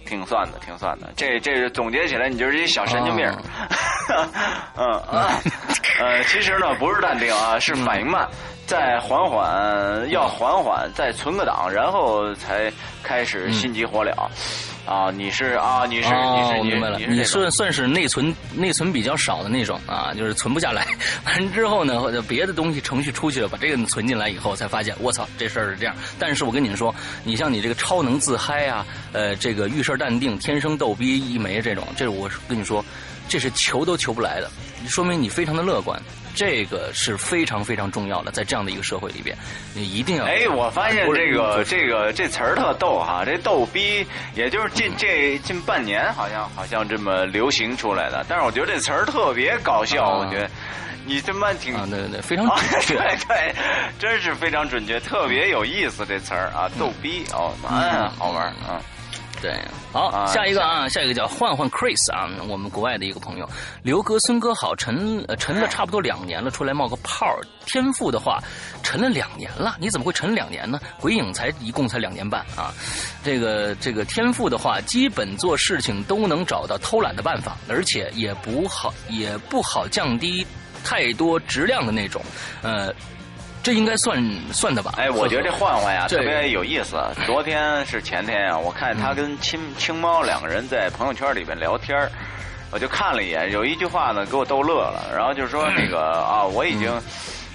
[0.07, 1.09] 挺算的，挺算的。
[1.15, 3.27] 这这总结起来，你就是一小神经病。
[4.77, 5.29] 嗯啊，
[6.01, 8.27] 呃，其实呢，不是淡定啊，是反应慢。
[8.67, 14.13] 再缓缓，要缓缓，再存个档，然后才开始心急火燎。
[14.87, 20.87] 啊，你是啊，你是你是明白了，你算算是内存内存比较少的那种啊，就是存不下来。
[21.27, 25.95] 完之后呢，或者别的东西程序出去了，把这个存进来以后，才发现我操，这事儿是这样。
[26.19, 26.95] 但是我跟你们说，
[27.25, 32.85] 你像你这个超能自嗨啊，呃，这个遇事淡定、天生逗逼一枚这种，这我跟你说，
[33.29, 34.49] 这是求都求不来的，
[34.87, 36.01] 说明你非常的乐观。
[36.37, 39.35] 这个是非常非常重要的，在这样的一个社会里边，
[39.73, 40.25] 你一定要。
[40.27, 48.23] 哎，我发现这个这个这词儿特逗哈，这逗逼，也就是近这近半年，好像好像这么流行出来的。
[48.29, 50.51] 但是我觉得这词儿特别搞笑，我觉得
[51.07, 53.55] 你这么挺对对对，非常 准确，对对，
[53.99, 58.79] 真是非常准确，特别有意思这词儿啊，逗逼哦，嗯，好玩啊。
[59.43, 59.55] 对，
[59.93, 63.49] 好，下一个啊，下一个叫换换 Chris 啊，我们国外的一个朋友，
[63.83, 67.27] 刘哥、孙哥好，沉沉了 差不多两年了，出来冒个泡
[67.67, 68.43] 天赋的话，
[68.83, 70.81] 沉了两年了，你怎么会沉两年呢？
[71.01, 72.73] 鬼影才一共才两年半啊，
[73.23, 80.47] 这个这个天赋的话，基本做事情都能找到偷懒的办法，而且也不好也不好降低
[80.83, 82.23] 太多质量的那种，
[82.63, 82.93] 呃。
[83.67, 84.93] 这应该算算的吧？
[84.97, 86.97] 哎，我觉得这换换呀特别有意思。
[87.27, 92.09] 昨天是前天啊，我看他跟青青猫两个人在朋友圈里边聊天
[92.71, 95.11] 我就看了一眼，有一句话呢给我逗乐了。
[95.13, 96.93] 然后就说那个啊，我已经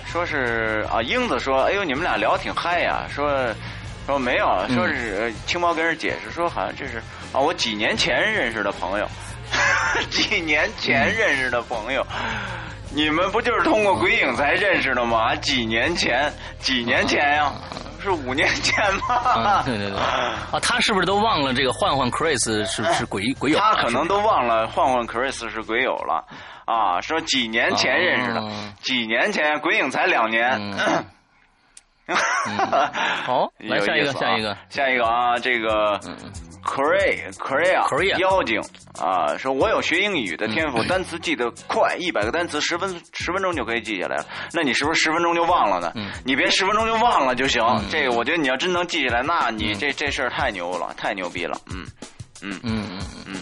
[0.06, 3.06] 说是啊，英子说，哎呦，你们俩聊挺嗨呀。
[3.10, 3.32] 说
[4.06, 6.98] 说没有，说是青猫跟人解释说，好像这是
[7.32, 9.08] 啊，我几年前认识的朋友，
[10.12, 12.06] 几年前认识的朋友。
[12.94, 15.36] 你们不就是通过鬼影才认识的吗？
[15.36, 17.52] 几年前，几年前呀，
[18.02, 18.76] 是五年前
[19.08, 19.64] 吗？
[19.64, 19.98] 对对对，
[20.52, 23.60] 啊，他是不是都忘了这个换换 Chris 是是鬼鬼友？
[23.60, 26.26] 他可能都忘了换换 Chris 是鬼友了
[26.66, 27.00] 啊！
[27.02, 28.42] 说几年前认识的，
[28.82, 30.60] 几年前鬼影才两年。
[33.24, 35.98] 好，来下一个，下一个，下一个啊，这个。
[36.64, 38.62] Korea Korea 妖精
[39.00, 44.26] 啊，说我有学英语的天赋，单词记得快，一百个单词十分十分钟就可以记下来了。
[44.54, 45.92] 那你是不是十分钟就忘了呢？
[46.24, 47.64] 你别十分钟就忘了就行。
[47.90, 51.60] 这个我觉得你要真能记下来，那你这这事儿太牛了，太牛逼了。
[51.72, 51.86] 嗯
[52.42, 53.36] 嗯嗯嗯嗯。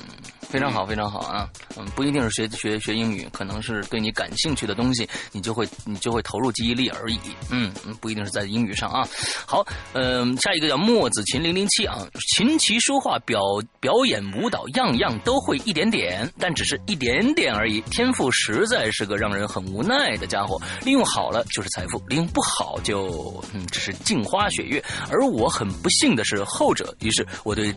[0.50, 1.48] 非常好，非常好啊！
[1.78, 7.20] 嗯，不一定是学学学英语，可能是对你感兴趣的东西，你就会你就会投入记忆力而已。
[7.52, 7.72] 嗯，
[8.02, 9.08] 不一定是在英语上啊。
[9.46, 9.64] 好，
[9.94, 12.00] 嗯，下一个叫墨子琴零零七啊，
[12.36, 13.40] 琴棋书画表
[13.80, 17.80] 表演舞蹈样样都会一点点，但只是一点点而已。
[17.82, 24.84] 天赋实在是个让人很无奈的家伙，利用好了就是财富，利用不好就嗯只是镜花雪月。
[25.12, 27.72] 而我很不幸的是后者，于是我对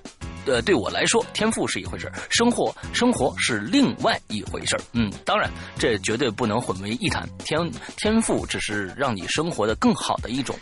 [0.46, 2.74] 呃对我来说，天赋是一回事生活。
[2.92, 7.28] 生活是另外一回事儿，嗯，当然，这绝对不能混为一谈。
[7.38, 7.58] 天
[7.96, 10.56] 天赋只是让你生活的更好的一种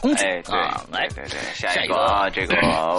[0.00, 0.84] 工具啊！
[0.90, 2.56] 来，对对，下一个啊，这个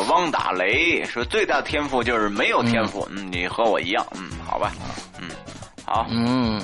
[0.10, 4.72] 汪打雷说最大的天赋就是没有天赋，嗯，你和我一样，嗯，好吧，
[5.20, 5.30] 嗯，
[5.86, 6.62] 好，嗯，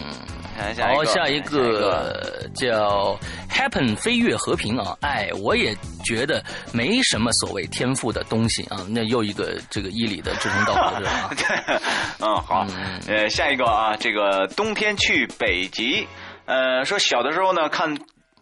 [0.82, 3.18] 好，下一个叫
[3.50, 4.98] Happen 飞跃和平啊！
[5.02, 8.86] 哎，我也觉得没什么所谓天赋的东西啊。
[8.90, 11.30] 那又一个这个伊里的志同道合是 吧？
[11.36, 11.80] 对，
[12.20, 12.66] 嗯，好，
[13.08, 16.08] 呃，下一个啊，这个冬天去北极，
[16.46, 17.98] 呃，说小的时候呢看。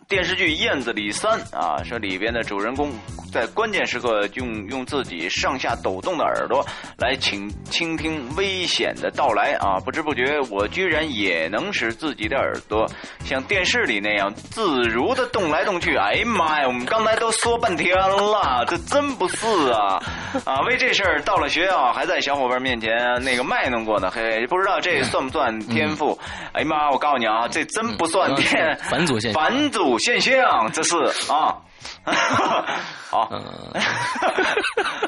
[0.08, 2.90] 电视剧《燕子李三》啊，这里边的主人公
[3.30, 6.66] 在关键时刻用用自己上下抖动的耳朵
[6.98, 9.76] 来倾倾听危险的到来啊！
[9.84, 12.90] 不知不觉，我居然也能使自己的耳朵
[13.26, 15.98] 像电视里那样自如的动来动去。
[15.98, 20.02] 哎呀妈呀，我们刚才都说半天了，这真不是啊！
[20.46, 26.18] 啊，为这事儿到了学校还在小伙伴面前那个卖弄过呢，嘿，不知道这算不算天赋？
[26.54, 29.97] 哎呀妈，我告诉你啊，这真不算天反祖现反祖。
[30.00, 30.96] 现象，这是
[31.32, 31.58] 啊，
[32.04, 33.30] 好，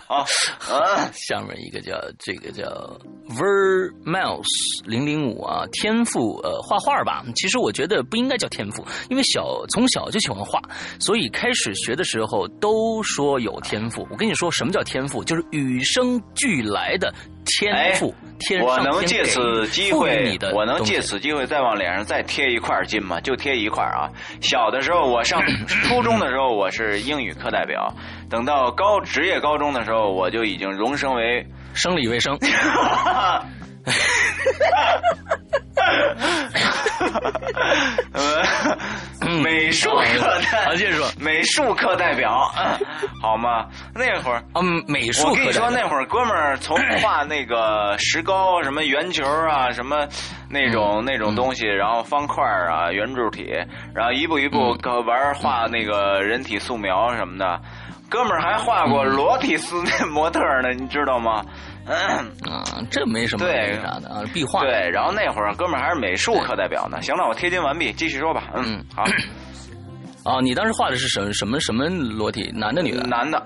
[0.07, 0.25] 好，
[0.69, 2.63] 嗯， 下面一个叫这个叫
[3.29, 4.45] Ver Mouse
[4.85, 10.61] 零零五啊，天赋呃画画吧，其实我觉得不应该叫天赋，因为小从小就喜欢画，
[10.99, 14.07] 所以开始学的时候都说有天赋。
[14.09, 17.13] 我跟你说什么叫天赋，就是与生俱来的。
[17.45, 23.19] 天赋，天我能借此机会，我能借此机会再往脸上再贴一块金吗？
[23.21, 24.07] 就贴一块啊！
[24.39, 27.95] 小的时候，我上初中的时候，我是英语课代表；
[28.29, 32.37] 等到高职业高中的时候，我就已经荣升为生理卫生。
[39.41, 40.01] 美术课
[40.51, 40.75] 代，
[41.19, 42.51] 美术课代表，
[43.21, 43.67] 好吗？
[43.93, 45.29] 那会儿，嗯，美术课。
[45.29, 50.07] 我跟你说，那会儿哥们儿从画那个石膏，什么圆球啊，什么
[50.49, 53.45] 那种那种东西，然后方块啊，圆柱体，
[53.93, 54.75] 然后一步一步
[55.05, 57.61] 玩画那个人体素描什么的。
[58.09, 61.43] 哥们儿还画过裸体斯那模特呢，你知道吗？
[61.89, 64.61] 嗯啊，这没什么那啥的啊，壁画。
[64.61, 67.01] 对，然后那会儿哥们儿还是美术课代表呢。
[67.01, 68.43] 行了，我贴金完毕，继续说吧。
[68.55, 69.03] 嗯，好。
[70.23, 72.51] 啊， 你当时画的是什么什么什么裸体？
[72.53, 73.01] 男的女的？
[73.07, 73.43] 男的。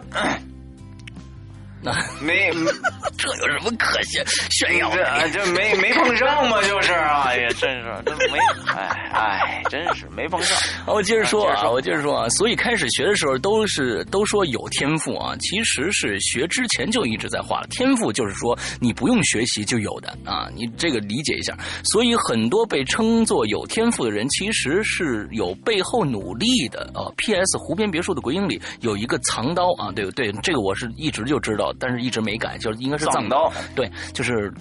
[1.83, 1.91] 那
[2.21, 2.49] 没，
[3.17, 5.29] 这有什么可炫炫耀的？
[5.33, 8.37] 这没没碰上嘛，就是，哎呀，真是，这没，
[8.73, 10.57] 哎哎，真是没碰上。
[10.87, 17.67] 我接着说啊，我接着说啊，所以开始学的时候都是都说有天赋啊，其实是学之前就一直在画了。
[17.69, 21.57] 天赋就是说你不用学习就有的啊，你这个理解一下。
[21.83, 27.11] 所以很多被称作有天赋的人，其实是有背后努力的啊。
[27.17, 27.57] P.S.
[27.57, 31.72] 湖边别墅的鬼影里有一个藏刀啊，对对，这个我是一直就知道。
[31.79, 34.51] 但是一直没改，就是应该是藏刀，对，就是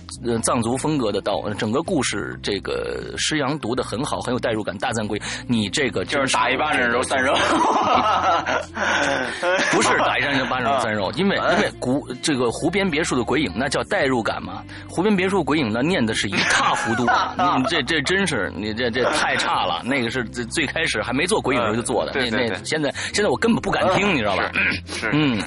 [0.42, 1.42] 藏族风格的刀。
[1.58, 5.20] 整个故事这个师阳读的很好，很有代入感，大赞归。
[5.46, 7.34] 你这个就是打一巴掌揉三揉，
[9.70, 14.62] 不是打一巴掌巴掌揉三揉，因为因为古这个湖边别墅的鬼影那叫代入感嘛。
[14.88, 17.04] 湖边别墅鬼影那念的是一塌糊涂，
[17.58, 19.82] 你这这真是你这这太差了。
[19.84, 24.50] 那个是最最开始还没做鬼影时候就做的，那那现在现在我根本不敢听，你知道吧？
[24.86, 25.42] 是嗯。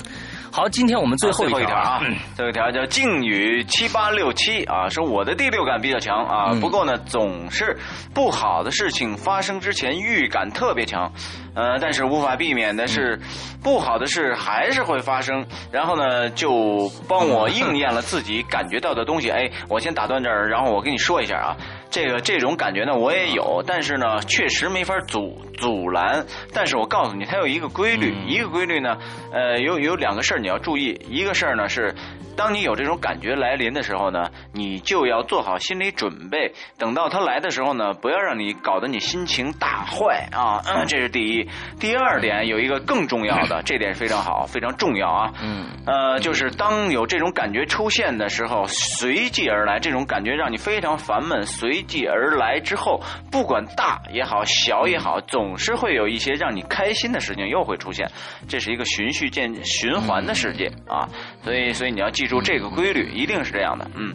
[0.55, 1.99] 好，今天我们最后一条啊，
[2.33, 7.77] 最后一条叫静语七八六七啊，说我的第六感比较强啊，不过呢，总是
[8.13, 11.11] 不好的事情发生之前预感特别强，
[11.55, 13.19] 呃，但是无法避免的是，
[13.61, 19.29] 不好的事还是会发生，然后呢，就帮我应验了自己感觉到的东西。
[19.29, 21.57] 哎，我先打断这儿，然后我跟你说一下啊。
[21.95, 26.25] 这个这种感觉呢，我也有，但是呢，确实没法阻阻拦。
[26.51, 28.97] 但是我告诉你，它有一个规律，一个规律呢，
[29.31, 30.99] 呃，有有两个事儿你要注意。
[31.09, 31.95] 一个事儿呢是，
[32.35, 40.61] 当你有这种感觉来临的时候呢，你就要做好心理准备，等到它来的时候呢，不要让你搞得你心情大坏啊。
[40.87, 41.49] 这是第一。
[41.79, 45.33] 第二点有一个更重要的，这点非常好，非常重要啊。
[45.43, 45.65] 嗯。
[45.85, 51.65] 呃，就是当有这种感觉出现的时候，随即而来，这种感觉让你非常烦闷，随。
[51.75, 53.01] 随即而来之后，
[53.31, 58.07] 不管大也好，小也好，总是会有一些让你开心的事情又会出现。
[58.47, 61.09] 这是一个循序渐循环的世界啊，
[61.43, 63.89] 所以，所以你要记住这个规律，一定是这样的。
[63.95, 64.13] 嗯，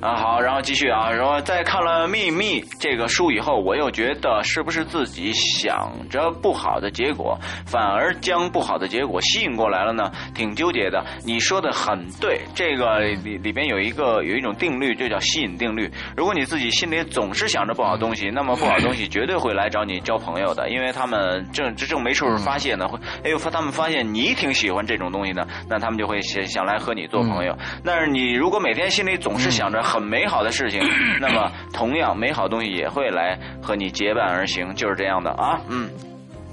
[0.00, 10.10] 啊好，然后继续啊，然后在看了《秘密》这个书以后，我又觉得是不是自己想着不好的结果，反而将不好的结果吸引过来了呢？
[10.34, 11.04] 挺纠结的。
[11.24, 15.90] 你说的很对，这个里里边有一个有一种定律，就叫吸引定律。
[16.16, 22.88] 如果你自己心里总是想着不好东西，那么不好东西绝对会来找你交朋友的，因为他们正正没处发泄呢。
[22.88, 27.51] 会，哎呦，他们发现你挺喜欢这种东西呢，那他们就会想想来和你做朋友。
[27.84, 30.80] 但是你如果每天心里总是想着很美好的事情，
[31.20, 35.60] 那么同样美好东西也会来和你结伴而行，就是这样的啊。
[35.68, 35.90] 嗯，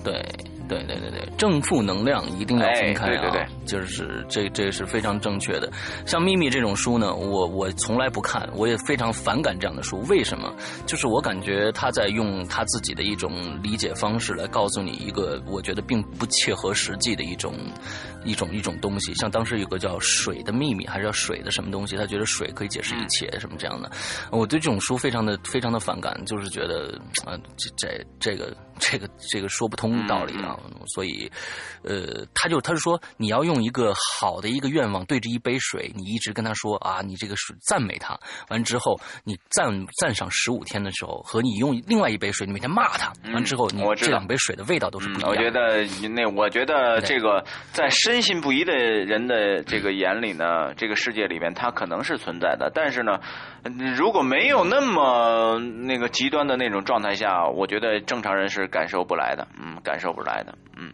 [0.04, 0.14] 对。
[0.70, 3.10] 对对对对，正负能量一定要分开啊！
[3.10, 5.70] 哎对对对就是这这是非常正确的。
[6.06, 10.02] 像《秘密》这种书呢，我我从来不看，我也非常反感这样的书。
[10.08, 10.54] 为什么？
[10.86, 17.56] 就是我感觉他在用他自己的一种理解方式来告诉你一个我觉得并不切合实际的一种
[18.24, 19.14] 一种一种东西。
[19.16, 23.90] 像当时有个叫“水的秘密”还是叫“水的什么东西”，他觉得水可以解释一切，什么这样的。
[24.32, 30.58] 我对这种书非常的非常的反感，就是觉得啊、这这这个这个这个说不通道理啊。
[30.88, 31.32] 所以，
[31.84, 38.18] 呃，他就他就说，你要用一个好的一个愿望对着一杯水，你一直跟他说啊，你这个水赞美他，
[38.50, 45.30] 完之后你赞赞赏十五天的时候，和你用另外一杯水，你每天骂他，完之后你这两杯水的味道都是不一样的。
[45.30, 53.20] 我觉得那，我觉得这个在深信不疑的人的这个眼里呢，这个世界里面它可能是存在的，但是呢，
[53.64, 60.94] 嗯如果没有那么那个极端的那种状态下，我觉得正常人是感受不来的，嗯，感受不来的，嗯。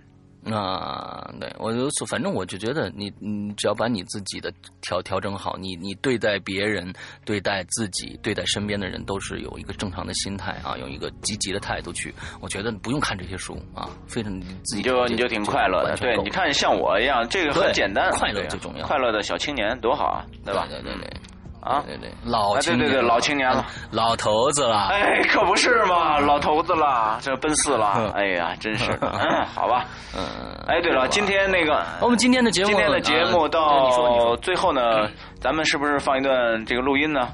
[0.54, 6.94] 啊，对我就反正我就觉得你，你只要把你自己的调调整好，你你对待别人、
[7.26, 12.14] 对待自己、对待身边的人，都是有一个正常的心态啊，有一个积极的态度去。
[12.40, 20.68] 我觉得不用看这些书啊，非常你自己就你就挺快乐的，对，你看像我一样，这个很简单，快乐最重要快乐的小青年多好啊，对吧？
[20.70, 21.22] 对对对对。
[21.66, 23.66] 啊，对对，老对对对老青年了。
[23.68, 24.90] 嗯，老头子了。
[24.92, 27.94] 哎，可不是嘛，老头子了，这奔四了。
[27.98, 28.92] 嗯，哎呀，真是。
[28.98, 29.86] 的， 嗯，好吧。
[30.16, 30.22] 嗯，
[30.68, 35.10] 哎，对了，今天那个我们今天的节目，今天的节目到最后呢，
[35.42, 37.28] 咱们是不是放一段这个录音呢？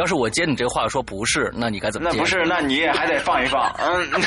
[0.00, 2.16] 要是我接你这话说不是，那你该怎么接？
[2.16, 4.10] 那不是，那你也还得放一放， 嗯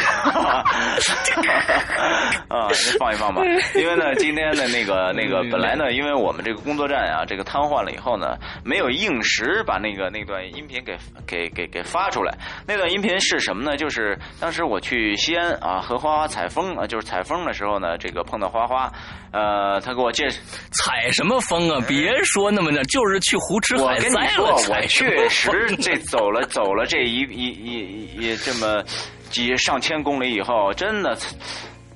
[2.47, 2.69] 啊，
[2.99, 3.41] 放一放吧。
[3.73, 10.95] 因为呢，今天的那个那个本来呢，因为我们这个工作站啊，这个瘫痪了以后呢，没有硬实把那个那段音频给
[11.25, 12.37] 给给给发出来。
[12.67, 13.75] 那段音频是什么呢？
[13.75, 18.91] 就是当时我去西安啊，和花花采风啊，就是采风的时候呢，这个碰到花花，
[19.31, 20.39] 呃，他给我介绍。
[20.71, 21.79] 采什么风啊？
[21.87, 24.13] 别说那么的，就是去胡吃海塞了。
[24.13, 28.83] 跟你说，我确风实 这走了走了这一一一一这么
[29.29, 31.17] 几上千公里以后，真的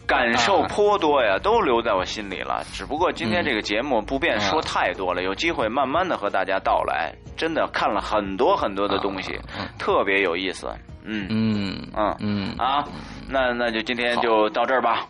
[0.06, 2.64] 感受啊颇多呀，都留在我心里了。
[2.74, 7.14] 只不过今天这个节目不便说太多了，有机会慢慢的和大家道来。
[7.36, 10.68] 真的看了很多很多的东西，嗯特别有意思。
[11.04, 12.84] 嗯嗯嗯嗯啊，
[13.30, 15.06] 那那就今天就到这儿吧。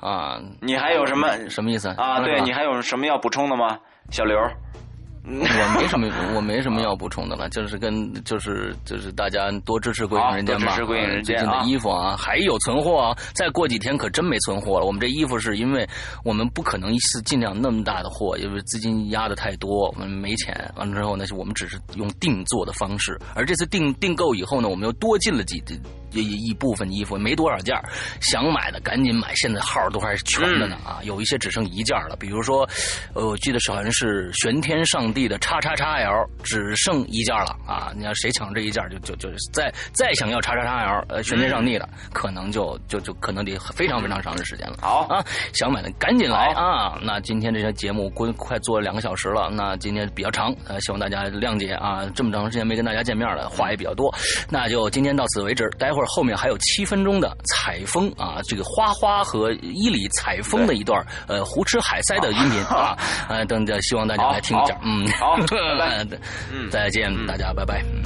[0.00, 2.20] 啊，你还有什么什么意思啊？
[2.20, 3.78] 对你还有什么要补充的吗，
[4.10, 4.36] 小刘？
[5.24, 14.86] 我没什么，我没什么要补充的了，就是跟就是就是大家多支持《鬼影人间》吧，多支持鬼影人间最近的啊衣服啊，还有存货啊，再过几天可真没存货了。
[14.86, 15.88] 我们这衣服是因为
[16.24, 20.52] 我们不可能一次进量那么大的货，因为资金压的太多，我们没钱。
[20.76, 25.62] 完了之后呢，我们只是用定做的方式，而这次订订购以后呢，我们又多进了几
[26.14, 27.88] 一一部分衣服，没多少件儿
[28.20, 32.16] 想买的赶紧买，现在号都还是全着呢啊，有一些只剩一件了。
[32.18, 32.68] 比如说，
[33.14, 37.92] 呃，我记得是好像是玄天上帝的叉叉叉 L，只剩一件了啊！
[37.96, 44.76] 你要谁抢这一件，就就就是再再想要叉叉叉 L，呃，全天上帝的，可能就就就可能得非常非常长的时间了。
[44.80, 45.24] 好啊，
[45.54, 46.98] 想买的赶紧来啊！
[47.02, 52.06] 那今天这些节目快快做了两个小时了，那今天比较长，呃，希望大家谅解啊。
[52.14, 54.12] 这么长时间没跟大家见面了，话也比较多，
[54.48, 55.68] 那就今天到此为止。
[55.78, 62.96] 待会儿后面还有七分钟的采风啊，这个花花和伊里采风的一段呃胡吃海塞的音频啊，
[63.28, 65.46] 呃，等着希望大家来听一下好，嗯，好拜
[65.78, 66.04] 拜
[66.52, 67.82] 嗯再见，大家拜拜。
[67.82, 68.02] 嗯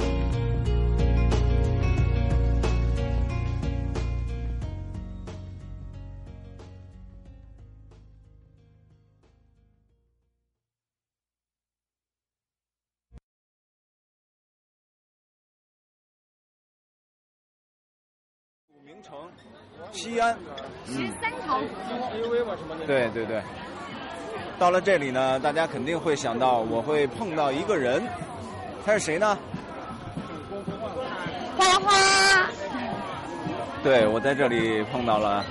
[18.83, 19.17] 名城，
[19.91, 20.37] 西安。
[20.85, 21.65] 十三朝古
[22.25, 23.41] 都，对对对。
[24.59, 28.01] 到了这里呢，大家肯定会想到，我会碰到一个人，
[28.85, 29.37] 他是谁呢？
[31.57, 32.49] 花花，
[33.83, 35.43] 对，我在这里碰到了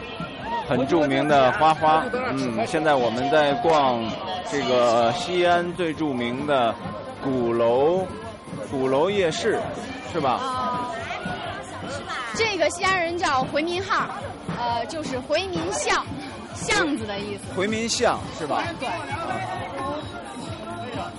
[0.69, 2.05] 很著名的花花。
[2.13, 4.03] 嗯，现在我们在逛
[4.51, 6.75] 这个西安最著名的
[7.23, 8.07] 鼓楼
[8.71, 9.61] 鼓楼夜市，
[10.13, 10.41] 是吧？
[12.35, 14.07] 这个西安人叫回民号，
[14.59, 16.05] 呃，就是回民巷，
[16.57, 17.43] 巷子的意思。
[17.55, 18.65] 回民巷是吧？
[18.81, 18.89] 对，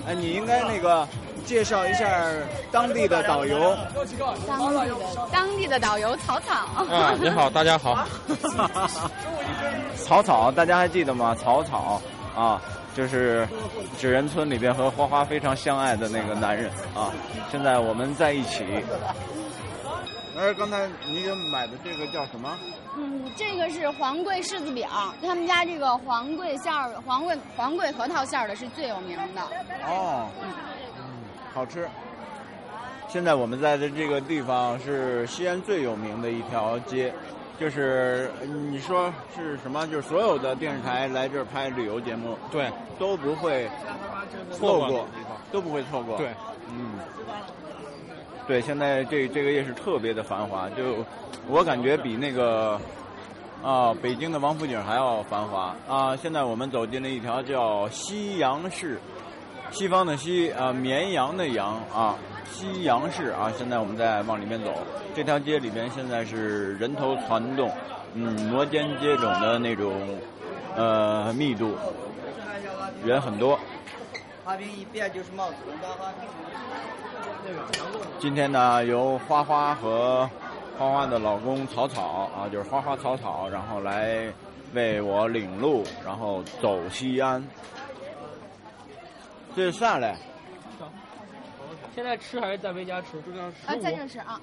[0.07, 1.07] 哎，你应该那个
[1.45, 2.25] 介绍一下
[2.71, 3.77] 当地的导游。
[4.47, 4.95] 当地的
[5.31, 6.53] 当地的导游草草。
[6.83, 8.05] 啊，你好，大家好。
[10.03, 11.35] 草草，大家还记得吗？
[11.35, 12.01] 草草
[12.35, 12.61] 啊，
[12.95, 13.47] 就是
[13.99, 17.11] 纸人村里边和花花非常相爱的那个男人啊。
[17.51, 18.65] 现在我们在一起。
[20.37, 22.55] 哎，刚才你给买的这个叫什么？
[22.95, 24.87] 嗯，这个是黄桂柿子饼，
[25.21, 29.41] 他们家这个黄桂馅儿、黄桂黄桂核桃馅儿的是最有名的。
[29.87, 30.29] 哦，
[30.99, 31.03] 嗯，
[31.53, 31.87] 好吃。
[33.07, 37.13] 现在我们在的这个地方是西安最有名的一条街，
[37.59, 38.29] 就是
[38.71, 39.87] 你说是什么？
[39.87, 42.69] 就是所有的电视台来这儿拍旅游节目，对，
[42.99, 43.69] 都不会
[44.51, 45.07] 错过，
[45.51, 46.17] 都不会错过。
[46.17, 46.29] 对，
[46.69, 46.99] 嗯，
[48.47, 51.05] 对，现在这这个夜市特别的繁华，就
[51.49, 52.79] 我感觉比那个
[53.61, 56.15] 啊北京的王府井还要繁华啊。
[56.15, 58.97] 现在我们走进了一条叫西洋市，
[59.69, 62.15] 西方的西啊绵阳的阳啊
[62.49, 63.51] 西洋市啊。
[63.57, 64.73] 现在我们在往里面走，
[65.13, 67.69] 这条街里边现在是人头攒动，
[68.13, 69.93] 嗯，摩肩接踵的那种
[70.77, 71.75] 呃密度，
[73.03, 73.59] 人很多。
[74.45, 75.55] 哈冰一变就是帽子
[78.19, 80.29] 今天呢，由花花和
[80.77, 84.31] 花花的老公草草啊，就是花花草草，然后来
[84.73, 87.43] 为我领路，然后走西安。
[89.55, 90.15] 这是啥嘞？
[91.95, 93.21] 现在吃还是在维家吃？
[93.21, 94.39] 就这样啊，在这吃啊，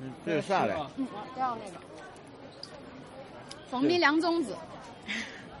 [0.00, 0.74] 嗯这是啥嘞？
[0.96, 1.78] 嗯，不要那个
[3.70, 4.56] 蜂蜜凉粽子，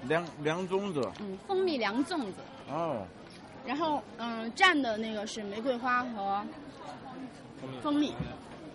[0.04, 1.06] 凉凉粽子。
[1.20, 2.34] 嗯，蜂蜜凉粽子。
[2.70, 3.02] 哦，
[3.68, 6.42] 然后嗯，蘸的那个是玫瑰花和
[7.82, 8.14] 蜂蜜。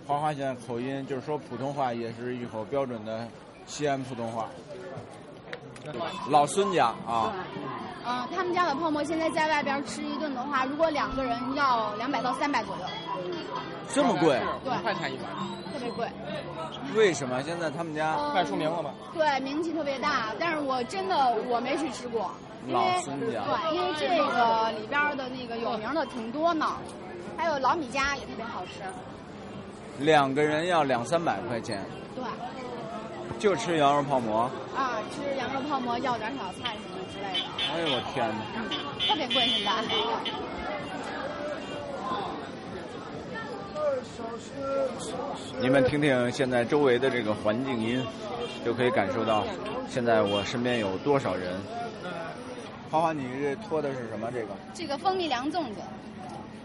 [0.05, 3.27] 花花现在口音就是说普通话也是一口标准的
[3.65, 4.47] 西安普通话。
[6.29, 7.33] 老孙家啊，
[8.05, 12.85] 嗯，他们家的泡馍现在在外边吃一顿的话，如果两个人要两百到三百左右，
[13.91, 14.39] 这么贵？
[14.63, 15.25] 对五块钱一碗，
[15.73, 16.07] 特别贵。
[16.95, 17.41] 为什么？
[17.41, 18.93] 现在他们家快出名了吧？
[19.11, 22.31] 对，名气特别大，但是我真的我没去吃过，
[22.69, 26.65] 老孙家对，因为这个里边的那个有名的挺多呢，
[27.37, 28.83] 还有老米家也特别好吃，
[29.99, 31.83] 两个人要两三百块钱，
[32.15, 32.23] 对，
[33.37, 34.49] 就吃羊肉泡馍。
[34.75, 38.35] 啊，吃羊肉泡馍要点小菜什么之类的，哎呦我天哪！
[38.55, 38.69] 嗯，
[39.07, 39.71] 特别贵现在。
[45.59, 48.05] 你们听听现在周围的这个环境音，
[48.65, 49.43] 就可以感受到
[49.87, 51.53] 现在我身边有多少人。
[52.93, 54.29] 花花，你这拖的是什么？
[54.31, 55.81] 这个这个蜂蜜凉粽子，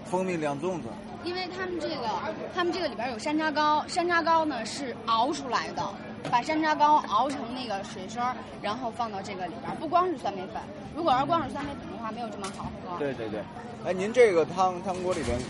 [0.05, 0.89] 蜂蜜凉粽子。
[1.25, 2.07] 因为他们这个，
[2.55, 5.83] 他们这个里边有山楂糕，山楂糕呢是熬出来的，
[6.31, 9.75] 把山楂糕熬成那个水声儿，然后放到这个里边。
[9.81, 10.61] 不光是酸梅粉，
[10.95, 12.99] 如果要光是酸梅粉的话，没有这么好喝。
[12.99, 13.41] 对对对。
[13.87, 15.41] 哎，您这个汤汤锅里边，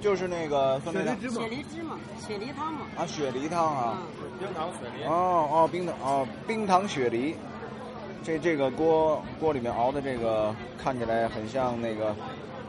[0.00, 2.86] 就是那个酸梅汤雪梨汁嘛，雪梨汤嘛。
[2.96, 3.98] 啊，雪梨汤啊。
[4.40, 5.04] 冰糖雪梨。
[5.04, 7.36] 哦哦，冰糖哦，冰糖雪梨。
[8.24, 12.14] 这这个锅锅里面熬的这个看起来很像那个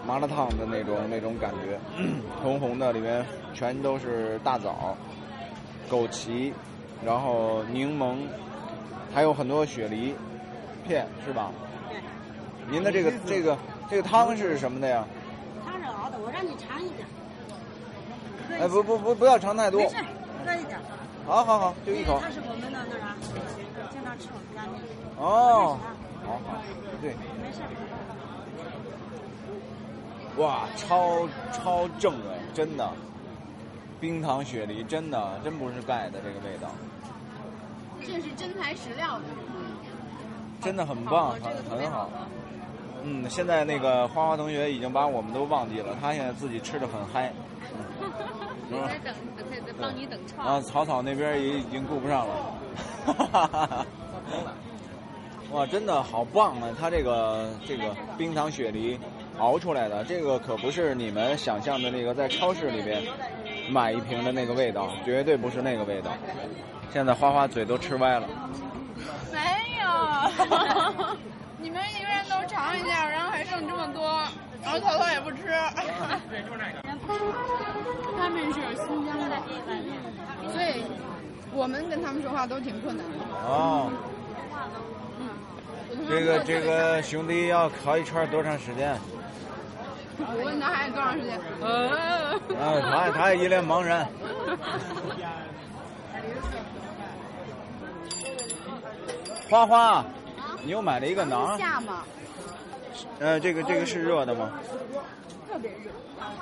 [0.06, 1.80] 麻辣烫的那种那种感觉，
[2.42, 3.24] 红红的，里面
[3.54, 4.98] 全都是大枣、
[5.90, 6.52] 枸杞，
[7.06, 8.18] 然后柠檬，
[9.14, 10.16] 还有很多雪梨
[10.88, 11.52] 片，是吧？
[11.90, 12.00] 对。
[12.70, 13.58] 您的这个这个
[13.90, 15.06] 这个汤是什么的呀？
[15.64, 18.60] 汤是熬的，我让你尝一点。
[18.60, 19.90] 哎，不不不，不要尝太多没。
[19.90, 19.96] 事，
[20.46, 20.80] 喝一点。
[21.26, 22.22] 好好好，就一口因为。
[22.22, 23.16] 它是我们的那啥，
[23.92, 24.84] 经常吃我们家那个。
[25.22, 25.78] 哦，
[26.26, 26.62] 好好，
[27.02, 27.16] 对。
[27.42, 27.62] 没事。
[30.38, 32.92] 哇，超超正哎，真的，
[34.02, 36.70] 冰糖雪梨，真的真不是盖的这个味道，
[38.02, 39.26] 这是真材实料的。
[40.62, 42.10] 真的很棒，很很好。
[43.04, 47.32] 嗯，现在那个花花同学已经把我们都忘记了，他现在自己吃的很嗨。
[48.70, 49.14] 我在等，
[49.50, 50.48] 在在帮你等串。
[50.48, 52.34] 啊，草草那边也已经顾不上了。
[53.06, 53.86] 哈哈哈哈
[55.52, 56.70] 哇，真的好棒啊！
[56.80, 59.00] 它这个这个冰糖雪梨
[59.38, 63.04] 熬出来的，这个可不是你们想象的那个在超市里边
[63.70, 66.10] 买一瓶的那个味道，绝对不是那个味道。
[66.92, 68.28] 现在花花嘴都吃歪了。
[69.32, 69.40] 没
[69.78, 69.86] 有，
[71.62, 74.24] 你们一个人都尝一下，然后还剩这么多，
[74.64, 75.38] 然后头头也不吃。
[78.18, 79.36] 他们是新疆的，
[80.52, 80.84] 所以
[81.52, 83.18] 我们跟他们说话都挺困难的。
[83.46, 83.92] 哦，
[86.08, 88.98] 这个这个兄弟要烤一串多长时间？
[90.18, 91.40] 我问他还有多长时间？
[91.60, 91.90] 呃，
[92.56, 94.08] 啊，他他也一脸茫然。
[99.50, 100.06] 花花，
[100.64, 102.04] 你又买了一个馕，下吗？
[103.20, 104.52] 呃，这个这个是热的吗？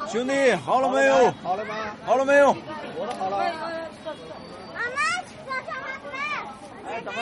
[0.08, 1.32] 兄弟，好了没有？
[1.44, 1.76] 好了吗？
[2.06, 2.56] 好了没有？
[2.98, 3.38] 我的好了。
[3.38, 4.98] 妈妈，
[5.48, 5.72] 上上
[6.12, 6.18] 来。
[6.90, 7.18] 哎，怎么？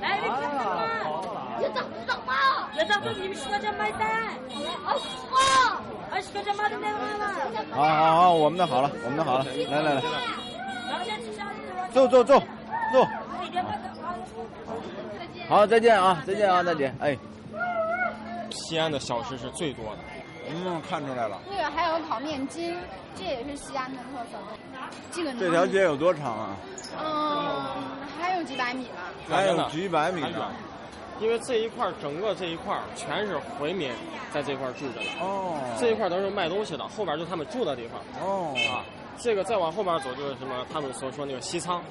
[0.00, 0.30] 来，啊，
[1.04, 1.30] 好了。
[1.74, 2.30] 走走嘛。
[2.76, 4.02] 要找个你们十块钱买单，
[4.84, 4.94] 啊，
[5.32, 5.38] 哇！
[6.10, 7.24] 二十块钱买的买完了。
[7.72, 10.02] 好好好，我们的好了，我们的好了，来来来。
[11.92, 12.42] 坐坐坐
[12.92, 13.06] 坐，
[15.48, 17.16] 好，再见啊，再见啊，大姐，哎，
[18.50, 19.98] 西安的小吃是最多的。
[20.48, 22.76] 嗯，看出来了，那个还有烤面筋，
[23.14, 24.38] 这也是西安的特色。
[25.10, 26.56] 这个这条街有多长啊？
[27.02, 27.64] 嗯，
[28.20, 29.12] 还有几百米吧。
[29.28, 30.50] 还有几百米呢。
[31.20, 33.92] 因为这一块儿整个这一块儿全是回民
[34.32, 38.82] 在这块儿住着的，哦，这一块儿都是卖东西的，后边就是他们住的地方哦，啊。
[39.18, 41.82] 这个再往后面走就是什么他们所说那个西仓，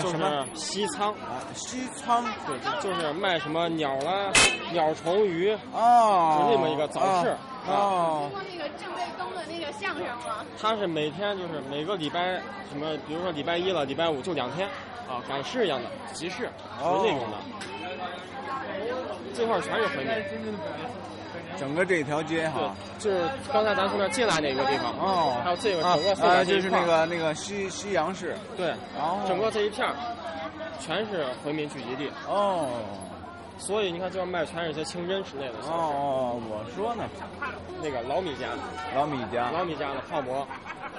[0.00, 0.16] 就是
[0.54, 1.42] 西仓，啊？
[1.54, 2.24] 西仓？
[2.46, 4.32] 对，就是卖什么鸟啦、
[4.72, 7.38] 鸟虫鱼，哦，就那么一个早市啊
[7.68, 8.30] 哦。
[8.30, 10.44] 听过那个郑卫东的那个相声吗？
[10.60, 12.40] 他是每天就是每个礼拜
[12.70, 14.68] 什么，比如说礼拜一了，礼拜五就两天，
[15.08, 16.48] 啊，赶市一样的集市，
[16.80, 17.36] 哦就是那种的。
[19.34, 20.12] 这块全是回民，
[21.58, 23.22] 整个这条街哈，，就是
[23.52, 29.94] 刚才咱从那进来那个地方，哦，还有这个啊整个这一块儿就是那个那个西西洋市，对，哦，整个这一片儿
[30.80, 32.68] 全是回民聚集地，哦。
[33.58, 37.04] 所以你看这边卖全是一些清真之类的，哦哦，我说呢，
[37.80, 38.48] 那个老米家，
[38.96, 40.44] 老米家，老米家的泡馍，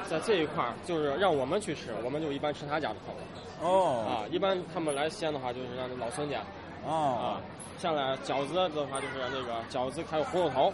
[0.09, 3.67] 在这一块儿就是让我们去吃，我们就一般吃他家的泡馍。
[3.67, 4.05] 哦。
[4.07, 6.37] 啊，一般他们来西安的话就是让老孙家
[6.85, 7.41] 哦啊，
[7.79, 10.73] 像来饺子的话就是那个饺子还有葫芦头，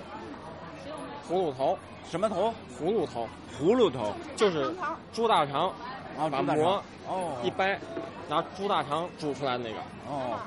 [1.27, 1.77] 葫芦头，
[2.10, 2.53] 什么头？
[2.80, 3.27] 葫芦头。
[3.60, 4.14] 葫芦头。
[4.36, 4.73] 就是
[5.11, 5.68] 猪大肠，
[6.18, 7.38] 啊，把馍哦。
[7.44, 7.80] 一掰，
[8.30, 10.40] 拿猪大肠煮出来的那个，哦，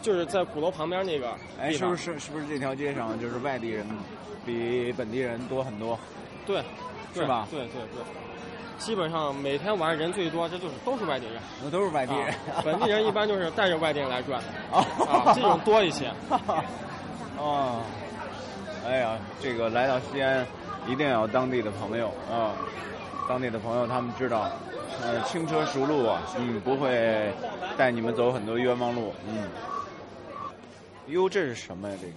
[0.00, 3.86] 就是在鼓楼旁边那个哎，是不是是不是这条街上就是外地人
[4.46, 5.98] 比本地人多很多？
[6.46, 6.62] 对，
[7.12, 7.46] 对是吧？
[7.50, 8.02] 对对对，
[8.78, 11.40] 基本上每天晚上人最多，这就是都是外地人。
[11.62, 14.40] 那都是外地人啊，本地人一般就是带着外地人来转，
[14.70, 16.12] 哦啊，这种多一些。
[17.38, 17.80] 哦，
[18.86, 20.46] 哎呀，这个来到西安，
[20.86, 22.52] 一定要有当地的朋友啊，
[23.28, 24.50] 当地的朋友他们知道，
[25.02, 27.32] 呃，轻车熟路啊，嗯，不会
[27.76, 29.48] 带你们走很多冤枉路，嗯。
[31.06, 31.96] 哟，这是什么呀？
[32.00, 32.14] 这个？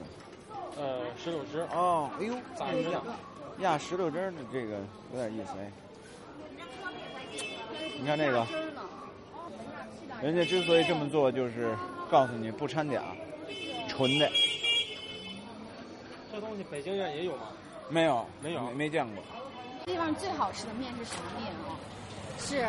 [0.81, 3.01] 呃，石榴汁，哦，哎呦，榨汁酱，
[3.59, 4.77] 压石榴汁儿的这个
[5.13, 5.71] 有点意思哎。
[7.99, 8.45] 你看这个，
[10.21, 11.75] 人家之所以这么做，就是
[12.09, 13.01] 告诉你不掺假，
[13.87, 14.29] 纯的。
[16.31, 17.47] 这东西北京人也有吗？
[17.89, 19.23] 没有，没有没没见过。
[19.85, 21.73] 地方最好吃的面是什么面啊？
[22.39, 22.67] 是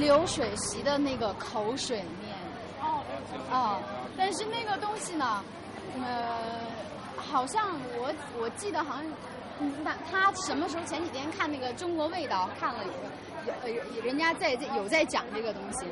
[0.00, 2.34] 流水席的那个口水面。
[3.50, 3.80] 哦，
[4.16, 5.42] 但是那个东西呢，
[5.96, 6.60] 呃，
[7.16, 9.04] 好像我我记得好像，
[9.60, 13.23] 嗯那他什么时候前几天看那个《中国味道》看了一个，有
[13.62, 13.70] 呃
[14.04, 15.86] 人家在在有在讲这个东西，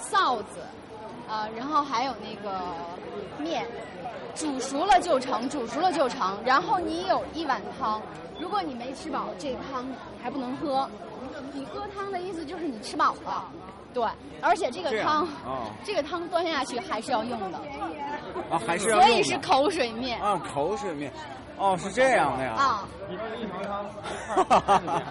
[0.00, 0.60] 臊子，
[1.28, 2.60] 啊，然后还有那个
[3.38, 3.66] 面，
[4.34, 6.38] 煮熟了就成，煮熟了就成。
[6.44, 8.00] 然后你有一碗汤，
[8.38, 9.86] 如果你没吃饱，这个汤
[10.22, 10.88] 还不能喝。
[11.52, 13.44] 你喝汤的意思就是你吃饱了，
[13.92, 14.04] 对。
[14.40, 17.58] 而且这个汤，哦这个汤端下去还是要用的，
[18.50, 21.10] 啊，还是要所以是口水面啊，口水面。
[21.58, 22.52] 哦，是这样的呀。
[22.52, 22.88] 啊。
[23.08, 23.84] 一份一勺汤，
[24.36, 25.02] 一块儿面，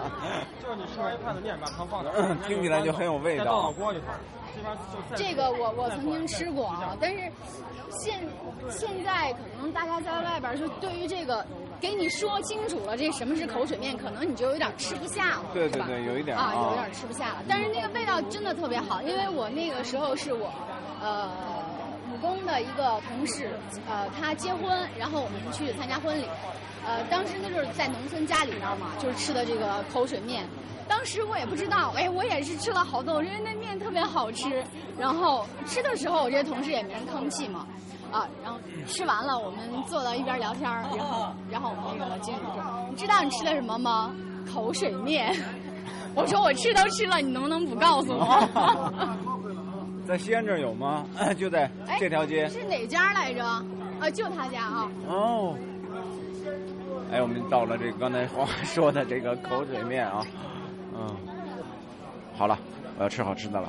[0.62, 4.06] 就是你吃完一筷子面，把汤放那儿，听起来就很有味道到锅里头，
[4.54, 7.20] 这边就再这个我我曾经吃过啊，但是
[7.90, 8.20] 现
[8.68, 11.42] 现在可能大家在外边就对于这个
[11.80, 17.36] 给你说清楚了这什么是口水面，可能你就有点吃不下了，对吧对对有一点啊，啊有点吃不下了。
[17.48, 20.52] 但是那个味道真的特别好，因为我那个时候是我
[21.00, 21.30] 呃
[22.16, 23.50] 工的一个同事，
[23.88, 26.24] 呃他结婚，然后我们去参加婚礼，
[26.86, 30.46] 呃当时那就是在农村家里边嘛，就是吃的这个口水面。
[30.88, 34.62] 当时我也不知道，哎，我也是吃了好多，我觉得那面特别好吃。
[34.96, 37.66] 然后吃的时候，我这些同事也没人吭气嘛，
[38.12, 44.14] 啊，然后吃完了，我们坐到一边聊天，然后然后我们那个经理说：“你知道你吃的什么吗？
[44.54, 45.36] 口水面。
[46.14, 48.48] ”我说：“我吃都吃了，你能不能不告诉我？”
[50.06, 51.04] 在西安这儿有吗？
[51.36, 52.48] 就在哎，这条街。
[52.48, 53.44] 是哪家来着？
[53.44, 54.90] 啊，就他家啊。
[55.08, 55.56] 哦。
[57.12, 60.24] 哎，我们到了这个刚才话 说的这个口水面啊，
[60.94, 61.16] 嗯，
[62.36, 62.58] 好了，
[62.98, 63.68] 我要吃好吃的了。